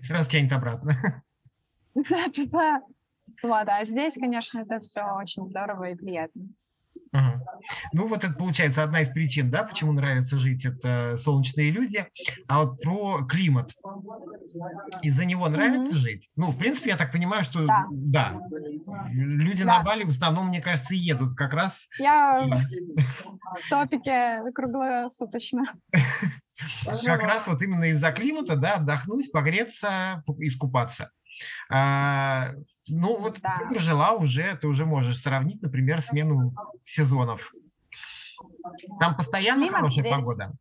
Сразу 0.00 0.30
тянет 0.30 0.52
обратно. 0.52 0.92
Да-да-да. 1.94 2.82
Вот, 3.42 3.68
а 3.68 3.84
здесь, 3.84 4.14
конечно, 4.14 4.60
это 4.60 4.80
все 4.80 5.02
очень 5.16 5.48
здорово 5.48 5.90
и 5.90 5.94
приятно. 5.94 6.48
Угу. 7.12 7.46
Ну, 7.94 8.06
вот 8.08 8.24
это 8.24 8.34
получается 8.34 8.82
одна 8.82 9.00
из 9.00 9.08
причин, 9.08 9.50
да, 9.50 9.62
почему 9.62 9.92
нравится 9.92 10.36
жить, 10.36 10.64
это 10.64 11.16
солнечные 11.16 11.70
люди. 11.70 12.06
А 12.46 12.64
вот 12.64 12.80
про 12.82 13.24
климат. 13.26 13.72
Из-за 15.02 15.24
него 15.24 15.48
нравится 15.48 15.94
угу. 15.94 16.00
жить? 16.00 16.28
Ну, 16.36 16.50
в 16.50 16.58
принципе, 16.58 16.90
я 16.90 16.96
так 16.96 17.12
понимаю, 17.12 17.42
что 17.44 17.64
да. 17.66 17.86
да. 17.90 18.40
Люди 19.12 19.64
да. 19.64 19.78
на 19.78 19.84
Бали 19.84 20.04
в 20.04 20.08
основном, 20.08 20.48
мне 20.48 20.60
кажется, 20.60 20.94
едут 20.94 21.34
как 21.34 21.54
раз. 21.54 21.88
Я 21.98 22.46
в 22.46 23.70
топике 23.70 24.42
круглосуточно. 24.54 25.64
Как 27.04 27.22
раз 27.22 27.46
вот 27.46 27.62
именно 27.62 27.84
из-за 27.84 28.10
климата, 28.10 28.56
да, 28.56 28.74
отдохнуть, 28.74 29.30
погреться, 29.30 30.24
искупаться. 30.38 31.12
А, 31.70 32.52
ну, 32.88 33.20
вот 33.20 33.40
да. 33.40 33.56
ты 33.58 33.68
прожила 33.68 34.12
уже, 34.12 34.56
ты 34.56 34.68
уже 34.68 34.86
можешь 34.86 35.18
сравнить, 35.20 35.62
например, 35.62 36.00
смену 36.00 36.54
сезонов. 36.84 37.52
Там 39.00 39.16
постоянно 39.16 39.62
Климат 39.62 39.80
хорошая 39.80 40.04
здесь... 40.04 40.16
погода? 40.16 40.52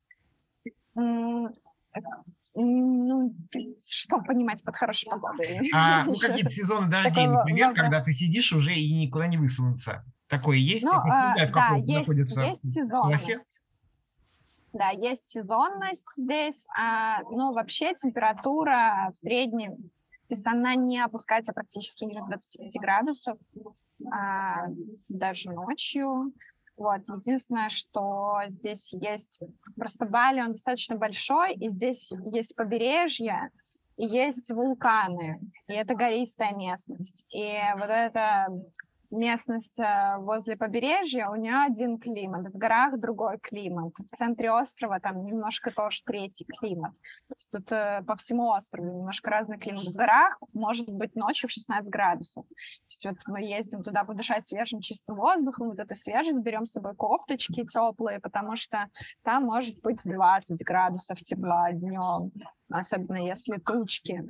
Ну, 2.60 3.36
что 3.78 4.20
понимать 4.20 4.64
под 4.64 4.76
хорошей 4.76 5.10
погодой? 5.10 5.70
А, 5.74 6.06
ну, 6.06 6.14
какие-то 6.22 6.50
сезоны 6.50 6.90
дождей, 6.90 7.28
например, 7.28 7.74
когда 7.74 8.02
ты 8.02 8.12
сидишь 8.14 8.52
уже 8.54 8.74
и 8.74 9.06
никуда 9.06 9.28
не 9.28 9.38
высунуться. 9.38 10.04
Такое 10.28 10.58
есть? 10.58 10.84
Ну, 10.84 10.92
а, 10.92 11.02
знаю, 11.02 11.52
да, 11.54 11.76
есть, 11.76 12.10
есть 12.10 12.74
сезонность. 12.74 13.62
Да, 14.74 14.90
есть 14.90 15.28
сезонность 15.28 16.06
здесь, 16.18 16.68
а, 16.78 17.22
но 17.32 17.54
вообще 17.54 17.94
температура 17.96 19.08
в 19.12 19.16
среднем 19.16 19.90
то 20.28 20.36
есть 20.36 20.46
она 20.46 20.76
не 20.76 21.00
опускается 21.00 21.54
практически 21.54 22.04
ниже 22.04 22.22
25 22.26 22.82
градусов, 22.82 23.40
а, 24.12 24.68
даже 25.08 25.52
ночью. 25.52 26.34
Вот. 26.76 27.02
Единственное, 27.08 27.70
что 27.70 28.40
здесь 28.48 28.94
есть... 28.94 29.42
Просто 29.76 30.06
Бали, 30.06 30.42
он 30.42 30.52
достаточно 30.52 30.96
большой, 30.96 31.54
и 31.56 31.70
здесь 31.70 32.12
есть 32.26 32.56
побережье, 32.56 33.50
и 33.96 34.06
есть 34.06 34.52
вулканы, 34.52 35.40
и 35.68 35.74
это 35.74 35.96
гористая 35.96 36.54
местность. 36.54 37.26
И 37.30 37.58
вот 37.74 37.90
это 37.90 38.48
местность 39.12 39.80
э, 39.80 40.18
возле 40.20 40.58
побережья, 40.58 41.30
у 41.30 41.36
нее 41.36 41.64
один 41.66 41.98
климат, 41.98 42.54
в 42.54 42.58
горах 42.58 43.00
другой 43.00 43.40
климат, 43.40 43.96
в 43.98 44.16
центре 44.16 44.52
острова 44.52 45.00
там 45.00 45.26
немножко 45.26 45.72
тоже 45.72 46.02
третий 46.06 46.46
климат. 46.46 46.94
Тут 47.52 47.72
э, 47.72 48.04
по 48.06 48.16
всему 48.16 48.50
острову 48.50 48.88
немножко 48.88 49.30
разный 49.30 49.58
климат. 49.58 49.88
В 49.88 49.94
горах 49.96 50.40
может 50.54 50.90
быть 50.90 51.16
ночью 51.16 51.50
16 51.50 51.90
градусов. 51.92 52.46
То 52.48 52.56
есть 52.90 53.06
вот 53.06 53.18
мы 53.28 53.42
ездим 53.42 53.84
туда 53.84 54.04
подышать 54.04 54.46
свежим 54.46 54.82
чистым 54.82 55.16
воздухом, 55.16 55.70
вот 55.70 55.80
это 55.80 55.96
свежесть, 55.96 56.40
берем 56.40 56.66
с 56.66 56.74
собой 56.74 56.96
кофточки 56.96 57.66
теплые, 57.66 58.20
потому 58.20 58.56
что 58.56 58.90
там 59.24 59.44
может 59.44 59.80
быть 59.82 60.02
20 60.04 60.64
градусов 60.64 61.20
тепла 61.22 61.72
днем 61.72 62.32
особенно 62.70 63.26
если 63.26 63.58
тучки, 63.58 64.24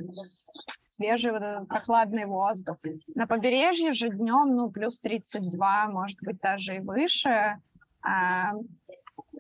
свежий 0.85 1.31
вот 1.31 1.41
этот 1.41 1.67
прохладный 1.67 2.25
воздух. 2.25 2.77
На 3.15 3.27
побережье 3.27 3.93
же 3.93 4.09
днем, 4.09 4.55
ну, 4.55 4.69
плюс 4.69 4.99
32, 4.99 5.87
может 5.87 6.17
быть, 6.21 6.39
даже 6.39 6.77
и 6.77 6.79
выше. 6.79 7.59
А, 8.01 8.53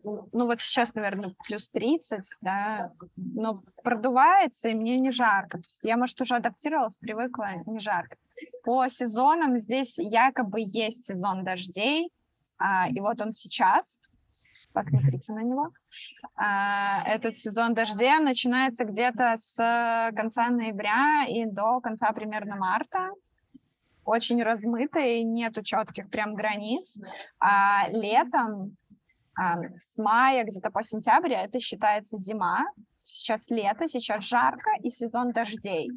ну, 0.03 0.45
вот 0.45 0.61
сейчас, 0.61 0.95
наверное, 0.95 1.35
плюс 1.45 1.69
30, 1.69 2.23
да, 2.41 2.91
но 3.15 3.63
продувается, 3.83 4.69
и 4.69 4.73
мне 4.73 4.97
не 4.97 5.11
жарко. 5.11 5.57
То 5.57 5.59
есть 5.59 5.83
я, 5.83 5.97
может, 5.97 6.19
уже 6.21 6.35
адаптировалась, 6.35 6.97
привыкла, 6.97 7.49
не 7.65 7.79
жарко. 7.79 8.17
По 8.63 8.87
сезонам 8.87 9.59
здесь 9.59 9.97
якобы 9.97 10.61
есть 10.61 11.05
сезон 11.05 11.43
дождей, 11.43 12.11
а, 12.59 12.89
и 12.89 12.99
вот 12.99 13.21
он 13.21 13.31
сейчас, 13.31 14.01
посмотрите 14.77 15.33
на 15.33 15.41
него. 15.41 15.71
А, 16.35 17.01
этот 17.07 17.35
сезон 17.35 17.73
дождей 17.73 18.19
начинается 18.19 18.85
где-то 18.85 19.33
с 19.35 19.57
конца 20.15 20.49
ноября 20.49 21.25
и 21.27 21.45
до 21.45 21.79
конца 21.81 22.11
примерно 22.11 22.57
марта. 22.57 23.09
Очень 24.05 24.43
размытый, 24.43 25.23
нету 25.23 25.63
четких 25.63 26.11
прям 26.11 26.35
границ. 26.35 26.99
А 27.39 27.89
летом 27.89 28.77
а, 29.35 29.55
с 29.77 29.97
мая 29.97 30.43
где-то 30.43 30.69
по 30.69 30.83
сентябрь 30.83 31.33
это 31.33 31.59
считается 31.59 32.17
зима. 32.17 32.63
Сейчас 32.99 33.49
лето, 33.49 33.87
сейчас 33.87 34.25
жарко 34.25 34.69
и 34.83 34.91
сезон 34.91 35.31
дождей. 35.31 35.89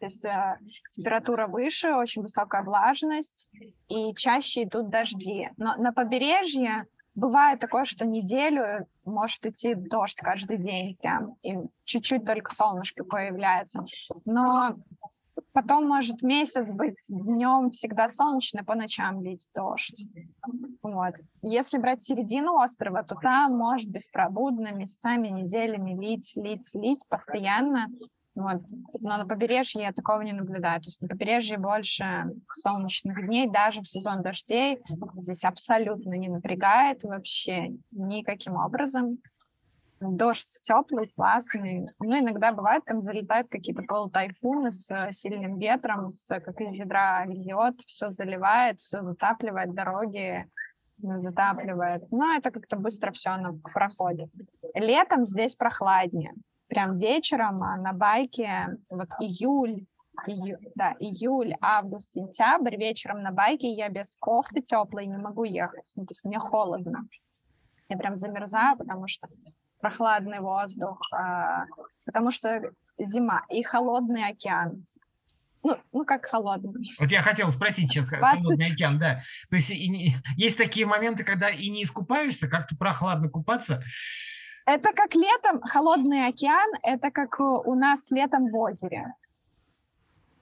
То 0.00 0.06
есть 0.06 0.24
э, 0.24 0.58
температура 0.90 1.46
выше, 1.46 1.94
очень 1.94 2.22
высокая 2.22 2.62
влажность, 2.62 3.48
и 3.88 4.14
чаще 4.14 4.64
идут 4.64 4.88
дожди. 4.90 5.50
Но 5.58 5.76
на 5.76 5.92
побережье 5.92 6.86
Бывает 7.14 7.60
такое, 7.60 7.84
что 7.84 8.06
неделю 8.06 8.86
может 9.04 9.44
идти 9.44 9.74
дождь 9.74 10.18
каждый 10.20 10.58
день 10.58 10.96
прям, 10.96 11.36
и 11.42 11.58
чуть-чуть 11.84 12.24
только 12.24 12.54
солнышко 12.54 13.04
появляется. 13.04 13.84
Но 14.24 14.76
потом 15.52 15.86
может 15.88 16.22
месяц 16.22 16.72
быть 16.72 17.04
днем 17.08 17.70
всегда 17.70 18.08
солнечно, 18.08 18.64
по 18.64 18.74
ночам 18.74 19.22
лить 19.22 19.48
дождь. 19.54 20.06
Вот. 20.82 21.14
Если 21.42 21.78
брать 21.78 22.02
середину 22.02 22.54
острова, 22.58 23.02
то 23.02 23.16
там 23.16 23.56
может 23.56 23.90
беспробудно 23.90 24.72
месяцами, 24.72 25.28
неделями 25.28 26.00
лить, 26.00 26.32
лить, 26.36 26.70
лить 26.74 27.04
постоянно. 27.08 27.88
Вот. 28.40 28.62
Но 29.00 29.18
на 29.18 29.26
побережье 29.26 29.82
я 29.82 29.92
такого 29.92 30.22
не 30.22 30.32
наблюдаю. 30.32 30.80
То 30.80 30.88
есть 30.88 31.02
на 31.02 31.08
побережье 31.08 31.58
больше 31.58 32.32
солнечных 32.52 33.26
дней, 33.26 33.48
даже 33.48 33.82
в 33.82 33.88
сезон 33.88 34.22
дождей. 34.22 34.80
Здесь 35.16 35.44
абсолютно 35.44 36.14
не 36.14 36.28
напрягает 36.28 37.04
вообще 37.04 37.74
никаким 37.90 38.56
образом. 38.56 39.18
Дождь 40.00 40.60
теплый, 40.62 41.12
классный. 41.14 41.86
Ну, 41.98 42.18
иногда 42.18 42.52
бывает, 42.52 42.84
там 42.86 43.02
залетают 43.02 43.48
какие-то 43.50 43.82
полутайфуны 43.82 44.70
с 44.70 45.12
сильным 45.12 45.58
ветром, 45.58 46.08
с, 46.08 46.26
как 46.40 46.58
из 46.62 46.72
ядра 46.72 47.26
льет, 47.26 47.74
все 47.80 48.10
заливает, 48.10 48.80
все 48.80 49.02
затапливает 49.02 49.74
дороги, 49.74 50.46
затапливает. 50.96 52.10
Но 52.10 52.34
это 52.34 52.50
как-то 52.50 52.78
быстро 52.78 53.12
все 53.12 53.30
оно 53.30 53.58
проходит. 53.58 54.30
Летом 54.74 55.26
здесь 55.26 55.54
прохладнее 55.54 56.32
прям 56.70 56.98
вечером 56.98 57.62
а, 57.62 57.76
на 57.76 57.92
байке, 57.92 58.78
вот 58.88 59.08
июль, 59.20 59.84
ию, 60.26 60.58
да, 60.76 60.94
июль, 61.00 61.54
август, 61.60 62.12
сентябрь, 62.12 62.76
вечером 62.76 63.22
на 63.22 63.32
байке 63.32 63.70
я 63.72 63.88
без 63.88 64.16
кофты 64.16 64.62
теплой 64.62 65.06
не 65.06 65.18
могу 65.18 65.44
ехать, 65.44 65.92
ну, 65.96 66.06
то 66.06 66.12
есть 66.12 66.24
мне 66.24 66.38
холодно. 66.38 67.06
Я 67.88 67.96
прям 67.96 68.16
замерзаю, 68.16 68.78
потому 68.78 69.08
что 69.08 69.28
прохладный 69.80 70.40
воздух, 70.40 71.00
а, 71.12 71.64
потому 72.06 72.30
что 72.30 72.62
зима 72.96 73.42
и 73.50 73.62
холодный 73.62 74.28
океан. 74.28 74.84
Ну, 75.62 75.76
ну 75.92 76.04
как 76.04 76.24
холодный. 76.24 76.92
Вот 76.98 77.10
я 77.10 77.20
хотел 77.20 77.50
спросить 77.50 77.90
сейчас, 77.90 78.08
20... 78.08 78.44
холодный 78.44 78.72
океан, 78.72 78.98
да. 78.98 79.20
То 79.50 79.56
есть 79.56 79.70
и 79.70 79.88
не, 79.88 80.14
есть 80.36 80.56
такие 80.56 80.86
моменты, 80.86 81.24
когда 81.24 81.50
и 81.50 81.68
не 81.68 81.82
искупаешься, 81.82 82.48
как-то 82.48 82.76
прохладно 82.76 83.28
купаться. 83.28 83.82
Это 84.66 84.92
как 84.92 85.14
летом, 85.14 85.60
холодный 85.62 86.28
океан, 86.28 86.70
это 86.82 87.10
как 87.10 87.40
у 87.40 87.74
нас 87.74 88.10
летом 88.10 88.48
в 88.48 88.56
озере. 88.56 89.14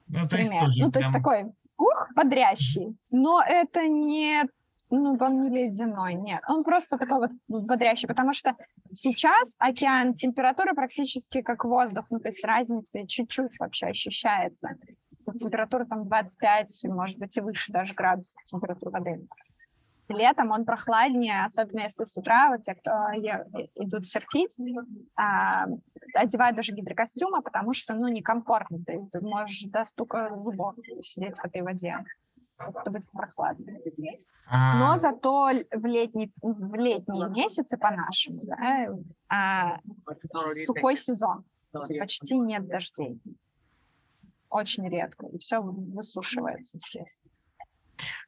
Ну, 0.07 0.27
то 0.27 0.37
есть, 0.37 0.51
тоже 0.51 0.81
ну, 0.83 0.91
то 0.91 0.99
есть 0.99 1.13
такой 1.13 1.51
ух, 1.77 2.09
бодрящий, 2.15 2.97
но 3.11 3.41
это 3.41 3.87
не 3.87 4.43
ну, 4.91 5.15
он 5.19 5.41
не 5.41 5.49
ледяной, 5.49 6.15
нет. 6.15 6.41
Он 6.47 6.63
просто 6.63 6.97
такой 6.97 7.19
вот 7.19 7.31
бодрящий, 7.47 8.07
потому 8.07 8.33
что 8.33 8.55
сейчас 8.91 9.55
океан, 9.59 10.13
температура 10.13 10.73
практически 10.73 11.41
как 11.41 11.63
воздух, 11.63 12.05
ну, 12.09 12.19
то 12.19 12.29
есть 12.29 12.43
разница 12.43 13.05
чуть-чуть 13.05 13.59
вообще 13.59 13.87
ощущается. 13.87 14.69
Температура 15.37 15.85
там 15.85 16.07
25, 16.07 16.85
может 16.85 17.19
быть, 17.19 17.37
и 17.37 17.41
выше 17.41 17.71
даже 17.71 17.93
градусов 17.93 18.43
температуры 18.45 18.91
воды. 18.91 19.27
Летом 20.09 20.51
он 20.51 20.65
прохладнее, 20.65 21.43
особенно 21.45 21.81
если 21.81 22.03
с 22.03 22.17
утра 22.17 22.49
вот 22.49 22.61
те, 22.61 22.75
кто 22.75 22.91
идут 23.75 24.05
серфить, 24.05 24.57
а, 25.15 25.65
одевают 26.13 26.55
даже 26.55 26.73
гидрокостюмы, 26.73 27.41
потому 27.41 27.73
что, 27.73 27.93
ну, 27.93 28.07
некомфортно. 28.07 28.79
Ты, 28.85 28.99
ты 29.11 29.21
можешь 29.21 29.65
до 29.65 29.85
стука 29.85 30.35
зубов 30.35 30.75
сидеть 31.01 31.37
в 31.37 31.45
этой 31.45 31.61
воде 31.61 32.03
это 32.59 32.91
будет 32.91 33.09
прохладно. 33.11 33.65
А... 34.47 34.79
Но 34.79 34.97
зато 34.97 35.51
в, 35.71 35.85
летний, 35.85 36.31
в 36.41 36.75
летние 36.75 37.29
месяцы 37.29 37.77
по-нашему, 37.77 38.39
да, 38.43 38.89
а, 39.29 39.79
сухой 40.65 40.97
сезон, 40.97 41.45
почти 41.71 42.37
нет 42.37 42.67
дождей. 42.67 43.21
Очень 44.49 44.89
редко, 44.89 45.27
и 45.27 45.37
все 45.37 45.61
высушивается 45.61 46.79
здесь. 46.79 47.23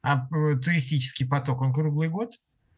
А 0.02 0.26
э, 0.26 0.56
туристический 0.56 1.26
поток, 1.26 1.60
он 1.60 1.72
круглый 1.72 2.08
год? 2.08 2.32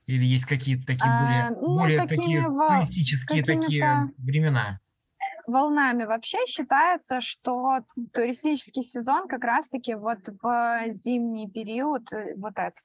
Или 0.07 0.25
есть 0.25 0.45
какие-то 0.45 0.87
такие 0.87 1.11
более, 1.11 1.43
а, 1.43 1.51
ну, 1.51 1.79
более 1.79 2.07
такие 2.07 2.43
туристические 2.43 3.43
такие 3.43 4.13
времена? 4.19 4.81
волнами. 5.47 6.05
Вообще 6.05 6.39
считается, 6.47 7.21
что 7.21 7.81
туристический 8.13 8.83
сезон 8.83 9.29
как 9.29 9.45
раз-таки 9.45 9.95
вот 9.95 10.29
в 10.43 10.85
зимний 10.91 11.49
период, 11.49 12.13
э, 12.13 12.35
вот 12.37 12.55
этот, 12.59 12.85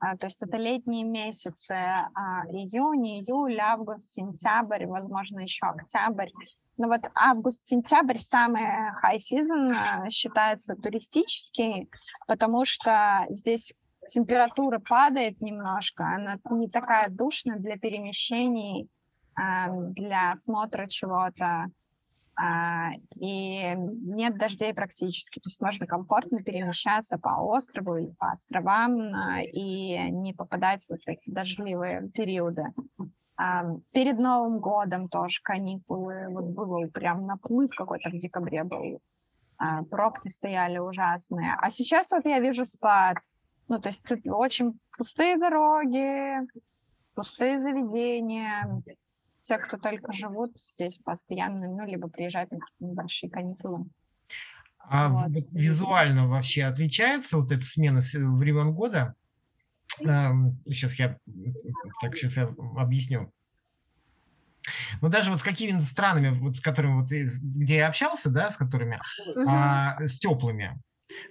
а, 0.00 0.16
то 0.16 0.26
есть 0.26 0.42
это 0.42 0.56
летние 0.56 1.04
месяцы, 1.04 1.72
а, 1.72 2.44
июнь, 2.50 3.20
июль, 3.20 3.58
август, 3.60 4.10
сентябрь, 4.10 4.86
возможно, 4.86 5.40
еще 5.40 5.66
октябрь. 5.66 6.30
Но 6.78 6.88
вот 6.88 7.00
август-сентябрь 7.14 8.18
самый 8.18 8.62
high 9.02 9.18
season 9.18 9.72
а, 9.72 10.08
считается 10.10 10.74
туристический, 10.74 11.90
потому 12.26 12.64
что 12.64 13.26
здесь 13.28 13.74
температура 14.08 14.78
падает 14.78 15.40
немножко, 15.40 16.04
она 16.04 16.38
не 16.50 16.68
такая 16.68 17.08
душная 17.08 17.58
для 17.58 17.76
перемещений, 17.76 18.88
для 19.34 20.32
осмотра 20.32 20.86
чего-то. 20.88 21.66
А, 22.34 22.92
и 23.16 23.74
нет 23.76 24.38
дождей 24.38 24.72
практически, 24.72 25.38
то 25.38 25.48
есть 25.48 25.60
можно 25.60 25.86
комфортно 25.86 26.42
перемещаться 26.42 27.18
по 27.18 27.40
острову 27.40 27.96
и 27.98 28.10
по 28.14 28.30
островам 28.30 29.14
и 29.42 29.98
не 30.10 30.32
попадать 30.32 30.84
в 30.86 30.90
вот 30.90 31.00
эти 31.06 31.30
дождливые 31.30 32.08
периоды. 32.14 32.72
А, 33.42 33.64
перед 33.92 34.20
Новым 34.20 34.60
годом 34.60 35.08
тоже 35.08 35.40
каникулы, 35.42 36.28
вот 36.28 36.44
было 36.44 36.86
прям 36.86 37.26
наплыв 37.26 37.70
какой-то 37.76 38.10
в 38.10 38.12
декабре 38.12 38.62
был, 38.62 39.00
пробки 39.90 40.28
стояли 40.28 40.78
ужасные. 40.78 41.56
А 41.60 41.70
сейчас 41.72 42.12
вот 42.12 42.24
я 42.24 42.38
вижу 42.38 42.66
спад, 42.66 43.16
ну 43.66 43.80
то 43.80 43.88
есть 43.88 44.04
тут 44.04 44.20
очень 44.26 44.78
пустые 44.96 45.36
дороги, 45.38 46.34
пустые 47.14 47.58
заведения, 47.58 48.80
те, 49.42 49.58
кто 49.58 49.76
только 49.76 50.12
живут 50.12 50.52
здесь 50.60 50.98
постоянно, 50.98 51.66
ну, 51.66 51.84
либо 51.84 52.08
приезжают 52.08 52.52
на 52.52 52.60
небольшие 52.78 53.28
каникулы. 53.28 53.86
А 54.78 55.08
вот. 55.08 55.32
визуально 55.50 56.28
вообще 56.28 56.62
отличается 56.62 57.38
вот 57.38 57.50
эта 57.50 57.64
смена 57.64 58.00
времен 58.12 58.72
года? 58.72 59.16
Сейчас 59.98 60.98
я, 60.98 61.18
так, 62.00 62.16
сейчас 62.16 62.36
я 62.36 62.54
объясню. 62.76 63.32
Ну, 65.00 65.08
даже 65.08 65.30
вот 65.30 65.40
с 65.40 65.42
какими-то 65.42 65.84
странами, 65.84 66.38
вот 66.38 66.56
с 66.56 66.60
которыми, 66.60 67.00
вот, 67.00 67.10
где 67.10 67.76
я 67.76 67.88
общался, 67.88 68.30
да, 68.30 68.50
с 68.50 68.56
которыми, 68.56 69.00
угу. 69.26 69.44
а, 69.48 69.96
с 69.98 70.18
теплыми, 70.18 70.80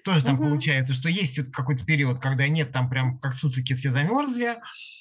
тоже 0.04 0.24
там 0.24 0.36
угу. 0.36 0.44
получается, 0.44 0.94
что 0.94 1.10
есть 1.10 1.38
вот 1.40 1.50
какой-то 1.52 1.86
период, 1.86 2.20
когда 2.20 2.48
нет 2.48 2.72
там 2.72 2.90
прям 2.90 3.20
как 3.20 3.36
цуцики 3.36 3.74
все 3.74 3.92
замерзли, 3.92 4.58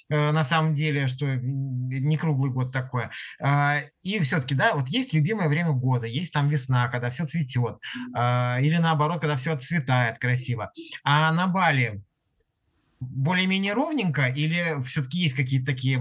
э, 0.08 0.30
на 0.30 0.42
самом 0.42 0.74
деле, 0.74 1.06
что 1.06 1.26
не 1.36 2.16
круглый 2.16 2.50
год 2.50 2.72
такое. 2.72 3.11
Э, 3.40 3.80
и 4.02 4.18
все-таки, 4.20 4.54
да, 4.54 4.74
вот 4.74 4.88
есть 4.88 5.12
любимое 5.12 5.48
время 5.48 5.72
года, 5.72 6.06
есть 6.06 6.32
там 6.32 6.48
весна, 6.48 6.88
когда 6.88 7.11
все 7.11 7.26
цветет, 7.26 7.78
э, 8.16 8.62
или 8.62 8.76
наоборот, 8.76 9.20
когда 9.20 9.36
все 9.36 9.52
отцветает 9.52 10.18
красиво. 10.18 10.72
А 11.04 11.32
на 11.32 11.46
Бали 11.46 12.02
более-менее 13.01 13.72
ровненько, 13.72 14.26
или 14.26 14.80
все-таки 14.82 15.18
есть 15.18 15.34
какие-то 15.34 15.66
такие 15.66 15.98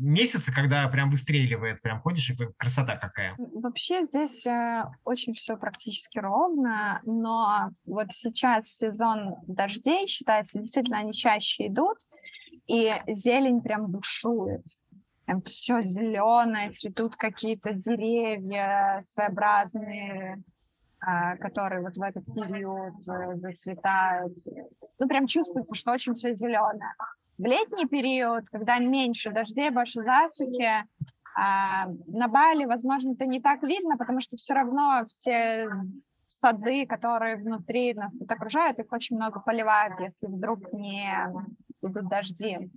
месяцы, 0.00 0.52
когда 0.52 0.88
прям 0.88 1.10
выстреливает, 1.10 1.82
прям 1.82 2.00
ходишь, 2.00 2.30
и 2.30 2.36
красота 2.56 2.96
какая? 2.96 3.34
Вообще 3.36 4.04
здесь 4.04 4.46
э, 4.46 4.84
очень 5.04 5.34
все 5.34 5.56
практически 5.56 6.18
ровно, 6.18 7.00
но 7.04 7.70
вот 7.84 8.12
сейчас 8.12 8.68
сезон 8.68 9.36
дождей, 9.46 10.06
считается, 10.06 10.58
действительно 10.58 10.98
они 10.98 11.12
чаще 11.12 11.66
идут, 11.66 11.98
и 12.66 12.94
зелень 13.06 13.60
прям 13.60 13.86
бушует. 13.88 14.64
Все 15.44 15.82
зеленое, 15.82 16.70
цветут 16.70 17.14
какие-то 17.14 17.72
деревья 17.72 18.98
своеобразные, 19.00 20.42
которые 21.40 21.82
вот 21.82 21.96
в 21.96 22.02
этот 22.02 22.24
период 22.26 22.94
э, 23.08 23.36
зацветают. 23.36 24.36
Ну, 24.98 25.08
прям 25.08 25.26
чувствуется, 25.26 25.74
что 25.74 25.92
очень 25.92 26.14
все 26.14 26.34
зеленое. 26.34 26.94
В 27.38 27.44
летний 27.44 27.86
период, 27.86 28.48
когда 28.50 28.78
меньше 28.78 29.30
дождей, 29.30 29.70
больше 29.70 30.02
засухи, 30.02 30.84
а, 31.34 31.86
на 32.06 32.28
Бали, 32.28 32.66
возможно, 32.66 33.12
это 33.12 33.24
не 33.24 33.40
так 33.40 33.62
видно, 33.62 33.96
потому 33.96 34.20
что 34.20 34.36
все 34.36 34.52
равно 34.52 35.04
все 35.06 35.70
сады, 36.26 36.86
которые 36.86 37.36
внутри 37.36 37.94
нас 37.94 38.12
тут 38.16 38.30
окружают, 38.30 38.78
их 38.78 38.92
очень 38.92 39.16
много 39.16 39.40
поливают, 39.40 39.98
если 40.00 40.26
вдруг 40.26 40.72
не 40.72 41.10
идут 41.82 42.08
дожди 42.08 42.70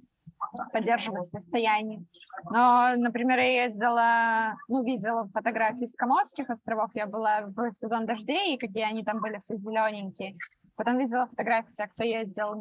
поддерживать 0.72 1.26
состояние. 1.26 2.04
Но, 2.50 2.96
например, 2.98 3.40
я 3.40 3.66
ездила, 3.66 4.56
ну, 4.68 4.84
видела 4.84 5.28
фотографии 5.34 5.86
с 5.86 5.96
Коморских 5.96 6.50
островов, 6.50 6.92
я 6.94 7.06
была 7.08 7.42
в 7.46 7.72
сезон 7.72 8.06
дождей, 8.06 8.56
и 8.56 8.58
какие 8.58 8.84
они 8.84 9.04
там 9.04 9.20
были 9.22 9.38
все 9.40 9.56
зелененькие. 9.56 10.38
Потом 10.76 10.98
видела 10.98 11.28
фотографии 11.28 11.72
тех, 11.72 11.92
кто 11.92 12.04
ездил 12.04 12.54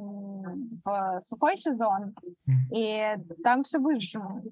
в 0.85 1.21
сухой 1.23 1.57
сезон, 1.57 2.15
и 2.75 3.17
там 3.43 3.63
все 3.63 3.79
выжжено. 3.79 4.43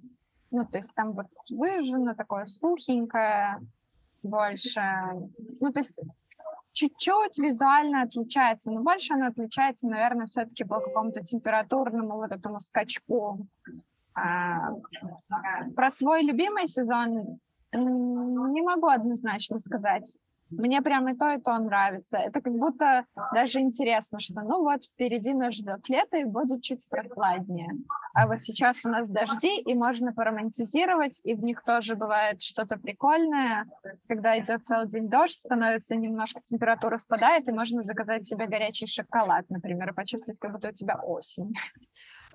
Ну, 0.50 0.64
то 0.66 0.78
есть 0.78 0.94
там 0.94 1.12
вот 1.12 1.26
выжжено, 1.50 2.14
такое 2.14 2.46
сухенькое 2.46 3.60
больше. 4.22 4.82
Ну, 5.60 5.72
то 5.72 5.80
есть 5.80 6.00
чуть-чуть 6.80 7.38
визуально 7.38 8.02
отличается, 8.02 8.70
но 8.70 8.80
больше 8.82 9.12
она 9.14 9.26
отличается, 9.26 9.86
наверное, 9.86 10.26
все-таки 10.26 10.64
по 10.64 10.80
какому-то 10.80 11.20
температурному 11.22 12.16
вот 12.16 12.32
этому 12.32 12.58
скачку. 12.58 13.46
А, 14.14 14.72
про 15.76 15.90
свой 15.90 16.22
любимый 16.22 16.66
сезон 16.66 17.38
не 17.72 18.62
могу 18.62 18.88
однозначно 18.88 19.58
сказать. 19.60 20.16
Мне 20.50 20.82
прям 20.82 21.08
и 21.08 21.16
то, 21.16 21.32
и 21.32 21.40
то 21.40 21.56
нравится. 21.58 22.18
Это 22.18 22.40
как 22.40 22.52
будто 22.52 23.04
даже 23.34 23.60
интересно, 23.60 24.20
что 24.20 24.42
ну 24.42 24.62
вот 24.62 24.84
впереди 24.84 25.32
нас 25.32 25.54
ждет 25.54 25.88
лето 25.88 26.16
и 26.16 26.24
будет 26.24 26.62
чуть 26.62 26.88
прохладнее. 26.88 27.70
А 28.12 28.26
вот 28.26 28.40
сейчас 28.40 28.84
у 28.84 28.88
нас 28.88 29.08
дожди, 29.08 29.60
и 29.60 29.74
можно 29.74 30.12
поромантизировать, 30.12 31.20
и 31.24 31.34
в 31.34 31.42
них 31.42 31.62
тоже 31.62 31.94
бывает 31.94 32.42
что-то 32.42 32.76
прикольное. 32.76 33.66
Когда 34.08 34.38
идет 34.38 34.64
целый 34.64 34.88
день 34.88 35.08
дождь, 35.08 35.36
становится 35.36 35.94
немножко 35.94 36.40
температура 36.40 36.96
спадает, 36.96 37.48
и 37.48 37.52
можно 37.52 37.82
заказать 37.82 38.24
себе 38.24 38.46
горячий 38.46 38.86
шоколад, 38.86 39.48
например, 39.48 39.90
и 39.90 39.94
почувствовать, 39.94 40.38
как 40.38 40.52
будто 40.52 40.68
у 40.68 40.72
тебя 40.72 40.96
осень. 40.96 41.54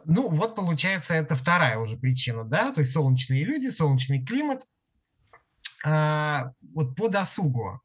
Ну, 0.05 0.29
вот 0.29 0.55
получается, 0.55 1.15
это 1.15 1.35
вторая 1.35 1.79
уже 1.79 1.97
причина, 1.97 2.43
да, 2.43 2.71
то 2.71 2.81
есть 2.81 2.93
солнечные 2.93 3.43
люди, 3.43 3.67
солнечный 3.67 4.23
климат, 4.23 4.67
вот 5.85 6.95
по 6.95 7.07
досугу. 7.09 7.81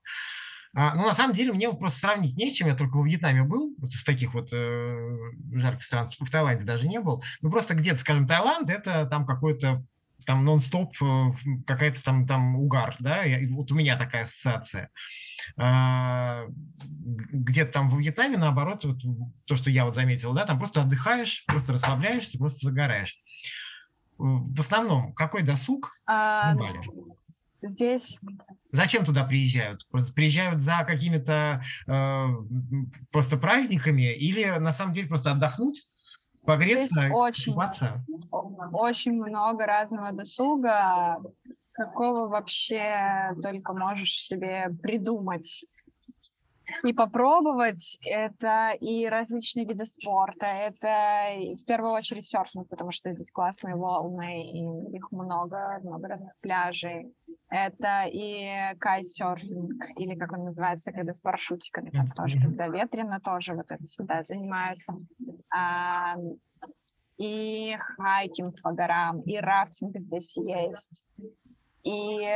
А, 0.73 0.95
ну, 0.95 1.05
на 1.05 1.13
самом 1.13 1.35
деле, 1.35 1.53
мне 1.53 1.73
просто 1.73 1.99
сравнить 1.99 2.37
не 2.37 2.49
с 2.49 2.55
чем. 2.55 2.69
Я 2.69 2.77
только 2.77 2.97
во 2.97 3.05
Вьетнаме 3.05 3.43
был, 3.43 3.75
вот 3.79 3.91
из 3.91 4.05
таких 4.05 4.35
вот 4.35 4.51
э, 4.53 5.19
жарких 5.53 5.83
стран. 5.83 6.09
В 6.09 6.31
Таиланде 6.31 6.65
даже 6.65 6.87
не 6.87 7.01
был. 7.01 7.23
Ну, 7.41 7.51
просто 7.51 7.75
где-то, 7.75 7.99
скажем, 7.99 8.27
Таиланд, 8.27 8.71
это 8.71 9.05
там 9.07 9.27
какой-то 9.27 9.85
там 10.27 10.45
нон-стоп 10.45 10.95
э, 11.03 11.33
какая-то 11.67 12.03
там, 12.05 12.27
там 12.27 12.55
угар, 12.57 12.95
да, 13.01 13.25
Я, 13.25 13.39
вот 13.53 13.73
у 13.73 13.75
меня 13.75 13.97
такая 13.97 14.23
ассоциация. 14.23 14.91
А, 15.57 16.45
где-то 16.79 17.73
там 17.73 17.91
в 17.91 17.99
Вьетнаме, 17.99 18.37
наоборот, 18.37 18.85
вот, 18.85 18.99
то, 19.47 19.57
что 19.57 19.71
я 19.71 19.85
вот 19.85 19.97
заметил, 19.97 20.33
да, 20.35 20.47
там 20.47 20.59
просто 20.59 20.83
отдыхаешь, 20.83 21.45
просто 21.47 21.73
расслабляешься, 21.73 22.39
просто 22.39 22.67
загораешь. 22.67 23.19
В 24.19 24.61
основном, 24.61 25.15
какой 25.15 25.43
досуг 25.43 25.97
а, 26.07 26.55
Здесь. 27.63 28.19
Зачем 28.73 29.05
туда 29.05 29.25
приезжают? 29.25 29.87
Приезжают 30.15 30.63
за 30.63 30.85
какими-то 30.87 31.63
э, 31.87 32.27
просто 33.11 33.37
праздниками 33.37 34.13
или 34.15 34.45
на 34.59 34.73
самом 34.73 34.95
деле 34.95 35.09
просто 35.09 35.33
отдохнуть? 35.33 35.83
Погреться, 36.45 37.03
Здесь 37.03 37.13
очень, 37.13 37.53
купаться? 37.53 38.05
очень 38.73 39.13
много 39.13 39.67
разного 39.67 40.13
досуга, 40.13 41.21
какого 41.73 42.29
вообще 42.29 43.35
только 43.43 43.75
можешь 43.75 44.15
себе 44.15 44.71
придумать 44.83 45.65
и 46.85 46.93
попробовать. 46.93 47.99
Это 48.05 48.73
и 48.81 49.07
различные 49.07 49.67
виды 49.67 49.85
спорта, 49.85 50.47
это 50.47 51.57
в 51.57 51.65
первую 51.67 51.93
очередь 51.93 52.27
серфинг, 52.27 52.69
потому 52.69 52.91
что 52.91 53.13
здесь 53.13 53.31
классные 53.31 53.77
волны, 53.77 54.51
и 54.51 54.97
их 54.97 55.11
много, 55.11 55.79
много 55.83 56.09
разных 56.09 56.33
пляжей. 56.41 57.13
Это 57.51 58.05
и 58.07 58.77
кайтсерфинг, 58.79 59.99
или 59.99 60.15
как 60.15 60.33
он 60.33 60.45
называется, 60.45 60.93
когда 60.93 61.13
с 61.13 61.21
парашютиками, 61.21 61.91
там 61.91 62.11
тоже, 62.13 62.41
когда 62.41 62.69
ветрено, 62.69 63.21
тоже 63.21 63.55
вот 63.55 63.71
это 63.73 63.83
всегда 63.83 64.23
занимаются. 64.23 64.95
А, 65.53 66.15
и 67.19 67.77
хайкинг 67.79 68.63
по 68.63 68.73
горам, 68.73 69.21
и 69.23 69.37
рафтинг 69.39 69.99
здесь 69.99 70.37
есть. 70.37 71.05
И 71.83 72.29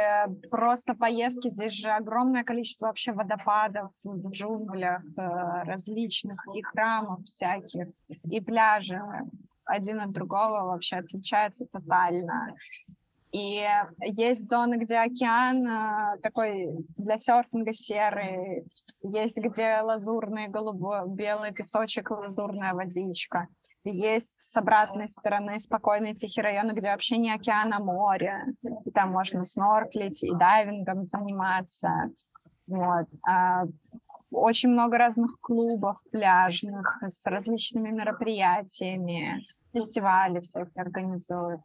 просто 0.51 0.95
поездки, 0.95 1.49
здесь 1.49 1.73
же 1.73 1.91
огромное 1.91 2.45
количество 2.45 2.87
вообще 2.87 3.13
водопадов 3.13 3.93
в 4.05 4.31
джунглях, 4.31 5.03
э, 5.05 5.63
различных, 5.65 6.37
и 6.55 6.63
храмов 6.63 7.23
всяких, 7.25 7.89
и 8.25 8.41
пляжи 8.41 9.01
один 9.65 10.01
от 10.01 10.13
другого 10.13 10.65
вообще 10.65 10.97
отличаются 10.97 11.67
тотально. 11.67 12.55
И 13.35 13.67
есть 14.01 14.49
зоны, 14.49 14.77
где 14.77 14.99
океан 14.99 15.67
э, 15.67 16.19
такой 16.23 16.69
для 16.97 17.19
серфинга 17.19 17.73
серый, 17.73 18.65
есть 19.03 19.39
где 19.39 19.81
лазурный, 19.81 20.47
голубой, 20.47 21.01
белый 21.09 21.53
песочек, 21.53 22.13
лазурная 22.13 22.75
водичка. 22.75 23.49
Есть 23.83 24.53
с 24.53 24.57
обратной 24.57 25.09
стороны 25.09 25.59
спокойные 25.59 26.15
тихие 26.15 26.45
районы, 26.45 26.75
где 26.75 26.91
вообще 26.91 27.17
не 27.17 27.33
океан, 27.35 27.75
а 27.75 27.81
море. 27.81 28.55
И 28.85 28.93
там 28.93 29.11
можно 29.11 29.45
снорклить 29.45 30.23
и 30.23 30.33
дайвингом 30.33 31.05
заниматься. 31.05 31.91
Вот. 32.69 33.09
А 33.29 33.65
очень 34.31 34.69
много 34.69 34.97
разных 34.97 35.41
клубов 35.41 35.99
пляжных 36.13 37.03
с 37.09 37.27
различными 37.27 37.91
мероприятиями, 37.91 39.45
фестивали 39.73 40.39
всякие 40.39 40.83
организуют. 40.83 41.63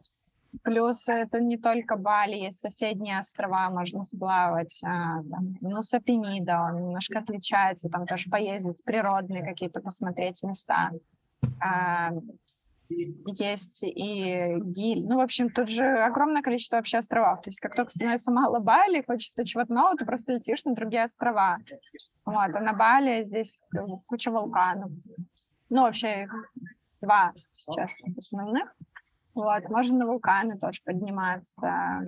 Плюс 0.63 1.07
это 1.07 1.39
не 1.39 1.57
только 1.57 1.95
Бали, 1.95 2.49
соседние 2.49 3.19
острова, 3.19 3.69
можно 3.69 4.03
сплавать. 4.03 4.81
А, 4.83 5.21
ну, 5.61 5.81
Сапенида, 5.81 6.61
он 6.69 6.85
немножко 6.85 7.19
отличается, 7.19 7.89
там 7.89 8.07
тоже 8.07 8.29
поездить, 8.29 8.83
природные 8.83 9.45
какие-то 9.45 9.79
посмотреть 9.81 10.41
места. 10.43 10.91
А, 11.61 12.11
есть 12.89 13.83
и 13.83 14.55
Гиль. 14.61 15.05
Ну, 15.05 15.17
в 15.17 15.21
общем, 15.21 15.49
тут 15.49 15.69
же 15.69 15.85
огромное 15.85 16.41
количество 16.41 16.77
вообще 16.77 16.97
островов. 16.97 17.41
То 17.41 17.49
есть 17.49 17.59
как 17.59 17.75
только 17.75 17.91
становится 17.91 18.31
мало 18.31 18.59
Бали, 18.59 19.03
хочется 19.05 19.45
чего-то 19.45 19.71
нового, 19.71 19.97
ты 19.97 20.05
просто 20.05 20.33
летишь 20.33 20.65
на 20.65 20.73
другие 20.73 21.03
острова. 21.03 21.57
Вот. 22.25 22.55
А 22.55 22.59
на 22.59 22.73
Бали 22.73 23.23
здесь 23.23 23.61
куча 24.07 24.31
вулканов. 24.31 24.91
Ну, 25.69 25.81
вообще 25.83 26.27
два 27.01 27.31
сейчас 27.53 27.91
основных. 28.17 28.73
Вот. 29.43 29.69
Можно 29.69 29.99
на 29.99 30.05
вулканы 30.05 30.57
тоже 30.57 30.81
подниматься 30.83 32.03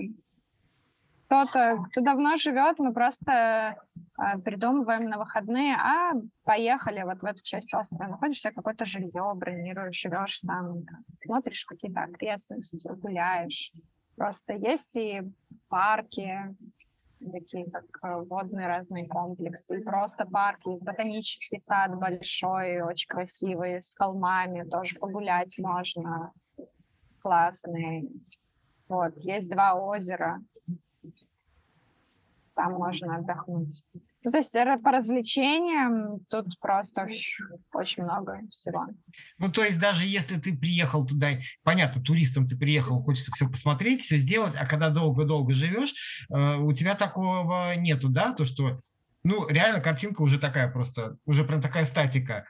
кто-то, 1.32 1.86
кто 1.90 2.02
давно 2.02 2.36
живет, 2.36 2.78
мы 2.78 2.94
просто 2.94 3.78
э, 4.20 4.40
придумываем 4.44 5.06
на 5.06 5.18
выходные, 5.18 5.76
а 5.76 6.12
поехали 6.44 7.04
вот 7.04 7.22
в 7.22 7.26
эту 7.26 7.42
часть 7.42 7.74
острова, 7.74 8.10
находишь 8.10 8.42
себе 8.42 8.52
какое-то 8.52 8.84
жилье, 8.84 9.32
бронируешь, 9.34 9.98
живешь 9.98 10.40
там, 10.40 10.84
смотришь 11.16 11.64
какие-то 11.64 12.02
окрестности, 12.02 12.86
гуляешь. 12.96 13.72
Просто 14.18 14.56
есть 14.56 14.98
и 14.98 15.22
парки, 15.70 16.54
такие 17.32 17.72
как 17.72 17.86
э, 18.04 18.26
водные 18.26 18.68
разные 18.68 19.08
комплексы, 19.08 19.80
и 19.80 19.84
просто 19.84 20.26
парки, 20.26 20.68
есть 20.68 20.84
ботанический 20.84 21.60
сад 21.60 21.96
большой, 21.98 22.82
очень 22.82 23.08
красивый, 23.08 23.82
с 23.82 23.96
холмами, 23.96 24.68
тоже 24.70 24.98
погулять 25.00 25.58
можно, 25.60 26.34
классный. 27.22 28.10
Вот, 28.88 29.14
есть 29.18 29.50
два 29.50 29.74
озера, 29.76 30.42
там 32.56 32.74
можно 32.74 33.16
отдохнуть. 33.16 33.84
Ну, 34.24 34.32
то 34.32 34.38
есть 34.38 34.54
по 34.84 34.92
развлечениям 34.92 36.20
тут 36.30 36.60
просто 36.60 37.08
очень 37.74 38.04
много 38.04 38.42
всего. 38.52 38.86
Ну, 39.40 39.52
то 39.52 39.64
есть 39.64 39.80
даже 39.80 40.06
если 40.06 40.36
ты 40.36 40.56
приехал 40.56 41.06
туда, 41.06 41.40
понятно, 41.64 42.04
туристом 42.04 42.46
ты 42.46 42.56
приехал, 42.56 43.02
хочется 43.02 43.32
все 43.32 43.50
посмотреть, 43.50 44.02
все 44.02 44.18
сделать, 44.18 44.54
а 44.56 44.68
когда 44.68 44.90
долго-долго 44.90 45.54
живешь, 45.54 46.28
э, 46.30 46.58
у 46.58 46.72
тебя 46.74 46.94
такого 46.94 47.76
нету, 47.76 48.10
да, 48.10 48.34
то, 48.34 48.46
что, 48.46 48.80
ну, 49.24 49.48
реально 49.50 49.82
картинка 49.82 50.22
уже 50.22 50.38
такая 50.38 50.72
просто, 50.72 51.18
уже 51.26 51.44
прям 51.44 51.62
такая 51.62 51.86
статика. 51.86 52.46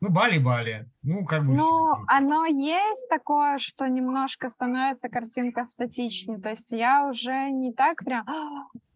Ну, 0.00 0.10
Бали-Бали. 0.10 0.88
Ну, 1.02 1.24
как 1.24 1.44
бы... 1.44 1.54
Ну, 1.54 1.94
оно 2.06 2.46
есть 2.46 3.08
такое, 3.08 3.58
что 3.58 3.88
немножко 3.88 4.48
становится 4.48 5.08
картинка 5.08 5.66
статичной. 5.66 6.40
То 6.40 6.50
есть 6.50 6.70
я 6.70 7.08
уже 7.08 7.50
не 7.50 7.72
так 7.72 8.04
прям 8.04 8.24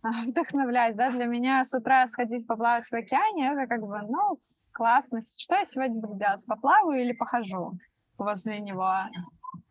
вдохновляюсь, 0.03 0.97
да, 0.97 1.11
для 1.11 1.27
меня 1.27 1.65
с 1.65 1.75
утра 1.75 2.07
сходить 2.07 2.47
поплавать 2.47 2.87
в 2.89 2.93
океане, 2.93 3.53
это 3.53 3.67
как 3.67 3.81
бы, 3.81 4.01
ну, 4.09 4.39
классно. 4.73 5.21
Что 5.21 5.57
я 5.57 5.65
сегодня 5.65 6.01
буду 6.01 6.15
делать? 6.17 6.45
Поплаваю 6.47 7.03
или 7.03 7.13
похожу 7.13 7.79
возле 8.19 8.61
него? 8.61 8.95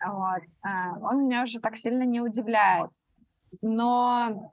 Вот. 0.06 0.42
А, 0.62 0.98
он 1.02 1.26
меня 1.26 1.44
уже 1.44 1.60
так 1.60 1.76
сильно 1.76 2.04
не 2.04 2.22
удивляет. 2.22 2.92
Но 3.62 4.52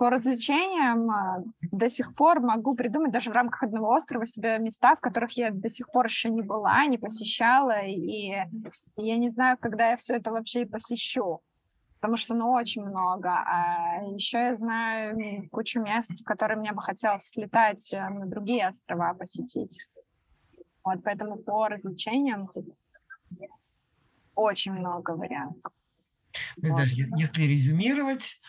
по 0.00 0.08
развлечениям 0.08 1.10
а, 1.10 1.44
до 1.60 1.90
сих 1.90 2.14
пор 2.14 2.40
могу 2.40 2.74
придумать 2.74 3.12
даже 3.12 3.30
в 3.30 3.34
рамках 3.34 3.64
одного 3.64 3.90
острова 3.90 4.24
себе 4.24 4.58
места, 4.58 4.96
в 4.96 5.00
которых 5.00 5.32
я 5.32 5.50
до 5.50 5.68
сих 5.68 5.90
пор 5.90 6.06
еще 6.06 6.30
не 6.30 6.40
была, 6.40 6.86
не 6.86 6.96
посещала, 6.96 7.82
и, 7.84 8.34
я 8.96 9.16
не 9.18 9.28
знаю, 9.28 9.58
когда 9.60 9.90
я 9.90 9.96
все 9.98 10.16
это 10.16 10.32
вообще 10.32 10.62
и 10.62 10.64
посещу, 10.64 11.42
потому 11.96 12.16
что 12.16 12.34
ну 12.34 12.50
очень 12.50 12.82
много. 12.82 13.28
А 13.28 14.02
еще 14.14 14.38
я 14.38 14.54
знаю 14.54 15.18
кучу 15.50 15.82
мест, 15.82 16.18
в 16.18 16.24
которые 16.24 16.58
мне 16.58 16.72
бы 16.72 16.80
хотелось 16.80 17.24
слетать 17.24 17.92
э, 17.92 18.08
на 18.08 18.24
другие 18.24 18.66
острова 18.68 19.12
посетить. 19.12 19.86
Вот 20.82 21.04
поэтому 21.04 21.36
по 21.36 21.68
развлечениям 21.68 22.50
очень 24.34 24.72
много 24.72 25.10
вариантов. 25.10 25.72
Вот. 26.56 26.78
Даже 26.78 26.94
если 27.18 27.42
резюмировать, 27.42 28.40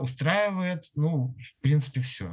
устраивает, 0.00 0.84
ну, 0.96 1.34
в 1.38 1.62
принципе, 1.62 2.00
все. 2.00 2.32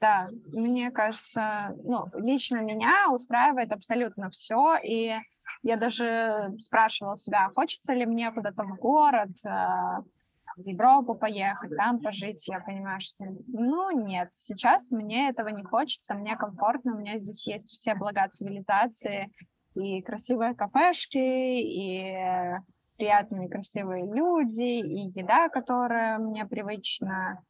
Да, 0.00 0.28
мне 0.52 0.90
кажется, 0.92 1.74
ну, 1.82 2.06
лично 2.14 2.58
меня 2.58 3.10
устраивает 3.10 3.72
абсолютно 3.72 4.30
все, 4.30 4.76
и 4.76 5.16
я 5.62 5.76
даже 5.76 6.54
спрашивала 6.60 7.16
себя, 7.16 7.50
хочется 7.54 7.94
ли 7.94 8.06
мне 8.06 8.30
куда-то 8.30 8.62
в 8.64 8.76
город, 8.76 9.30
э, 9.44 9.48
в 10.56 10.66
Европу 10.66 11.14
поехать, 11.14 11.76
там 11.76 12.00
пожить. 12.00 12.46
Я 12.48 12.60
понимаю, 12.60 13.00
что, 13.00 13.24
ну, 13.46 13.90
нет, 13.90 14.28
сейчас 14.32 14.90
мне 14.90 15.30
этого 15.30 15.48
не 15.48 15.64
хочется, 15.64 16.14
мне 16.14 16.36
комфортно, 16.36 16.94
у 16.94 16.98
меня 16.98 17.18
здесь 17.18 17.46
есть 17.46 17.70
все 17.70 17.94
блага 17.94 18.28
цивилизации, 18.28 19.32
и 19.74 20.02
красивые 20.02 20.54
кафешки, 20.54 21.18
и 21.18 22.14
приятные, 22.98 23.48
красивые 23.48 24.04
люди, 24.04 24.80
и 24.80 25.08
еда, 25.18 25.48
которая 25.48 26.18
мне 26.18 26.44
привычна, 26.44 27.42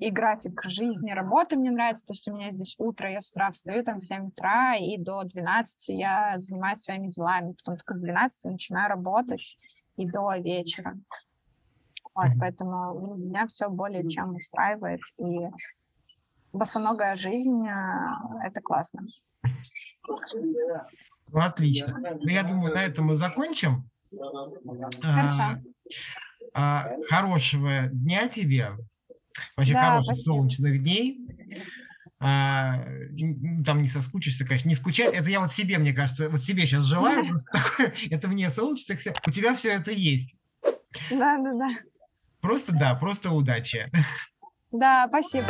и 0.00 0.10
график 0.10 0.62
жизни, 0.64 1.12
работы 1.12 1.56
мне 1.56 1.70
нравится. 1.70 2.06
То 2.06 2.12
есть 2.12 2.28
у 2.28 2.34
меня 2.34 2.50
здесь 2.50 2.74
утро, 2.78 3.10
я 3.10 3.20
с 3.20 3.30
утра 3.30 3.50
встаю 3.50 3.84
там 3.84 3.98
в 3.98 4.02
7 4.02 4.28
утра, 4.28 4.74
и 4.74 4.98
до 4.98 5.22
12 5.24 5.88
я 5.90 6.34
занимаюсь 6.38 6.78
своими 6.78 7.08
делами. 7.08 7.52
Потом 7.52 7.76
только 7.76 7.94
с 7.94 7.98
12 7.98 8.52
начинаю 8.52 8.88
работать 8.88 9.58
и 9.96 10.10
до 10.10 10.34
вечера. 10.36 10.98
Вот, 12.14 12.28
поэтому 12.38 13.16
меня 13.16 13.46
все 13.46 13.70
более 13.70 14.06
чем 14.08 14.34
устраивает. 14.34 15.00
И 15.18 15.48
босоногая 16.52 17.16
жизнь— 17.16 17.66
это 18.44 18.60
классно. 18.60 19.06
Ну, 21.32 21.40
отлично. 21.40 21.98
Ну, 22.20 22.28
я 22.28 22.42
думаю, 22.42 22.74
на 22.74 22.84
этом 22.84 23.06
мы 23.06 23.16
закончим. 23.16 23.88
Хорошо. 25.00 25.38
А, 25.40 25.58
а, 26.54 26.88
хорошего 27.08 27.88
дня 27.90 28.28
тебе. 28.28 28.72
Вообще 29.56 29.72
Да, 29.72 29.90
хороших 29.90 30.16
спасибо. 30.16 30.34
солнечных 30.34 30.82
дней. 30.82 31.18
А, 32.20 32.84
там 33.64 33.82
не 33.82 33.88
соскучишься, 33.88 34.44
конечно, 34.44 34.68
не 34.68 34.74
скучать. 34.74 35.14
Это 35.14 35.28
я 35.30 35.40
вот 35.40 35.52
себе, 35.52 35.78
мне 35.78 35.92
кажется, 35.92 36.28
вот 36.30 36.42
себе 36.42 36.66
сейчас 36.66 36.84
желаю. 36.84 37.34
такое, 37.52 37.92
это 38.10 38.28
мне 38.28 38.50
солнечных 38.50 39.00
все. 39.00 39.12
У 39.26 39.30
тебя 39.30 39.54
все 39.54 39.70
это 39.70 39.90
есть. 39.90 40.36
Да, 41.10 41.38
да, 41.38 41.52
да. 41.52 41.68
Просто 42.40 42.72
да, 42.72 42.94
просто 42.94 43.30
удачи. 43.30 43.90
Да, 44.70 45.06
спасибо. 45.08 45.46